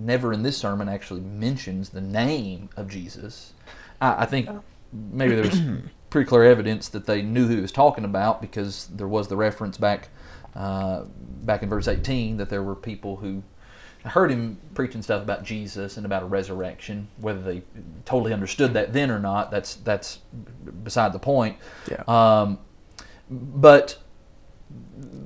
[0.00, 3.52] never in this sermon actually mentions the name of Jesus.
[4.00, 4.48] I, I think
[4.92, 5.60] maybe there was
[6.10, 9.36] pretty clear evidence that they knew who he was talking about because there was the
[9.36, 10.08] reference back
[10.54, 11.04] uh,
[11.42, 13.42] back in verse 18 that there were people who
[14.04, 17.08] heard him preaching stuff about Jesus and about a resurrection.
[17.18, 17.62] Whether they
[18.04, 20.18] totally understood that then or not, that's that's
[20.82, 21.58] beside the point.
[21.90, 22.02] Yeah.
[22.06, 22.58] Um,
[23.30, 23.98] but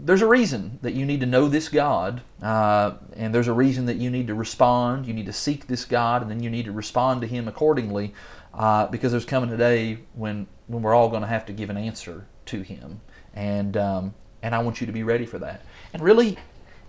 [0.05, 3.87] there's a reason that you need to know this God, uh, and there's a reason
[3.87, 5.07] that you need to respond.
[5.07, 8.15] You need to seek this God, and then you need to respond to Him accordingly,
[8.55, 11.71] uh, because there's coming a day when when we're all going to have to give
[11.71, 13.01] an answer to Him,
[13.35, 15.63] and um, and I want you to be ready for that.
[15.93, 16.39] And really,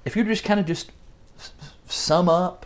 [0.05, 0.91] if you just kind of just
[1.87, 2.65] sum up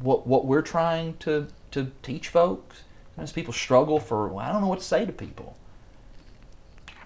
[0.00, 2.82] what what we're trying to to teach folks,
[3.18, 5.56] as people struggle for, well, I don't know what to say to people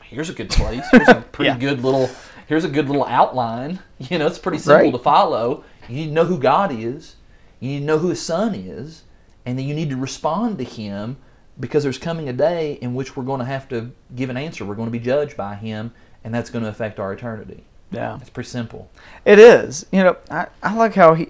[0.08, 0.84] here's a good place.
[0.90, 1.58] Here's a pretty Yeah.
[1.58, 2.10] good little.
[2.48, 3.78] Here's a good little outline.
[3.98, 4.92] You know, it's pretty simple Right.
[4.92, 5.64] to follow.
[5.88, 7.16] You need to know who God is.
[7.60, 9.02] You need to know who His Son is,
[9.46, 11.16] and then you need to respond to Him
[11.60, 14.64] because there's coming a day in which we're going to have to give an answer.
[14.64, 15.92] We're going to be judged by Him,
[16.24, 17.64] and that's going to affect our eternity.
[17.90, 18.18] Yeah.
[18.20, 18.90] It's pretty simple.
[19.24, 19.86] It is.
[19.92, 21.28] You know, I, I like how he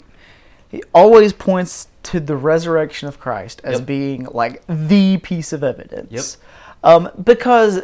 [0.68, 3.86] he always points to the resurrection of Christ as Yep.
[3.86, 6.36] being like the piece of evidence.
[6.36, 6.84] Yep.
[6.84, 7.80] Um, because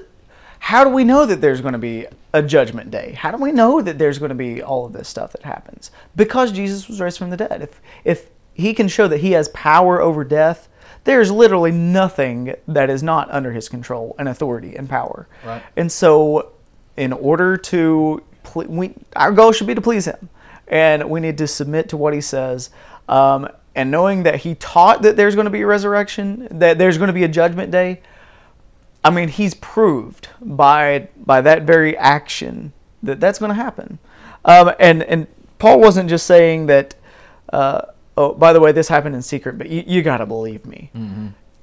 [0.65, 3.13] how do we know that there's going to be a judgment day?
[3.13, 5.91] How do we know that there's going to be all of this stuff that happens?
[6.17, 7.61] Because Jesus was raised from the dead.
[7.61, 10.71] If if he can show that he has power over death,
[11.05, 15.29] there's literally nothing that is not under his control and authority and power.
[15.45, 15.63] Right.
[15.77, 16.53] And so,
[16.97, 20.31] in order to, ple- we, our goal should be to please Him,
[20.67, 22.71] and we need to submit to what He says.
[23.07, 26.97] Um, and knowing that He taught that there's going to be a resurrection, that there's
[26.97, 28.01] going to be a judgment day.
[29.05, 32.73] I mean, He's proved by by that very action
[33.03, 33.99] that that's going to happen.
[34.45, 35.27] Um, and and
[35.59, 36.95] Paul wasn't just saying that.
[37.53, 37.83] Uh,
[38.17, 40.91] oh, by the way, this happened in secret, but you, you got to believe me.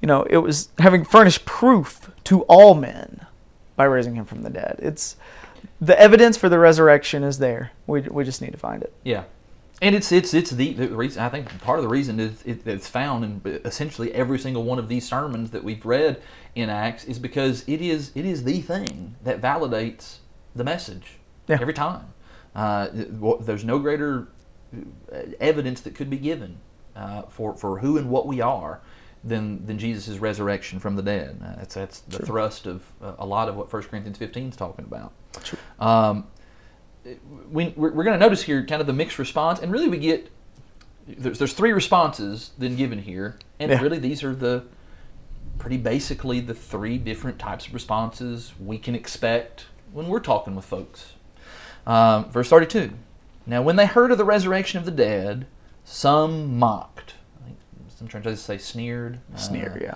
[0.00, 3.26] You know, it was having furnished proof to all men
[3.76, 4.76] by raising him from the dead.
[4.82, 5.16] It's
[5.80, 7.72] the evidence for the resurrection is there.
[7.86, 8.92] We, we just need to find it.
[9.04, 9.24] Yeah,
[9.82, 11.22] and it's it's it's the, the reason.
[11.22, 14.78] I think part of the reason is it, it's found in essentially every single one
[14.78, 16.22] of these sermons that we've read
[16.54, 20.18] in Acts is because it is it is the thing that validates
[20.54, 21.18] the message
[21.48, 21.58] Yeah.
[21.60, 22.06] every time.
[22.54, 22.88] Uh,
[23.40, 24.28] there's no greater
[25.12, 26.58] uh, evidence that could be given
[26.94, 28.80] uh, for, for who and what we are
[29.24, 31.40] than, than Jesus' resurrection from the dead.
[31.42, 32.26] Uh, that's, that's the Sure.
[32.26, 35.12] thrust of uh, a lot of what 1 Corinthians 15 is talking about.
[35.42, 35.58] Sure.
[35.78, 36.26] Um,
[37.50, 39.98] we, we're, we're going to notice here kind of the mixed response, and really we
[39.98, 40.30] get
[41.08, 43.80] there's, there's three responses then given here, and Yeah.
[43.80, 44.64] really these are the
[45.58, 50.64] pretty basically the three different types of responses we can expect when we're talking with
[50.64, 51.12] folks.
[51.86, 52.92] Um, verse 32.
[53.46, 55.46] Now, when they heard of the resurrection of the dead,
[55.84, 57.14] some mocked.
[57.40, 57.58] I think
[57.96, 59.18] some translations say sneered.
[59.36, 59.94] Sneer, Uh, yeah.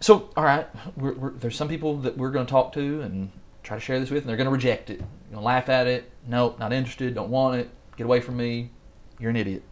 [0.00, 3.30] so, all right, we're, we're, there's some people that we're going to talk to and
[3.62, 5.02] try to share this with, and they're going to reject it.
[5.28, 6.10] You're going to laugh at it.
[6.26, 7.14] Nope, not interested.
[7.14, 7.70] Don't want it.
[7.96, 8.70] Get away from me.
[9.18, 9.62] You're an idiot.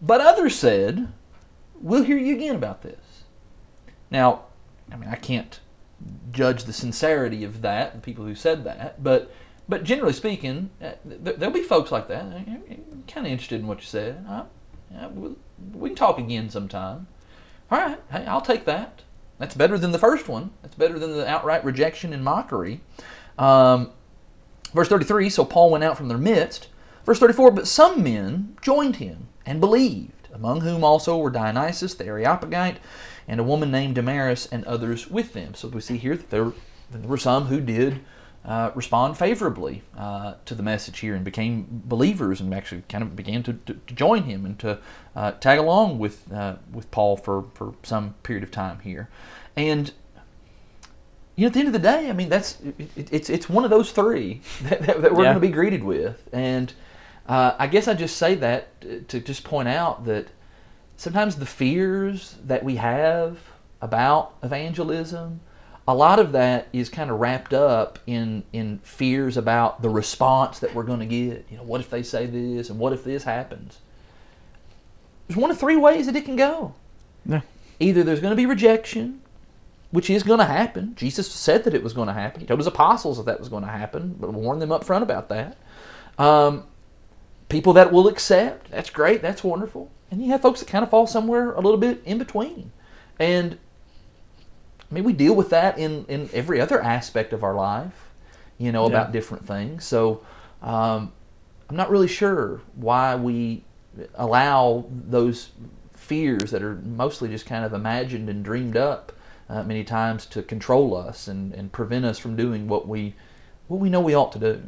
[0.00, 1.12] But others said,
[1.80, 3.24] we'll hear you again about this.
[4.10, 4.46] Now,
[4.90, 5.60] I mean, I can't
[6.32, 9.32] judge the sincerity of that, the people who said that, but
[9.68, 12.24] but generally speaking, uh, there'll be folks like that.
[13.06, 14.26] Kind of interested in what you said.
[15.72, 17.06] We can talk again sometime.
[17.70, 19.02] All right, hey, I'll take that.
[19.38, 20.50] That's better than the first one.
[20.62, 22.80] That's better than the outright rejection and mockery.
[23.38, 23.92] Um,
[24.72, 26.68] verse 33 So Paul went out from their midst.
[27.04, 32.06] Verse 34 But some men joined him and believed, among whom also were Dionysius the
[32.06, 32.78] Areopagite
[33.28, 35.54] and a woman named Damaris and others with them.
[35.54, 36.52] So we see here that there,
[36.90, 38.00] there were some who did
[38.44, 43.14] uh, respond favorably uh, to the message here and became believers and actually kind of
[43.14, 44.78] began to, to, to join him and to
[45.14, 49.08] uh, tag along with uh, with Paul for, for some period of time here.
[49.56, 49.92] And
[51.36, 53.48] you know, at the end of the day, I mean, that's it, it, it's it's
[53.48, 55.32] one of those three that, that, that we're Yeah.
[55.32, 56.28] going to be greeted with.
[56.32, 56.72] And
[57.28, 60.26] uh, I guess I just say that to- to just point out that
[60.96, 63.38] sometimes the fears that we have
[63.80, 65.40] about evangelism,
[65.88, 70.58] a lot of that is kind of wrapped up in in fears about the response
[70.60, 71.46] that we're going to get.
[71.50, 73.78] You know, what if they say this, and what if this happens?
[75.28, 76.74] There's one of three ways that it can go.
[77.24, 77.40] Yeah.
[77.80, 79.21] Either there's going to be rejection,
[79.92, 80.94] which is going to happen.
[80.96, 82.40] Jesus said that it was going to happen.
[82.40, 85.04] He told his apostles that that was going to happen, but warned them up front
[85.04, 85.56] about that.
[86.18, 86.64] Um,
[87.48, 89.90] people that will accept, that's great, that's wonderful.
[90.10, 92.72] And you have folks that kind of fall somewhere a little bit in between.
[93.20, 93.58] And
[94.90, 98.10] I mean, we deal with that in, in every other aspect of our life,
[98.58, 98.88] you know, Yeah.
[98.88, 99.84] about different things.
[99.84, 100.22] So
[100.62, 101.12] um,
[101.68, 103.64] I'm not really sure why we
[104.14, 105.50] allow those
[105.92, 109.12] fears that are mostly just kind of imagined and dreamed up
[109.52, 113.14] uh, many times to control us and, and prevent us from doing what we
[113.68, 114.62] what we know we ought to do.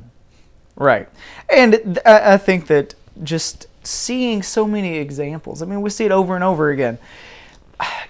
[0.77, 1.09] Right.
[1.49, 6.05] And th- I I think that just seeing so many examples, I mean, we see
[6.05, 6.99] it over and over again.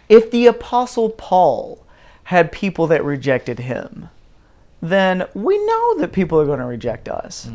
[0.09, 1.84] If the Apostle Paul
[2.24, 4.09] had people that rejected him,
[4.82, 7.46] then we know that people are going to reject us.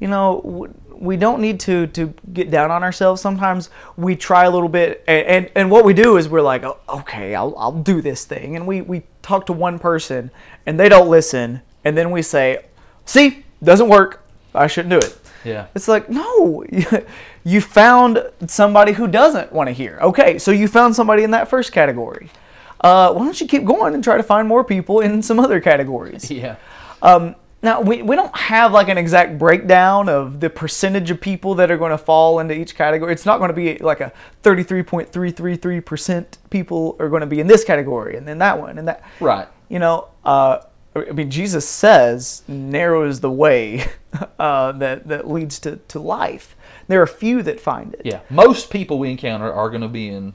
[0.00, 3.20] You know, we don't need to, to get down on ourselves.
[3.20, 6.64] Sometimes we try a little bit, and, and, and what we do is we're like,
[6.64, 8.56] "Oh, okay, I'll, I'll do this thing.
[8.56, 10.30] And we, we talk to one person,
[10.66, 12.64] and they don't listen, and then we say,
[13.04, 14.22] see, doesn't work.
[14.54, 15.18] I shouldn't do it.
[15.44, 15.66] Yeah.
[15.74, 16.64] It's like, no,
[17.44, 19.98] you found somebody who doesn't want to hear.
[20.02, 22.30] Okay, so you found somebody in that first category.
[22.80, 25.60] Uh, why don't you keep going and try to find more people in some other
[25.60, 26.30] categories?
[26.36, 26.56] Yeah.
[27.02, 27.36] Um,
[27.66, 31.68] now, we, we don't have like an exact breakdown of the percentage of people that
[31.68, 33.12] are going to fall into each category.
[33.12, 34.12] It's not going to be like a
[34.44, 39.02] 33.333% people are going to be in this category and then that one and that.
[39.18, 39.48] Right.
[39.68, 40.60] You know, uh,
[40.94, 43.84] I mean, Jesus says, narrow is the way
[44.38, 46.54] uh, that, that leads to, to life.
[46.86, 48.02] There are few that find it.
[48.04, 48.20] Yeah.
[48.30, 50.34] Most people we encounter are going to be in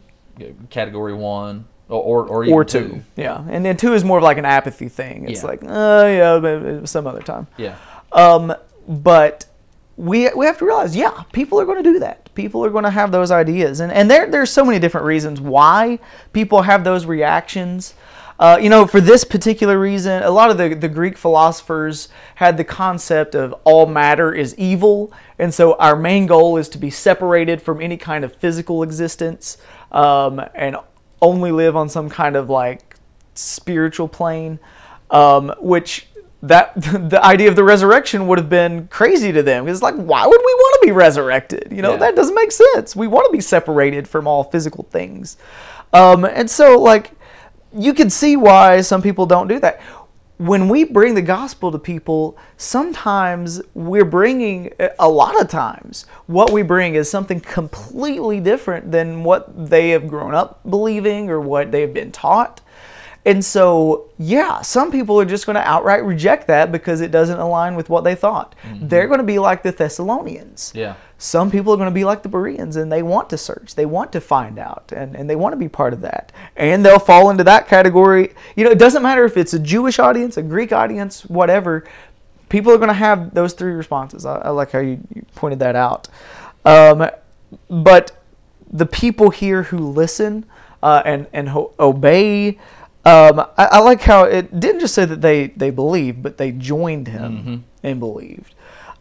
[0.69, 1.65] category one
[1.97, 3.03] or or, or, Or two.
[3.15, 3.43] Yeah.
[3.49, 5.29] And then two is more of like an apathy thing.
[5.29, 5.47] It's Yeah.
[5.49, 7.47] like, oh, yeah, some other time.
[7.57, 7.75] Yeah.
[8.11, 8.53] Um,
[8.87, 9.45] but
[9.97, 12.33] we we have to realize, yeah, people are going to do that.
[12.33, 15.39] People are going to have those ideas, and and there there's so many different reasons
[15.41, 15.99] why
[16.33, 17.93] people have those reactions.
[18.39, 22.57] Uh, you know, for this particular reason, a lot of the, the Greek philosophers had
[22.57, 26.89] the concept of all matter is evil, and so our main goal is to be
[26.89, 29.57] separated from any kind of physical existence
[29.91, 30.75] um, and
[31.21, 32.95] only live on some kind of like
[33.35, 34.59] spiritual plane,
[35.09, 36.07] um, which
[36.43, 36.73] that
[37.09, 39.67] the idea of the resurrection would have been crazy to them.
[39.67, 41.67] It's like, why would we want to be resurrected?
[41.71, 41.97] You know, Yeah.
[41.97, 42.95] that doesn't make sense.
[42.95, 45.37] We want to be separated from all physical things,
[45.93, 47.11] um, and so like
[47.73, 49.79] you can see why some people don't do that.
[50.41, 56.51] When we bring the gospel to people, sometimes we're bringing, a lot of times, what
[56.51, 61.71] we bring is something completely different than what they have grown up believing or what
[61.71, 62.59] they have been taught.
[63.23, 67.37] And so, yeah, some people are just going to outright reject that because it doesn't
[67.37, 68.55] align with what they thought.
[68.73, 70.71] They're going to be like the Thessalonians.
[70.75, 70.95] Yeah.
[71.19, 73.85] Some people are going to be like the Bereans and they want to search, they
[73.85, 76.31] want to find out, and, and they want to be part of that.
[76.55, 78.33] And they'll fall into that category.
[78.55, 81.85] You know, it doesn't matter if it's a Jewish audience, a Greek audience, whatever.
[82.49, 84.25] People are going to have those three responses.
[84.25, 86.07] I, I like how you, you pointed that out.
[86.65, 87.07] Um,
[87.69, 88.19] but
[88.71, 90.45] the people here who listen
[90.81, 92.57] uh, and, and ho- obey,
[93.05, 96.51] um, I, I like how it didn't just say that they, they believed, but they
[96.51, 98.53] joined him and believed.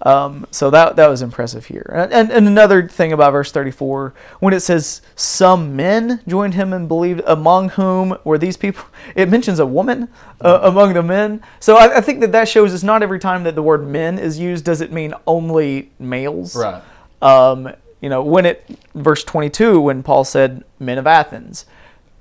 [0.03, 1.91] Um, so that that was impressive here.
[1.95, 6.73] And, and, and another thing about verse 34, when it says some men joined him
[6.73, 10.09] and believed, among whom were these people, it mentions a woman
[10.41, 11.43] uh, among the men.
[11.59, 14.19] So I, I think that that shows us not every time that the word men
[14.19, 16.57] is used does it mean only males.
[16.57, 16.83] Right.
[17.21, 17.71] Um,
[18.01, 18.65] you know, when it
[18.95, 21.67] verse 22, when Paul said men of Athens,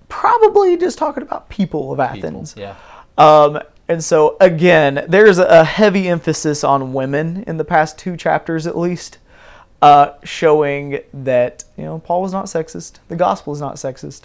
[0.10, 2.28] probably just talking about people of People.
[2.30, 2.56] Athens.
[2.58, 2.76] Yeah.
[3.18, 8.68] Um, and so again, there's a heavy emphasis on women in the past two chapters,
[8.68, 9.18] at least,
[9.82, 13.00] uh, showing that you know Paul was not sexist.
[13.08, 14.24] The gospel is not sexist.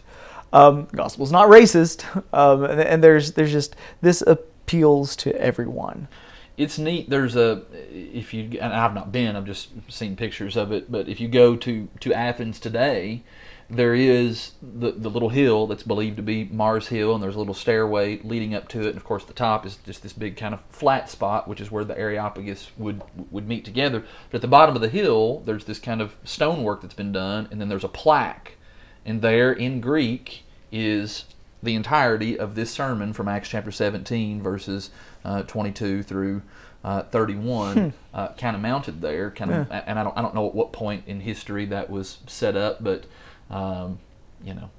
[0.52, 2.04] Um, the gospel is not racist.
[2.32, 6.08] Um, and, and there's there's just this appeals to everyone.
[6.56, 7.08] it's neat.
[7.08, 7.62] There's a
[7.92, 9.34] if you and I've not been.
[9.36, 10.90] I've just seen pictures of it.
[10.90, 13.22] But if you go to to Athens today,
[13.70, 17.38] there is the the little hill that's believed to be Mars Hill, and there's a
[17.38, 18.88] little stairway leading up to it.
[18.88, 21.70] And of course, the top is just this big kind of flat spot, which is
[21.70, 24.04] where the Areopagus would would meet together.
[24.30, 27.48] But at the bottom of the hill, there's this kind of stonework that's been done,
[27.50, 28.56] and then there's a plaque,
[29.04, 31.24] and there in Greek is
[31.62, 34.90] the entirety of this sermon from Acts chapter 17, verses
[35.24, 36.42] uh, 22 through
[36.84, 39.30] uh, 31, uh, kind of mounted there.
[39.30, 42.18] Kind of, and I don't, I don't know at what point in history that was
[42.26, 43.06] set up, but
[43.50, 43.98] um,
[44.42, 44.70] you know,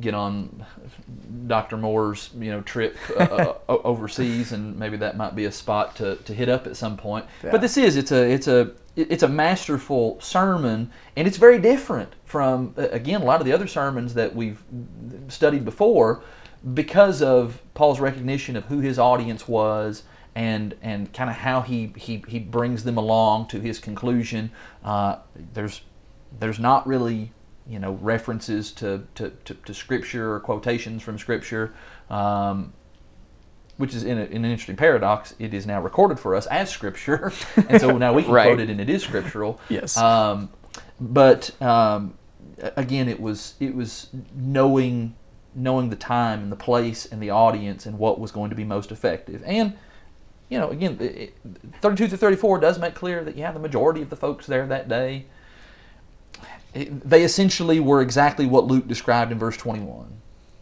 [0.00, 0.64] get on
[1.46, 1.76] Dr.
[1.76, 6.16] Moore's you know trip uh, uh, overseas, and maybe that might be a spot to,
[6.16, 7.26] to hit up at some point.
[7.42, 7.50] Yeah.
[7.50, 12.14] But this is it's a it's a it's a masterful sermon, and it's very different
[12.24, 14.62] from again a lot of the other sermons that we've
[15.28, 16.22] studied before,
[16.72, 20.04] because of Paul's recognition of who his audience was.
[20.36, 24.50] And, and kind of how he, he, he brings them along to his conclusion.
[24.82, 25.18] Uh,
[25.52, 25.82] there's
[26.40, 27.30] there's not really
[27.66, 31.72] you know references to, to, to, to scripture or quotations from scripture
[32.10, 32.72] um,
[33.76, 36.70] which is in, a, in an interesting paradox it is now recorded for us as
[36.70, 37.32] scripture
[37.68, 38.46] and so now we can Right.
[38.46, 39.96] quote it and it is scriptural Yes.
[39.96, 40.50] um,
[41.00, 42.14] but um,
[42.76, 45.14] again it was it was knowing
[45.54, 48.64] knowing the time and the place and the audience and what was going to be
[48.64, 49.72] most effective and
[50.50, 51.34] you know again it, it-
[51.80, 54.88] 32 to 34 does make clear that yeah the majority of the folks there that
[54.88, 55.24] day
[56.74, 60.12] they essentially were exactly what Luke described in verse 21.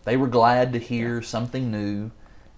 [0.05, 2.11] They were glad to hear something new,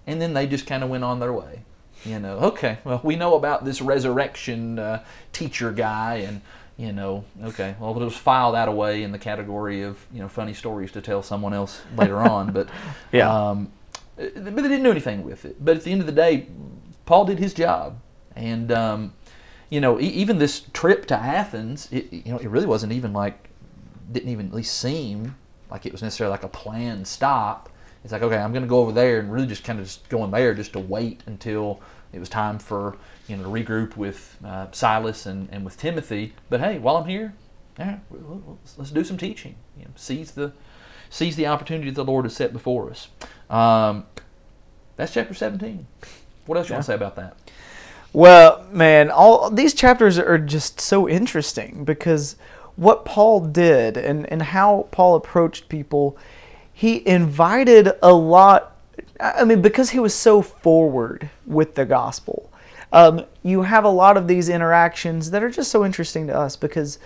[0.06, 1.60] and then they just kind of went on their way.
[2.04, 6.42] You know, okay, well, we know about this resurrection uh, teacher guy, and,
[6.76, 10.28] you know, okay, well, we'll just file that away in the category of, you know,
[10.28, 12.52] funny stories to tell someone else later on.
[12.52, 12.68] But,
[13.12, 13.30] Yeah.
[13.50, 13.72] um,
[14.18, 15.64] uh, but they didn't do anything with it.
[15.64, 16.46] But at the end of the day,
[17.06, 17.98] Paul did his job.
[18.36, 19.12] And, um,
[19.70, 23.12] you know, e- even this trip to Athens, it, you know, it really wasn't even
[23.12, 23.48] like,
[24.12, 25.36] didn't even at least seem
[25.70, 27.70] like it was necessarily like a planned stop.
[28.02, 30.08] It's like, okay, I'm going to go over there and really just kind of just
[30.08, 31.80] going there just to wait until
[32.12, 32.96] it was time for,
[33.26, 36.34] you know, to regroup with uh, Silas and, and with Timothy.
[36.50, 37.34] But hey, while I'm here,
[37.78, 39.56] yeah, let's, let's do some teaching.
[39.76, 40.52] You know, seize the
[41.10, 43.08] seize the opportunity that the Lord has set before us.
[43.50, 44.06] Um,
[44.96, 45.86] that's chapter 17.
[46.46, 47.36] What else you want to say about that?
[48.14, 52.36] Well, man, all these chapters are just so interesting because
[52.76, 56.16] what Paul did and, and how Paul approached people,
[56.72, 58.76] he invited a lot.
[59.18, 62.52] I mean, because he was so forward with the gospel,
[62.92, 66.54] um, you have a lot of these interactions that are just so interesting to us
[66.54, 67.00] because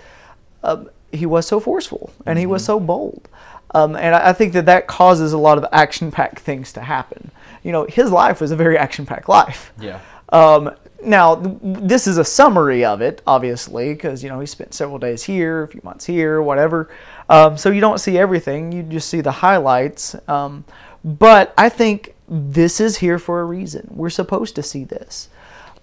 [0.62, 3.30] um, he was so forceful and he was so bold.
[3.70, 6.82] Um, and I I think that that causes a lot of action packed things to
[6.82, 7.30] happen.
[7.62, 9.72] You know, his life was a very action packed life.
[9.80, 10.00] Yeah.
[10.30, 10.74] Um,
[11.04, 15.22] now, this is a summary of it, obviously, because you know he spent several days
[15.22, 16.90] here, a few months here, whatever.
[17.28, 20.16] Um, so you don't see everything; you just see the highlights.
[20.28, 20.64] Um,
[21.04, 23.88] but I think this is here for a reason.
[23.90, 25.28] We're supposed to see this,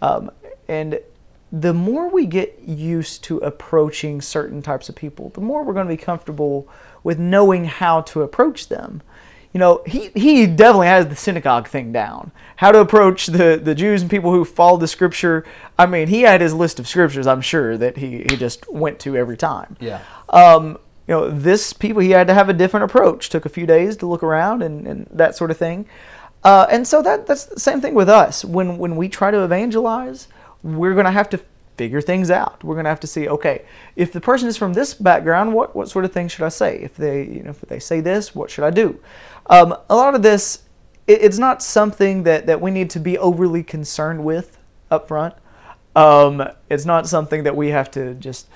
[0.01, 0.31] um,
[0.67, 0.99] and
[1.51, 5.87] the more we get used to approaching certain types of people, the more we're going
[5.87, 6.67] to be comfortable
[7.03, 9.01] with knowing how to approach them
[9.55, 12.33] you know, he, he definitely has the synagogue thing down.
[12.57, 15.45] How to approach the, the Jews and people who follow the scripture.
[15.79, 18.99] I mean, he had his list of scriptures, I'm sure, that he, he just went
[18.99, 19.77] to every time.
[19.79, 20.01] Yeah.
[20.27, 20.77] Um,
[21.07, 23.29] you know, this people he had to have a different approach.
[23.29, 25.87] Took a few days to look around and, and that sort of thing.
[26.43, 28.43] Uh, and so that that's the same thing with us.
[28.43, 30.27] When when we try to evangelize,
[30.63, 31.39] we're going to have to
[31.77, 32.63] figure things out.
[32.63, 33.65] We're going to have to see, okay,
[33.95, 36.79] if the person is from this background, what what sort of things should I say?
[36.79, 38.99] If they you know if they say this, what should I do?
[39.47, 40.63] Um, a lot of this,
[41.07, 44.57] it, it's not something that that we need to be overly concerned with
[44.91, 45.33] up front.
[45.95, 48.47] Um, it's not something that we have to just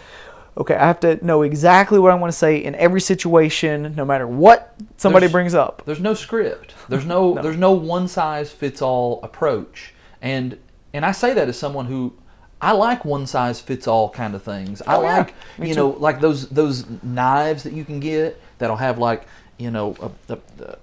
[0.57, 4.03] okay, I have to know exactly what I want to say in every situation, no
[4.03, 5.83] matter what somebody There's- brings up.
[5.85, 6.73] There's no script.
[6.89, 9.93] There's no, there's no one size fits all approach.
[10.21, 10.57] And
[10.91, 12.13] and I say that as someone who
[12.61, 14.81] I like one size fits all kind of things.
[14.81, 15.17] I Oh, yeah.
[15.19, 15.79] like Me you too.
[15.79, 19.27] know like those those knives that you can get that'll have like
[19.59, 19.95] you know
[20.29, 20.37] a,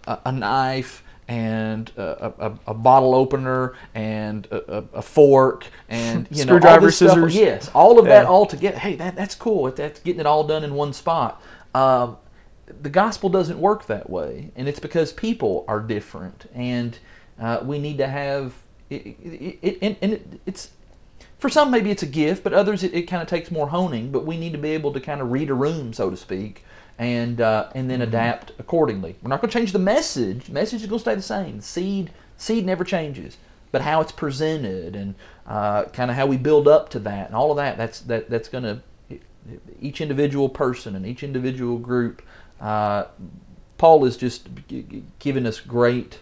[0.07, 6.45] a, a, knife and a, a, a bottle opener and a, a, fork and you
[6.45, 7.33] know Screwdriver, this stuff.
[7.33, 8.79] Yes, all of that all together.
[8.79, 9.71] Hey, that, that's cool.
[9.73, 11.43] That's getting it all done in one spot.
[11.75, 12.19] Um,
[12.83, 16.99] the gospel doesn't work that way, and it's because people are different, and
[17.41, 18.55] uh, we need to have
[18.91, 19.07] it.
[19.07, 20.71] it, it and, and it, it's
[21.39, 24.11] for some maybe it's a gift, but others it, it kind of takes more honing.
[24.11, 26.65] But we need to be able to kind of read a room, so to speak,
[26.99, 29.17] and uh, and then adapt accordingly.
[29.23, 30.47] We're not going to change the message.
[30.47, 31.59] The message is going to stay the same.
[31.59, 33.37] The seed seed never changes,
[33.73, 35.15] but how it's presented and
[35.47, 37.77] uh, kind of how we build up to that and all of that.
[37.77, 38.81] That's that that's going to
[39.81, 42.23] each individual person and each individual group.
[42.61, 43.05] Uh,
[43.79, 44.49] Paul is just
[45.19, 46.21] giving us great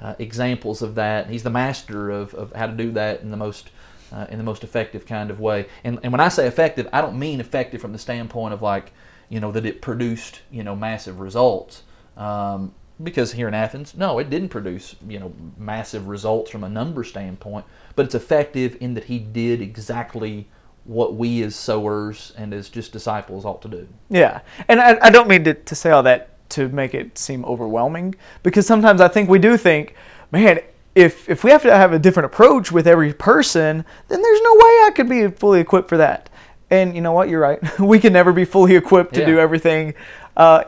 [0.00, 1.28] uh, examples of that.
[1.30, 3.70] He's the master of, of how to do that in the most
[4.12, 5.66] uh, in the most effective kind of way.
[5.84, 8.92] And, and when I say effective, I don't mean effective from the standpoint of like
[9.30, 11.84] you know that it produced you know massive results.
[12.16, 16.68] Um, because here in Athens, no, it didn't produce you know massive results from a
[16.68, 17.64] number standpoint,
[17.96, 20.48] but it's effective in that he did exactly
[20.84, 23.88] what we as sowers and as just disciples ought to do.
[24.08, 27.44] Yeah, and I, I don't mean to, to say all that to make it seem
[27.44, 29.94] overwhelming because sometimes I think we do think,
[30.32, 30.60] man,
[30.94, 34.52] if if we have to have a different approach with every person, then there's no
[34.52, 36.29] way I could be fully equipped for that.
[36.70, 37.28] And you know what?
[37.28, 37.60] You're right.
[37.80, 39.26] We can never be fully equipped to Yeah.
[39.26, 39.94] do everything.
[40.36, 40.62] Uh,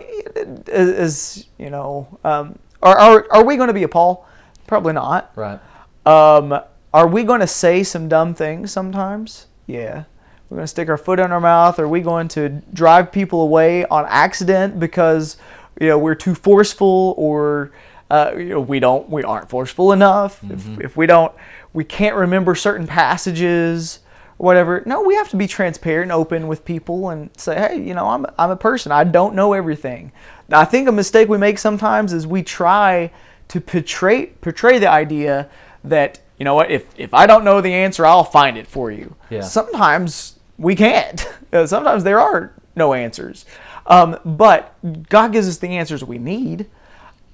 [0.70, 4.26] as, as you know, um, are, are are we going to be a Paul?
[4.66, 5.32] Probably not.
[5.36, 5.60] Right.
[6.04, 6.58] Um,
[6.92, 9.46] are we going to say some dumb things sometimes?
[9.66, 10.04] Yeah.
[10.50, 11.78] We're going to stick our foot in our mouth.
[11.78, 15.36] Are we going to drive people away on accident because
[15.80, 17.70] you know we're too forceful or
[18.10, 20.42] uh, you know, we don't we aren't forceful enough?
[20.50, 21.32] If, if we don't
[21.72, 24.00] we can't remember certain passages
[24.42, 24.82] whatever.
[24.86, 28.08] No, we have to be transparent and open with people and say, hey, you know,
[28.08, 28.90] I'm I'm a person.
[28.90, 30.10] I don't know everything.
[30.50, 33.12] I think a mistake we make sometimes is we try
[33.48, 35.48] to portray portray the idea
[35.84, 38.90] that you know what if if I don't know the answer I'll find it for
[38.90, 39.14] you.
[39.30, 39.42] Yeah.
[39.42, 41.26] Sometimes we can't.
[41.52, 43.44] Uh, Sometimes there are no answers,
[43.84, 44.74] um, but
[45.10, 46.64] God gives us the answers we need,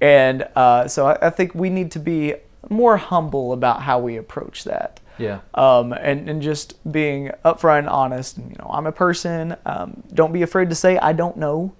[0.01, 2.35] and uh, so I, I think we need to be
[2.69, 4.99] more humble about how we approach that.
[5.19, 5.39] Yeah.
[5.53, 8.37] Um, and, and just being upfront and honest.
[8.37, 9.55] And, you know, I'm a person.
[9.65, 11.73] Um, don't be afraid to say I don't know.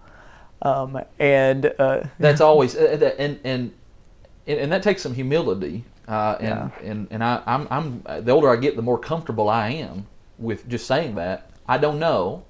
[0.61, 3.71] Um, and uh, That's always uh, that- and and
[4.45, 5.85] and and that takes some humility.
[6.07, 6.69] Uh, and Yeah.
[6.91, 10.07] and and I, I'm I'm the older I get, the more comfortable I am
[10.37, 12.43] with just saying that I don't know,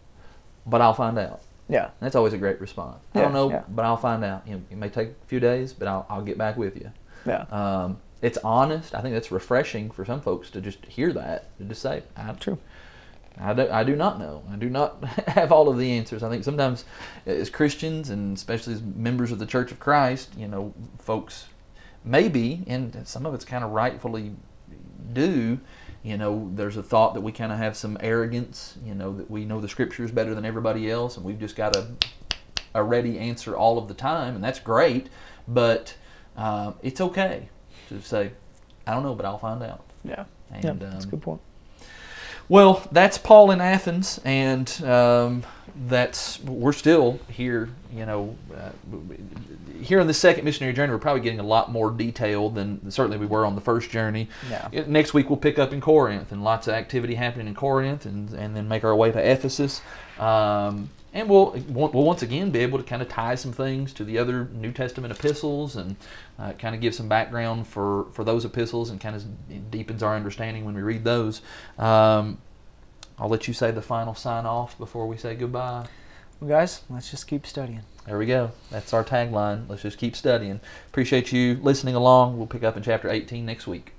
[0.65, 1.41] but I'll find out.
[1.67, 2.97] yeah, That's always a great response.
[3.13, 3.63] I don't know, yeah.
[3.67, 4.47] but I'll find out.
[4.47, 6.89] You know, it may take a few days, but I'll I'll get back with you.
[7.25, 8.93] yeah, Um, it's honest.
[8.93, 12.35] I think that's refreshing for some folks to just hear that to just say, "I'm
[12.37, 12.57] true.
[13.39, 14.43] I do, I do not know.
[14.51, 16.23] I do not have all of the answers.
[16.23, 16.83] I think sometimes
[17.25, 21.47] as Christians and especially as members of the Church of Christ, you know, folks
[22.03, 24.35] maybe, and some of it's kind of rightfully
[25.13, 25.59] do,
[26.03, 29.31] you know, there's a thought that we kind of have some arrogance, you know, that
[29.31, 31.87] we know the scriptures better than everybody else and we've just got a,
[32.73, 35.09] a ready answer all of the time, and that's great,
[35.47, 35.95] but
[36.35, 37.49] um, it's okay
[37.89, 38.31] to say,
[38.87, 39.83] I don't know, but I'll find out.
[40.03, 41.41] Yeah, And, yeah, that's a um, good point.
[42.47, 45.43] well, that's Paul in Athens, and um,
[45.87, 47.69] that's we're still here.
[47.93, 48.69] You know, uh,
[49.81, 53.17] here on the second missionary journey, we're probably getting a lot more detail than certainly
[53.17, 54.29] we were on the first journey.
[54.49, 54.83] Yeah.
[54.87, 58.31] Next week we'll pick up in Corinth, and lots of activity happening in Corinth, and
[58.33, 59.81] and then make our way to Ephesus.
[60.17, 63.93] Um, and we'll, we'll we'll once again be able to kind of tie some things
[63.93, 65.95] to the other New Testament epistles and
[66.39, 70.15] uh, kind of gives some background for, for those epistles and kind of deepens our
[70.15, 71.41] understanding when we read those.
[71.77, 72.39] Um,
[73.17, 75.87] I'll let you say the final sign off before we say goodbye.
[76.39, 77.81] Well, guys, let's just keep studying.
[78.05, 78.51] There we go.
[78.71, 79.67] That's our tagline.
[79.67, 80.61] Let's just keep studying.
[80.87, 82.37] Appreciate you listening along.
[82.37, 83.93] We'll pick up in chapter 18 next week.